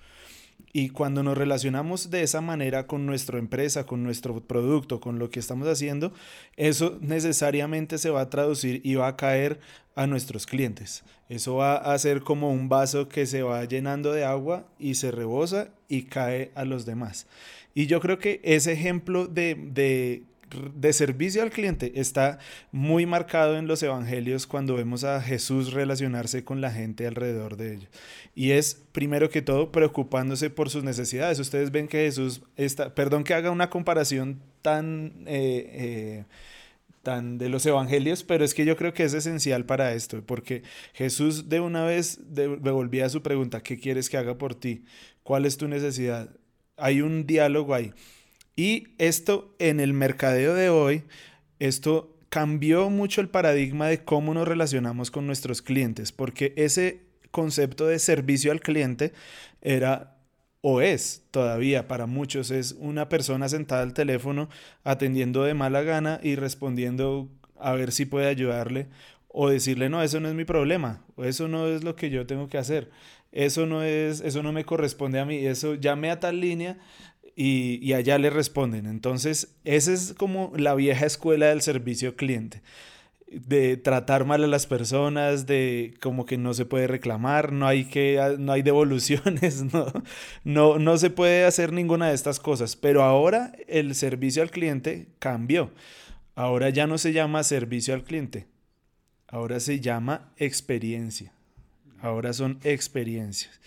[0.73, 5.29] Y cuando nos relacionamos de esa manera con nuestra empresa, con nuestro producto, con lo
[5.29, 6.13] que estamos haciendo,
[6.55, 9.59] eso necesariamente se va a traducir y va a caer
[9.95, 11.03] a nuestros clientes.
[11.29, 15.11] Eso va a ser como un vaso que se va llenando de agua y se
[15.11, 17.27] rebosa y cae a los demás.
[17.73, 20.23] Y yo creo que ese ejemplo de, de
[20.73, 22.39] de servicio al cliente está
[22.71, 27.75] muy marcado en los evangelios cuando vemos a Jesús relacionarse con la gente alrededor de
[27.75, 27.89] ellos.
[28.35, 31.39] Y es, primero que todo, preocupándose por sus necesidades.
[31.39, 35.13] Ustedes ven que Jesús está, perdón que haga una comparación tan...
[35.25, 36.25] Eh, eh,
[37.03, 40.63] tan de los evangelios, pero es que yo creo que es esencial para esto, porque
[40.91, 44.83] Jesús de una vez devolvía a su pregunta, ¿qué quieres que haga por ti?
[45.23, 46.29] ¿Cuál es tu necesidad?
[46.75, 47.93] Hay un diálogo ahí.
[48.57, 51.03] Y esto en el mercadeo de hoy,
[51.59, 57.85] esto cambió mucho el paradigma de cómo nos relacionamos con nuestros clientes, porque ese concepto
[57.85, 59.13] de servicio al cliente
[59.61, 60.17] era
[60.61, 64.49] o es todavía para muchos, es una persona sentada al teléfono
[64.83, 67.29] atendiendo de mala gana y respondiendo
[67.59, 68.87] a ver si puede ayudarle
[69.27, 72.25] o decirle, no, eso no es mi problema, o eso no es lo que yo
[72.25, 72.89] tengo que hacer,
[73.31, 76.79] eso no es, eso no me corresponde a mí, eso llame a tal línea
[77.39, 78.87] y, allá le responden.
[78.87, 82.63] Entonces, esa es como la vieja escuela del servicio cliente
[83.29, 87.83] de tratar mal a las personas, de como que no se puede reclamar, no hay
[87.83, 89.91] que no hay devoluciones, no,
[90.45, 92.75] no, no se puede hacer ninguna de estas cosas.
[92.75, 95.71] Pero ahora el servicio al cliente cambió.
[96.35, 98.47] Ahora ya no se llama servicio al cliente.
[99.27, 101.33] Ahora se llama experiencia.
[101.99, 103.59] Ahora son experiencias.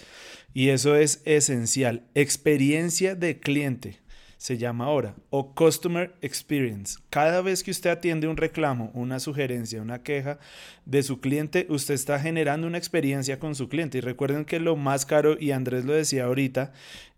[0.53, 2.05] Y eso es esencial.
[2.15, 4.01] Experiencia de cliente
[4.41, 6.99] se llama ahora, o Customer Experience.
[7.11, 10.39] Cada vez que usted atiende un reclamo, una sugerencia, una queja
[10.87, 13.99] de su cliente, usted está generando una experiencia con su cliente.
[13.99, 16.73] Y recuerden que lo más caro, y Andrés lo decía ahorita,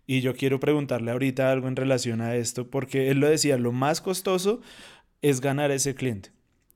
[0.05, 3.71] y yo quiero preguntarle ahorita algo en relación a esto, porque él lo decía, lo
[3.71, 4.59] más costoso
[5.21, 6.31] es ganar ese cliente.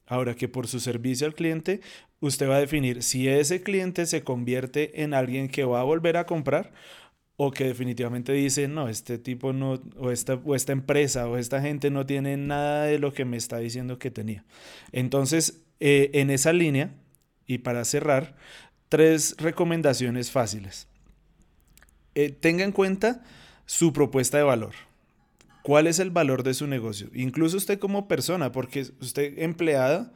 [0.07, 1.81] Ahora que por su servicio al cliente,
[2.19, 6.17] usted va a definir si ese cliente se convierte en alguien que va a volver
[6.17, 6.73] a comprar
[7.35, 11.61] o que definitivamente dice, no, este tipo no, o esta, o esta empresa o esta
[11.61, 14.43] gente no tiene nada de lo que me está diciendo que tenía.
[14.91, 16.95] Entonces, eh, en esa línea,
[17.45, 18.35] y para cerrar,
[18.89, 20.87] tres recomendaciones fáciles.
[22.15, 23.23] Eh, tenga en cuenta
[23.67, 24.73] su propuesta de valor.
[25.67, 27.09] ¿Cuál es el valor de su negocio?
[27.13, 30.09] Incluso usted como persona, porque usted empleado,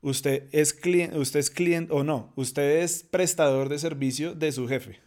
[0.00, 4.68] usted es cliente, usted es cliente o no, usted es prestador de servicio de su
[4.68, 5.00] jefe.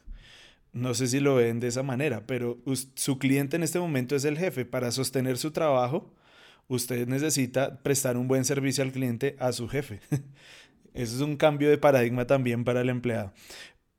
[0.73, 2.57] No sé si lo ven de esa manera, pero
[2.95, 4.65] su cliente en este momento es el jefe.
[4.65, 6.13] Para sostener su trabajo,
[6.67, 10.01] usted necesita prestar un buen servicio al cliente a su jefe.
[10.93, 13.31] Eso es un cambio de paradigma también para el empleado.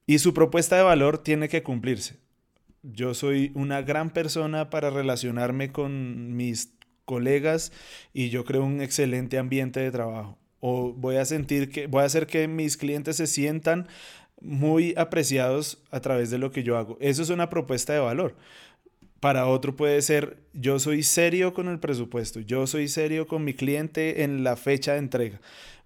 [0.06, 2.25] Y su propuesta de valor tiene que cumplirse.
[2.92, 6.72] Yo soy una gran persona para relacionarme con mis
[7.04, 7.72] colegas
[8.12, 10.38] y yo creo un excelente ambiente de trabajo.
[10.60, 13.88] O voy a sentir que voy a hacer que mis clientes se sientan
[14.40, 16.96] muy apreciados a través de lo que yo hago.
[17.00, 18.36] Eso es una propuesta de valor.
[19.20, 23.54] Para otro puede ser, yo soy serio con el presupuesto, yo soy serio con mi
[23.54, 25.40] cliente en la fecha de entrega.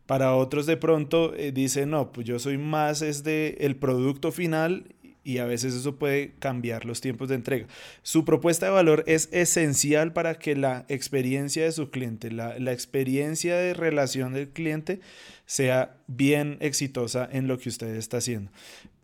[0.07, 4.33] Para otros de pronto eh, dice, no, pues yo soy más es de el producto
[4.33, 4.85] final
[5.31, 7.67] y a veces eso puede cambiar los tiempos de entrega.
[8.03, 12.73] Su propuesta de valor es esencial para que la experiencia de su cliente, la, la,
[12.73, 15.01] experiencia de relación del cliente
[15.47, 18.51] sea bien exitosa en lo que usted está haciendo.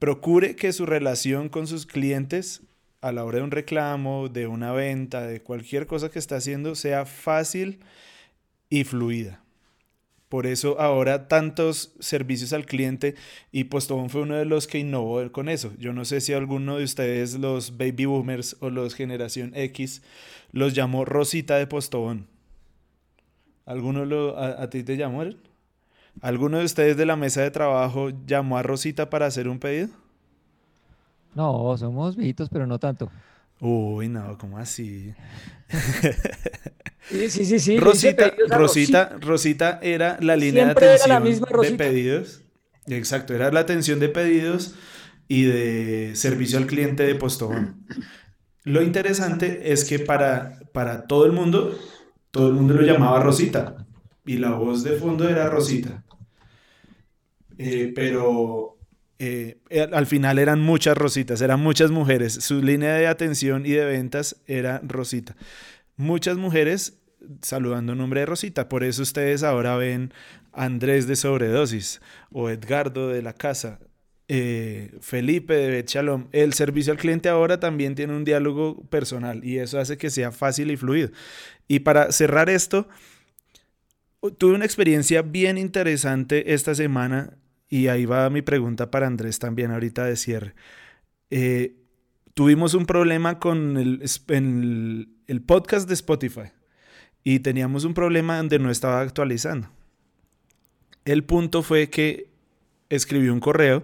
[0.00, 2.62] Procure que su relación con sus clientes
[3.00, 6.74] a la hora de un reclamo, de una venta, de cualquier cosa que está haciendo,
[6.74, 7.78] sea fácil
[8.68, 9.45] y fluida.
[10.28, 13.14] Por eso ahora tantos servicios al cliente
[13.52, 15.72] y Postobón fue uno de los que innovó con eso.
[15.78, 20.02] Yo no sé si alguno de ustedes, los baby boomers o los generación X,
[20.50, 22.26] los llamó Rosita de Postobón.
[23.66, 25.24] ¿Alguno lo, a, ti te llamó?
[26.20, 29.88] ¿Alguno de ustedes de la mesa de trabajo llamó a Rosita para hacer un pedido?
[31.34, 33.10] No, somos viejitos, pero no tanto.
[33.60, 35.14] Uy, no, ¿cómo así?
[37.08, 37.78] Sí, sí, sí.
[37.78, 41.22] Rosita, Rosita, Rosita era la línea de atención
[41.62, 42.42] de pedidos.
[42.88, 44.74] Exacto, era la atención de pedidos
[45.28, 47.86] y de servicio al cliente de Postobón.
[48.64, 51.78] Lo interesante es que para, para todo el mundo,
[52.32, 53.86] todo el mundo lo llamaba Rosita
[54.24, 56.04] y la voz de fondo era Rosita.
[57.58, 58.75] Eh, pero
[59.18, 59.58] eh,
[59.92, 62.34] al final eran muchas Rositas, eran muchas mujeres.
[62.34, 65.36] Su línea de atención y de ventas era Rosita
[65.96, 66.98] muchas mujeres
[67.42, 68.68] saludando en nombre de Rosita.
[68.68, 70.12] Por eso ustedes ahora ven
[70.52, 73.80] Andrés de Sobredosis o Edgardo de la Casa.
[74.28, 75.94] Eh, Felipe de Bet
[76.32, 80.32] El servicio al cliente ahora también tiene un diálogo personal y eso hace que sea
[80.32, 81.10] fácil y fluido.
[81.68, 82.88] Y para cerrar esto,
[84.38, 87.38] tuve una experiencia bien interesante esta semana
[87.68, 90.54] y ahí va mi pregunta para Andrés también ahorita de cierre.
[91.30, 91.76] Eh,
[92.34, 94.02] tuvimos un problema con el,
[95.26, 96.52] el, podcast de Spotify
[97.24, 99.68] y teníamos un problema donde no estaba actualizando.
[101.04, 102.28] El punto fue que
[102.88, 103.82] escribí un correo.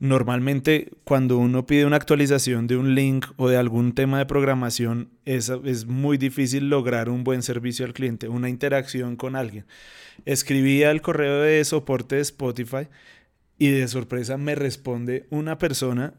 [0.00, 5.08] Normalmente cuando uno pide una actualización de un link o de algún tema de programación,
[5.24, 9.66] es, es muy difícil lograr un buen servicio al cliente, una interacción con alguien.
[10.24, 12.88] Escribí al correo de soporte de Spotify
[13.58, 16.14] y de sorpresa me responde una persona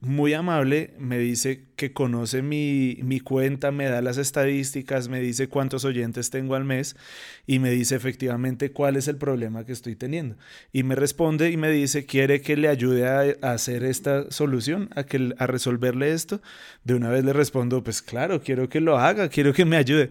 [0.00, 5.48] muy amable, me dice que conoce mi, mi, cuenta, me da las estadísticas, me dice
[5.48, 6.96] cuántos oyentes tengo al mes
[7.46, 10.36] y me dice efectivamente cuál es el problema que estoy teniendo.
[10.72, 15.04] Y me responde y me dice, ¿quiere que le ayude a, hacer esta solución, a,
[15.04, 16.42] que, a resolverle esto?
[16.84, 20.10] De una vez le respondo, pues claro, quiero que lo haga, quiero que me ayude.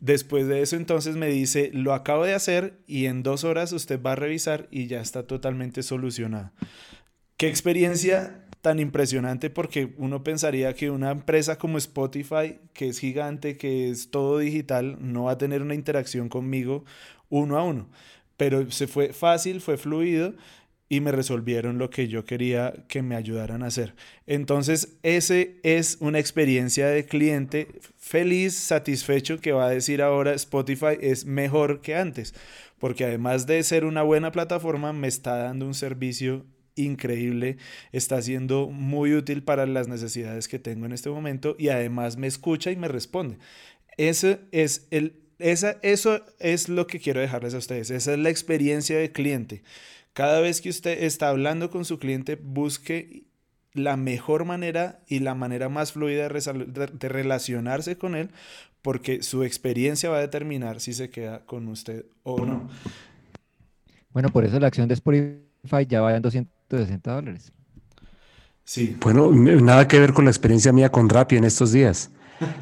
[0.00, 4.00] Después de eso entonces me dice, lo acabo de hacer y en dos horas usted
[4.00, 6.52] va a revisar y ya está totalmente solucionado.
[7.36, 13.56] ¿Qué experiencia tan impresionante porque uno pensaría que una empresa como Spotify, que es gigante,
[13.56, 16.84] que es todo digital, no va a tener una interacción conmigo
[17.28, 17.88] uno a uno.
[18.36, 20.34] Pero se fue fácil, fue fluido
[20.88, 23.94] y me resolvieron lo que yo quería que me ayudaran a hacer.
[24.26, 30.96] Entonces, ese es una experiencia de cliente feliz, satisfecho, que va a decir ahora Spotify
[31.00, 32.34] es mejor que antes,
[32.78, 37.58] porque además de ser una buena plataforma, me está dando un servicio increíble,
[37.92, 42.28] está siendo muy útil para las necesidades que tengo en este momento y además me
[42.28, 43.38] escucha y me responde.
[43.96, 47.90] Eso es el esa, eso es lo que quiero dejarles a ustedes.
[47.90, 49.62] Esa es la experiencia de cliente.
[50.18, 53.22] Cada vez que usted está hablando con su cliente, busque
[53.72, 58.30] la mejor manera y la manera más fluida de, relacionarse con él,
[58.82, 62.68] porque su experiencia va a determinar si se queda con usted o no.
[64.10, 67.52] Bueno, por eso la acción de Spotify ya va en 200 60 dólares.
[68.64, 68.96] Sí.
[69.00, 72.10] Bueno, nada que ver con la experiencia mía con Rappi en estos días.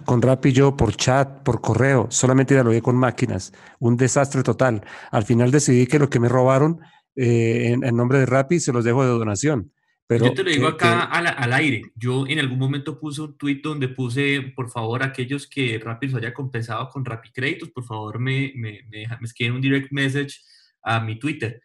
[0.05, 3.55] Con Rappi yo por chat, por correo, solamente dialogué con máquinas.
[3.79, 4.83] Un desastre total.
[5.11, 6.81] Al final decidí que lo que me robaron
[7.17, 9.73] eh, en, nombre de Rappi se los dejo de donación.
[10.07, 11.83] Pero yo te lo digo acá Al, aire.
[11.97, 16.19] Yo en algún momento puse un tweet donde puse, por favor, aquellos que Rappi se
[16.19, 20.41] haya compensado con Rappi Créditos, por favor me, me, me, me escriben un direct message
[20.83, 21.61] a mi Twitter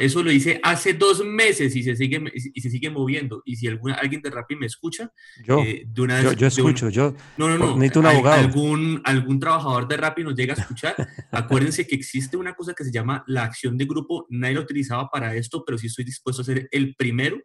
[0.00, 3.42] eso lo hice hace dos meses y se sigue, y se sigue moviendo.
[3.44, 5.10] Y si algún, alguien de Rappi me escucha,
[5.44, 8.40] yo, eh, de una yo, yo, escucho, yo no, no, no, necesito un abogado.
[8.40, 10.94] Algún, algún trabajador de Rappi nos llega a escuchar.
[11.32, 14.26] Acuérdense que existe una cosa que se llama la acción de grupo.
[14.30, 17.38] Nadie lo utilizaba para esto, pero sí estoy dispuesto a ser el primero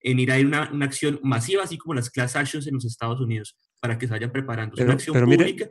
[0.00, 3.20] en ir a una, una acción masiva, así como las class actions en los Estados
[3.20, 4.74] Unidos, para que se vayan preparando.
[4.76, 5.68] Pero, una acción pública.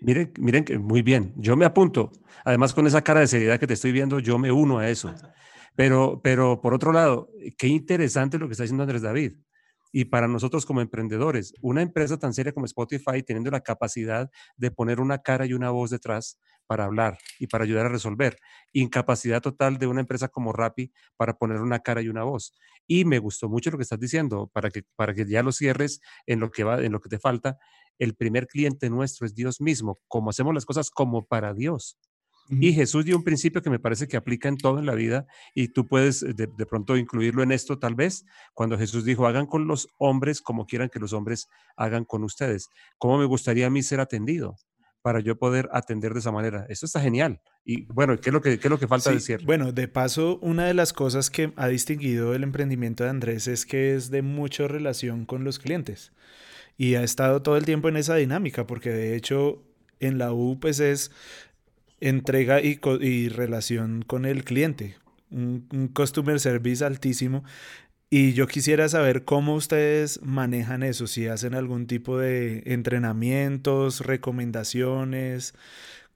[0.00, 2.12] Miren, miren que muy bien, yo me apunto.
[2.44, 5.14] Además, con esa cara de seriedad que te estoy viendo, yo me uno a eso.
[5.76, 9.34] Pero, pero por otro lado, qué interesante lo que está diciendo Andrés David.
[9.92, 14.70] Y para nosotros como emprendedores, una empresa tan seria como Spotify, teniendo la capacidad de
[14.70, 18.38] poner una cara y una voz detrás para hablar y para ayudar a resolver.
[18.72, 22.54] Incapacidad total de una empresa como Rappi para poner una cara y una voz.
[22.86, 26.00] Y me gustó mucho lo que estás diciendo, para que, para que ya lo cierres
[26.26, 27.58] en lo que va, en lo que te falta
[27.98, 31.98] el primer cliente nuestro es Dios mismo, como hacemos las cosas como para Dios.
[32.50, 35.26] Y Jesús dio un principio que me parece que aplica en todo en la vida
[35.54, 39.66] y tú puedes de, pronto incluirlo en esto tal vez, cuando Jesús dijo, hagan con
[39.66, 42.68] los hombres como quieran que los hombres hagan con ustedes.
[42.96, 44.56] ¿Cómo me gustaría a mí ser atendido?
[45.00, 46.66] para yo poder atender de esa manera.
[46.68, 47.40] Eso está genial.
[47.64, 49.42] Y bueno, ¿qué es lo que, qué es lo que falta decir?
[49.46, 53.64] Bueno, de paso, una de las cosas que ha distinguido el emprendimiento de Andrés es
[53.64, 56.12] que es de mucha relación con los clientes
[56.78, 59.62] y ha estado todo el tiempo en esa dinámica, porque de hecho
[60.00, 61.10] en la U pues es
[62.00, 64.96] entrega y, relación con el cliente,
[65.30, 67.44] un, customer service altísimo.
[68.10, 75.54] Y yo quisiera saber cómo ustedes manejan eso, si hacen algún tipo de entrenamientos, recomendaciones,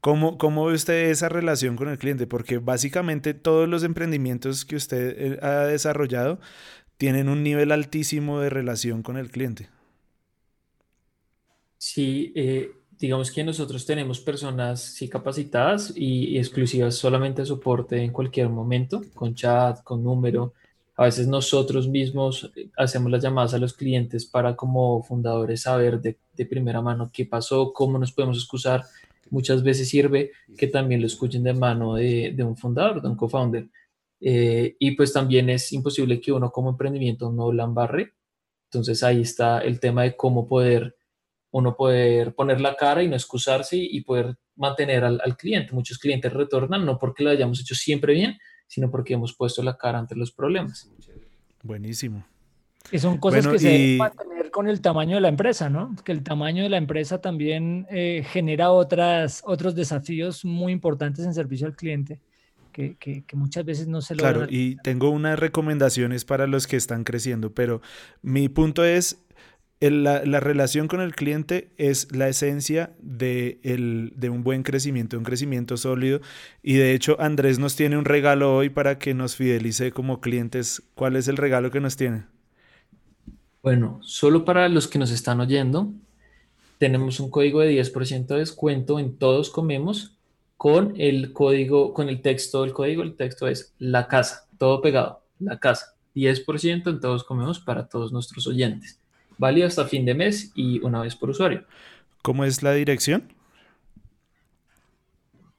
[0.01, 2.27] ¿Cómo, ¿Cómo, ve usted esa relación con el cliente?
[2.27, 6.41] Porque básicamente todos los emprendimientos que usted eh, ha desarrollado
[6.97, 9.69] tienen un nivel altísimo de relación con el cliente.
[11.85, 18.13] Sí, eh, digamos que nosotros tenemos personas sí capacitadas y, exclusivas solamente de soporte en
[18.13, 20.55] cualquier momento, con chat, con número.
[20.95, 26.01] A veces nosotros mismos eh, hacemos las llamadas a los clientes para como fundadores saber
[26.01, 28.85] de, primera mano qué pasó, cómo nos podemos excusar.
[29.31, 33.69] Muchas veces sirve que también lo escuchen de mano de, un fundador, de un co-founder.
[34.21, 38.13] Eh, y pues también es imposible que uno como emprendimiento no la embarre.
[38.67, 40.97] Entonces ahí está el tema de cómo poder
[41.53, 45.73] uno poder poner la cara y no excusarse y poder mantener al, cliente.
[45.73, 49.77] Muchos clientes retornan no porque lo hayamos hecho siempre bien, sino porque hemos puesto la
[49.77, 50.91] cara ante los problemas.
[51.63, 52.25] Buenísimo.
[52.91, 55.95] Y son cosas que se deben mantener con el tamaño de la empresa, ¿no?
[56.05, 61.35] Que el tamaño de la empresa también eh, genera otras, otros desafíos muy importantes en
[61.35, 62.19] servicio al cliente.
[62.73, 64.33] Que, que, muchas veces no se logran.
[64.33, 67.83] Claro, y tengo unas recomendaciones para los que están creciendo, pero
[68.23, 69.23] mi punto es,
[69.91, 73.59] la, relación con el cliente es la esencia de,
[74.31, 76.21] un buen crecimiento, un crecimiento sólido.
[76.63, 80.83] Y de hecho, Andrés nos tiene un regalo hoy para que nos fidelice como clientes.
[80.95, 82.25] ¿Cuál es el regalo que nos tiene?
[83.61, 85.93] Bueno, solo para los que nos están oyendo,
[86.79, 90.17] tenemos un código de 10% de descuento en Todos Comemos
[90.57, 93.03] con el código, con el texto del código.
[93.03, 95.97] El texto es la casa, todo pegado, la casa.
[96.15, 99.02] 10% en Todos Comemos para todos nuestros oyentes
[99.39, 101.65] válido hasta fin de mes y una vez por usuario.
[102.23, 103.33] ¿Cómo es la dirección?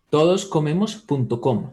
[0.10, 1.72] Todoscomemos.com.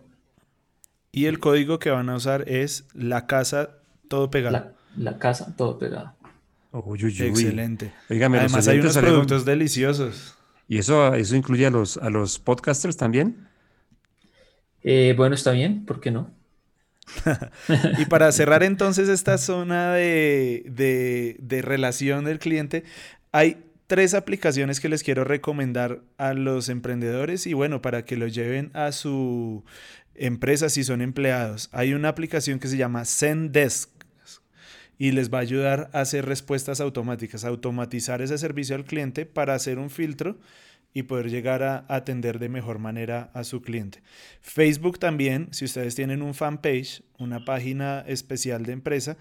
[1.13, 3.79] Y el código que van a usar es la casa
[4.09, 4.73] todo pegado.
[4.97, 6.15] La, casa todo pegado.
[6.73, 7.93] Excelente.
[8.09, 10.37] Además hay unos productos deliciosos.
[10.69, 13.49] ¿Y eso, eso incluye a los, a los podcasters también?
[14.83, 16.31] Eh, bueno, está bien, ¿por qué no?
[17.99, 20.65] y para cerrar entonces esta zona de,
[21.39, 22.85] de, relación del cliente,
[23.33, 28.29] hay tres aplicaciones que les quiero recomendar a los emprendedores y bueno, para que lo
[28.29, 29.65] lleven a su
[30.15, 31.69] empresa si son empleados.
[31.73, 33.91] Hay una aplicación que se llama Zendesk
[34.99, 39.55] y les va a ayudar a hacer respuestas automáticas, automatizar ese servicio al cliente para
[39.55, 40.39] hacer un filtro
[40.93, 44.03] y poder llegar a atender de mejor manera a su cliente.
[44.41, 49.17] Facebook también, si ustedes tienen un fanpage, una página especial de empresa,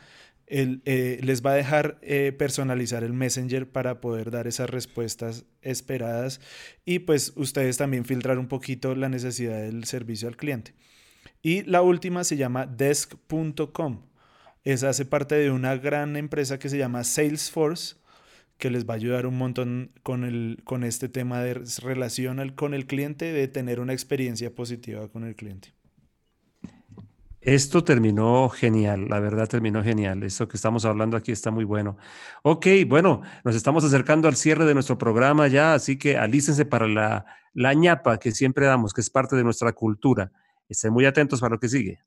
[0.52, 6.42] eh, les va a dejar eh, personalizar el Messenger para poder dar esas respuestas esperadas
[6.86, 10.74] y pues ustedes también filtrar un poquito la necesidad del servicio al cliente.
[11.44, 14.02] Y la última se llama desk.com.
[14.64, 17.96] Esa hace parte de una gran empresa que se llama Salesforce,
[18.60, 22.74] que les va a ayudar un montón con, el, con este tema de relación con
[22.74, 25.74] el cliente, de tener una experiencia positiva con el cliente.
[27.42, 30.24] Esto terminó genial, la verdad terminó genial.
[30.24, 31.98] Esto que estamos hablando aquí está muy bueno.
[32.44, 36.86] Ok, bueno, nos estamos acercando al cierre de nuestro programa ya, así que alícense para
[36.86, 40.34] la, la ñapa que siempre damos, que es parte de nuestra cultura.
[40.68, 42.00] Estén muy atentos para lo que sigue.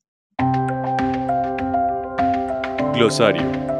[2.92, 3.71] Glosario.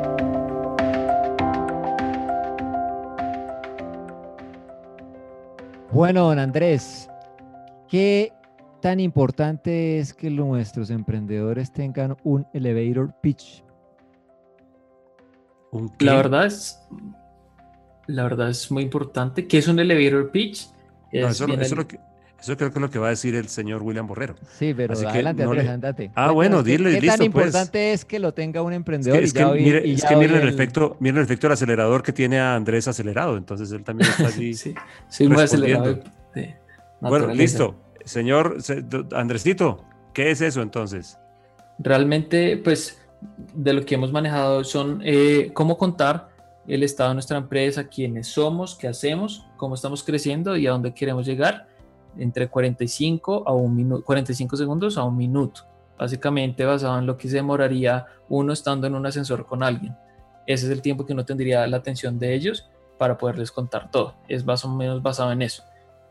[5.92, 7.10] Bueno, don Andrés,
[7.86, 8.32] ¿qué
[8.80, 13.62] tan importante es que nuestros emprendedores tengan un elevator pitch?
[16.00, 16.82] la verdad es,
[18.06, 19.46] la verdad es muy importante.
[19.46, 20.68] ¿Qué es un elevator pitch?
[21.10, 22.00] eso, lo que,
[22.42, 24.34] eso creo que es lo que va a decir el señor William Borrero.
[24.58, 26.10] Sí, pero adelante, Andrés, andate.
[26.16, 27.46] Ah, bueno, dile, ¿qué, listo, tan pues.
[27.46, 29.22] importante es que lo tenga un emprendedor?
[29.22, 32.56] Es que, es que, miren, el, efecto, miren el efecto del acelerador que tiene a
[32.56, 34.74] Andrés acelerado, entonces él también está así Sí,
[35.08, 36.00] sí muy acelerado.
[37.00, 37.76] bueno, listo.
[38.04, 38.56] Señor
[39.12, 41.18] Andresito, ¿qué es eso entonces?
[41.78, 43.00] Realmente, pues,
[43.54, 46.30] de lo que hemos manejado son eh, cómo contar
[46.66, 50.92] el estado de nuestra empresa, quiénes somos, qué hacemos, cómo estamos creciendo y a dónde
[50.92, 51.68] queremos llegar
[52.18, 55.62] entre 45 a un minuto, 45 segundos a un minuto,
[55.98, 59.96] básicamente basado en lo que se demoraría uno estando en un ascensor con alguien.
[60.46, 62.68] Ese es el tiempo que uno tendría la atención de ellos
[62.98, 64.14] para poderles contar todo.
[64.28, 65.62] Es más o menos basado en eso.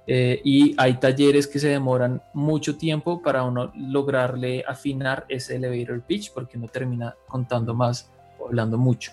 [0.08, 6.02] Eh, y hay talleres que se demoran mucho tiempo para uno lograrle afinar ese elevator
[6.02, 9.12] pitch porque uno termina contando más o hablando mucho.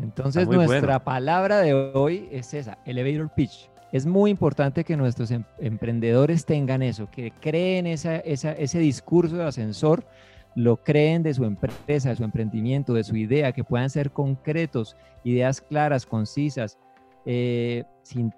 [0.00, 3.69] Entonces nuestra palabra de hoy es esa, elevator pitch.
[3.92, 10.06] Es muy importante que nuestros em, emprendedores tengan eso, que creen ese discurso de ascensor,
[10.54, 14.96] lo creen de su empresa, de su emprendimiento, de su idea, que puedan ser concretos,
[15.24, 16.78] ideas claras, concisas,
[17.26, 18.32] eh, sin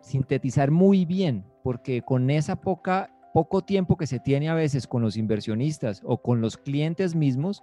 [0.00, 5.02] sintetizar muy bien, porque con esa poca poco tiempo que se tiene a veces con
[5.02, 7.62] los inversionistas o con los clientes mismos,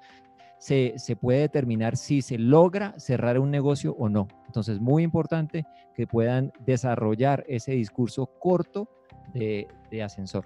[0.63, 4.29] se, puede determinar si se logra cerrar un negocio o no.
[4.45, 8.87] Entonces, muy importante que puedan desarrollar ese discurso corto
[9.33, 10.45] de, de ascensor.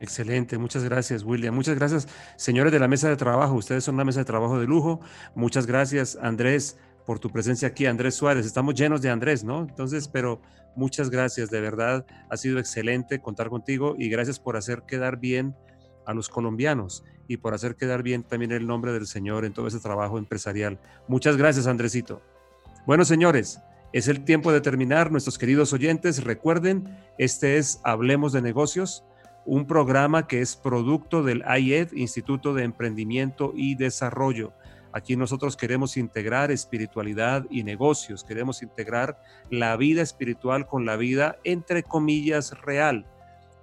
[0.00, 1.54] Excelente, muchas gracias William.
[1.54, 3.54] Muchas gracias señores de la mesa de trabajo.
[3.54, 5.00] Ustedes son una mesa de trabajo de lujo.
[5.36, 6.76] Muchas gracias Andrés
[7.06, 8.44] por tu presencia aquí, Andrés Suárez.
[8.44, 9.60] Estamos llenos de Andrés, ¿no?
[9.60, 10.40] Entonces, pero
[10.74, 15.54] muchas gracias, de verdad ha sido excelente contar contigo y gracias por hacer quedar bien
[16.06, 19.66] a los colombianos y por hacer quedar bien también el nombre del Señor en todo
[19.66, 20.78] ese trabajo empresarial.
[21.08, 22.22] Muchas gracias, Andresito.
[22.86, 23.60] Bueno, señores,
[23.92, 25.10] es el tiempo de terminar.
[25.10, 29.04] Nuestros queridos oyentes, recuerden, este es Hablemos de Negocios,
[29.44, 34.52] un programa que es producto del IED, Instituto de Emprendimiento y Desarrollo.
[34.92, 41.38] Aquí nosotros queremos integrar espiritualidad y negocios, queremos integrar la vida espiritual con la vida,
[41.44, 43.06] entre comillas, real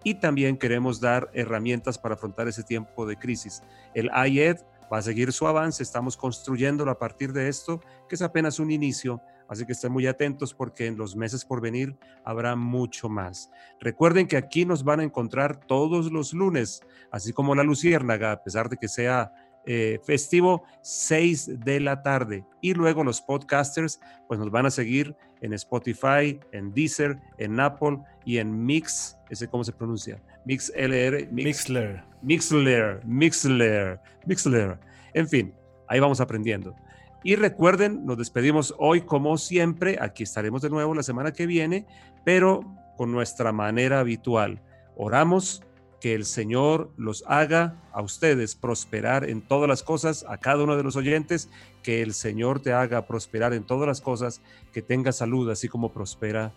[0.03, 3.63] y también queremos dar herramientas para afrontar ese tiempo de crisis.
[3.93, 4.57] El IED
[4.91, 8.71] va a seguir su avance, estamos construyéndolo a partir de esto, que es apenas un
[8.71, 13.51] inicio, así que estén muy atentos porque en los meses por venir habrá mucho más.
[13.79, 16.81] Recuerden que aquí nos van a encontrar todos los lunes,
[17.11, 19.31] así como la Luciérnaga, a pesar de que sea
[19.65, 22.45] eh, festivo, 6 de la tarde.
[22.61, 27.99] Y luego los podcasters, pues nos van a seguir en Spotify, en Deezer, en Apple
[28.25, 34.79] y en Mix, ese cómo se pronuncia, MixLR, Mixler, Mixler, Mixler, Mixler.
[35.13, 35.53] En fin,
[35.87, 36.75] ahí vamos aprendiendo.
[37.23, 41.85] Y recuerden, nos despedimos hoy como siempre, aquí estaremos de nuevo la semana que viene,
[42.23, 42.63] pero
[42.95, 44.61] con nuestra manera habitual.
[44.95, 45.63] Oramos
[45.99, 50.77] que el Señor los haga a ustedes prosperar en todas las cosas, a cada uno
[50.77, 51.49] de los oyentes,
[51.83, 55.91] que el Señor te haga prosperar en todas las cosas, que tenga salud, así como
[55.91, 56.53] prospera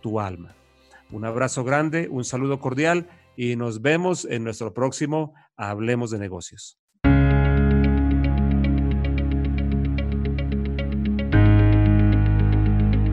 [0.00, 0.54] tu alma.
[1.10, 6.78] Un abrazo grande, un saludo cordial y nos vemos en nuestro próximo Hablemos de negocios.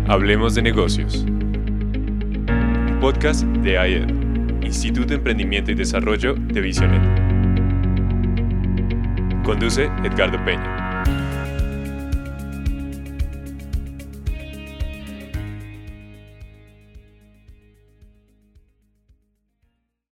[0.08, 1.26] Hablemos de negocios.
[3.00, 4.23] Podcast de AED.
[4.66, 7.02] Instituto de Emprendimiento y Desarrollo de Visionet.
[9.44, 10.83] Conduce Edgardo Peña.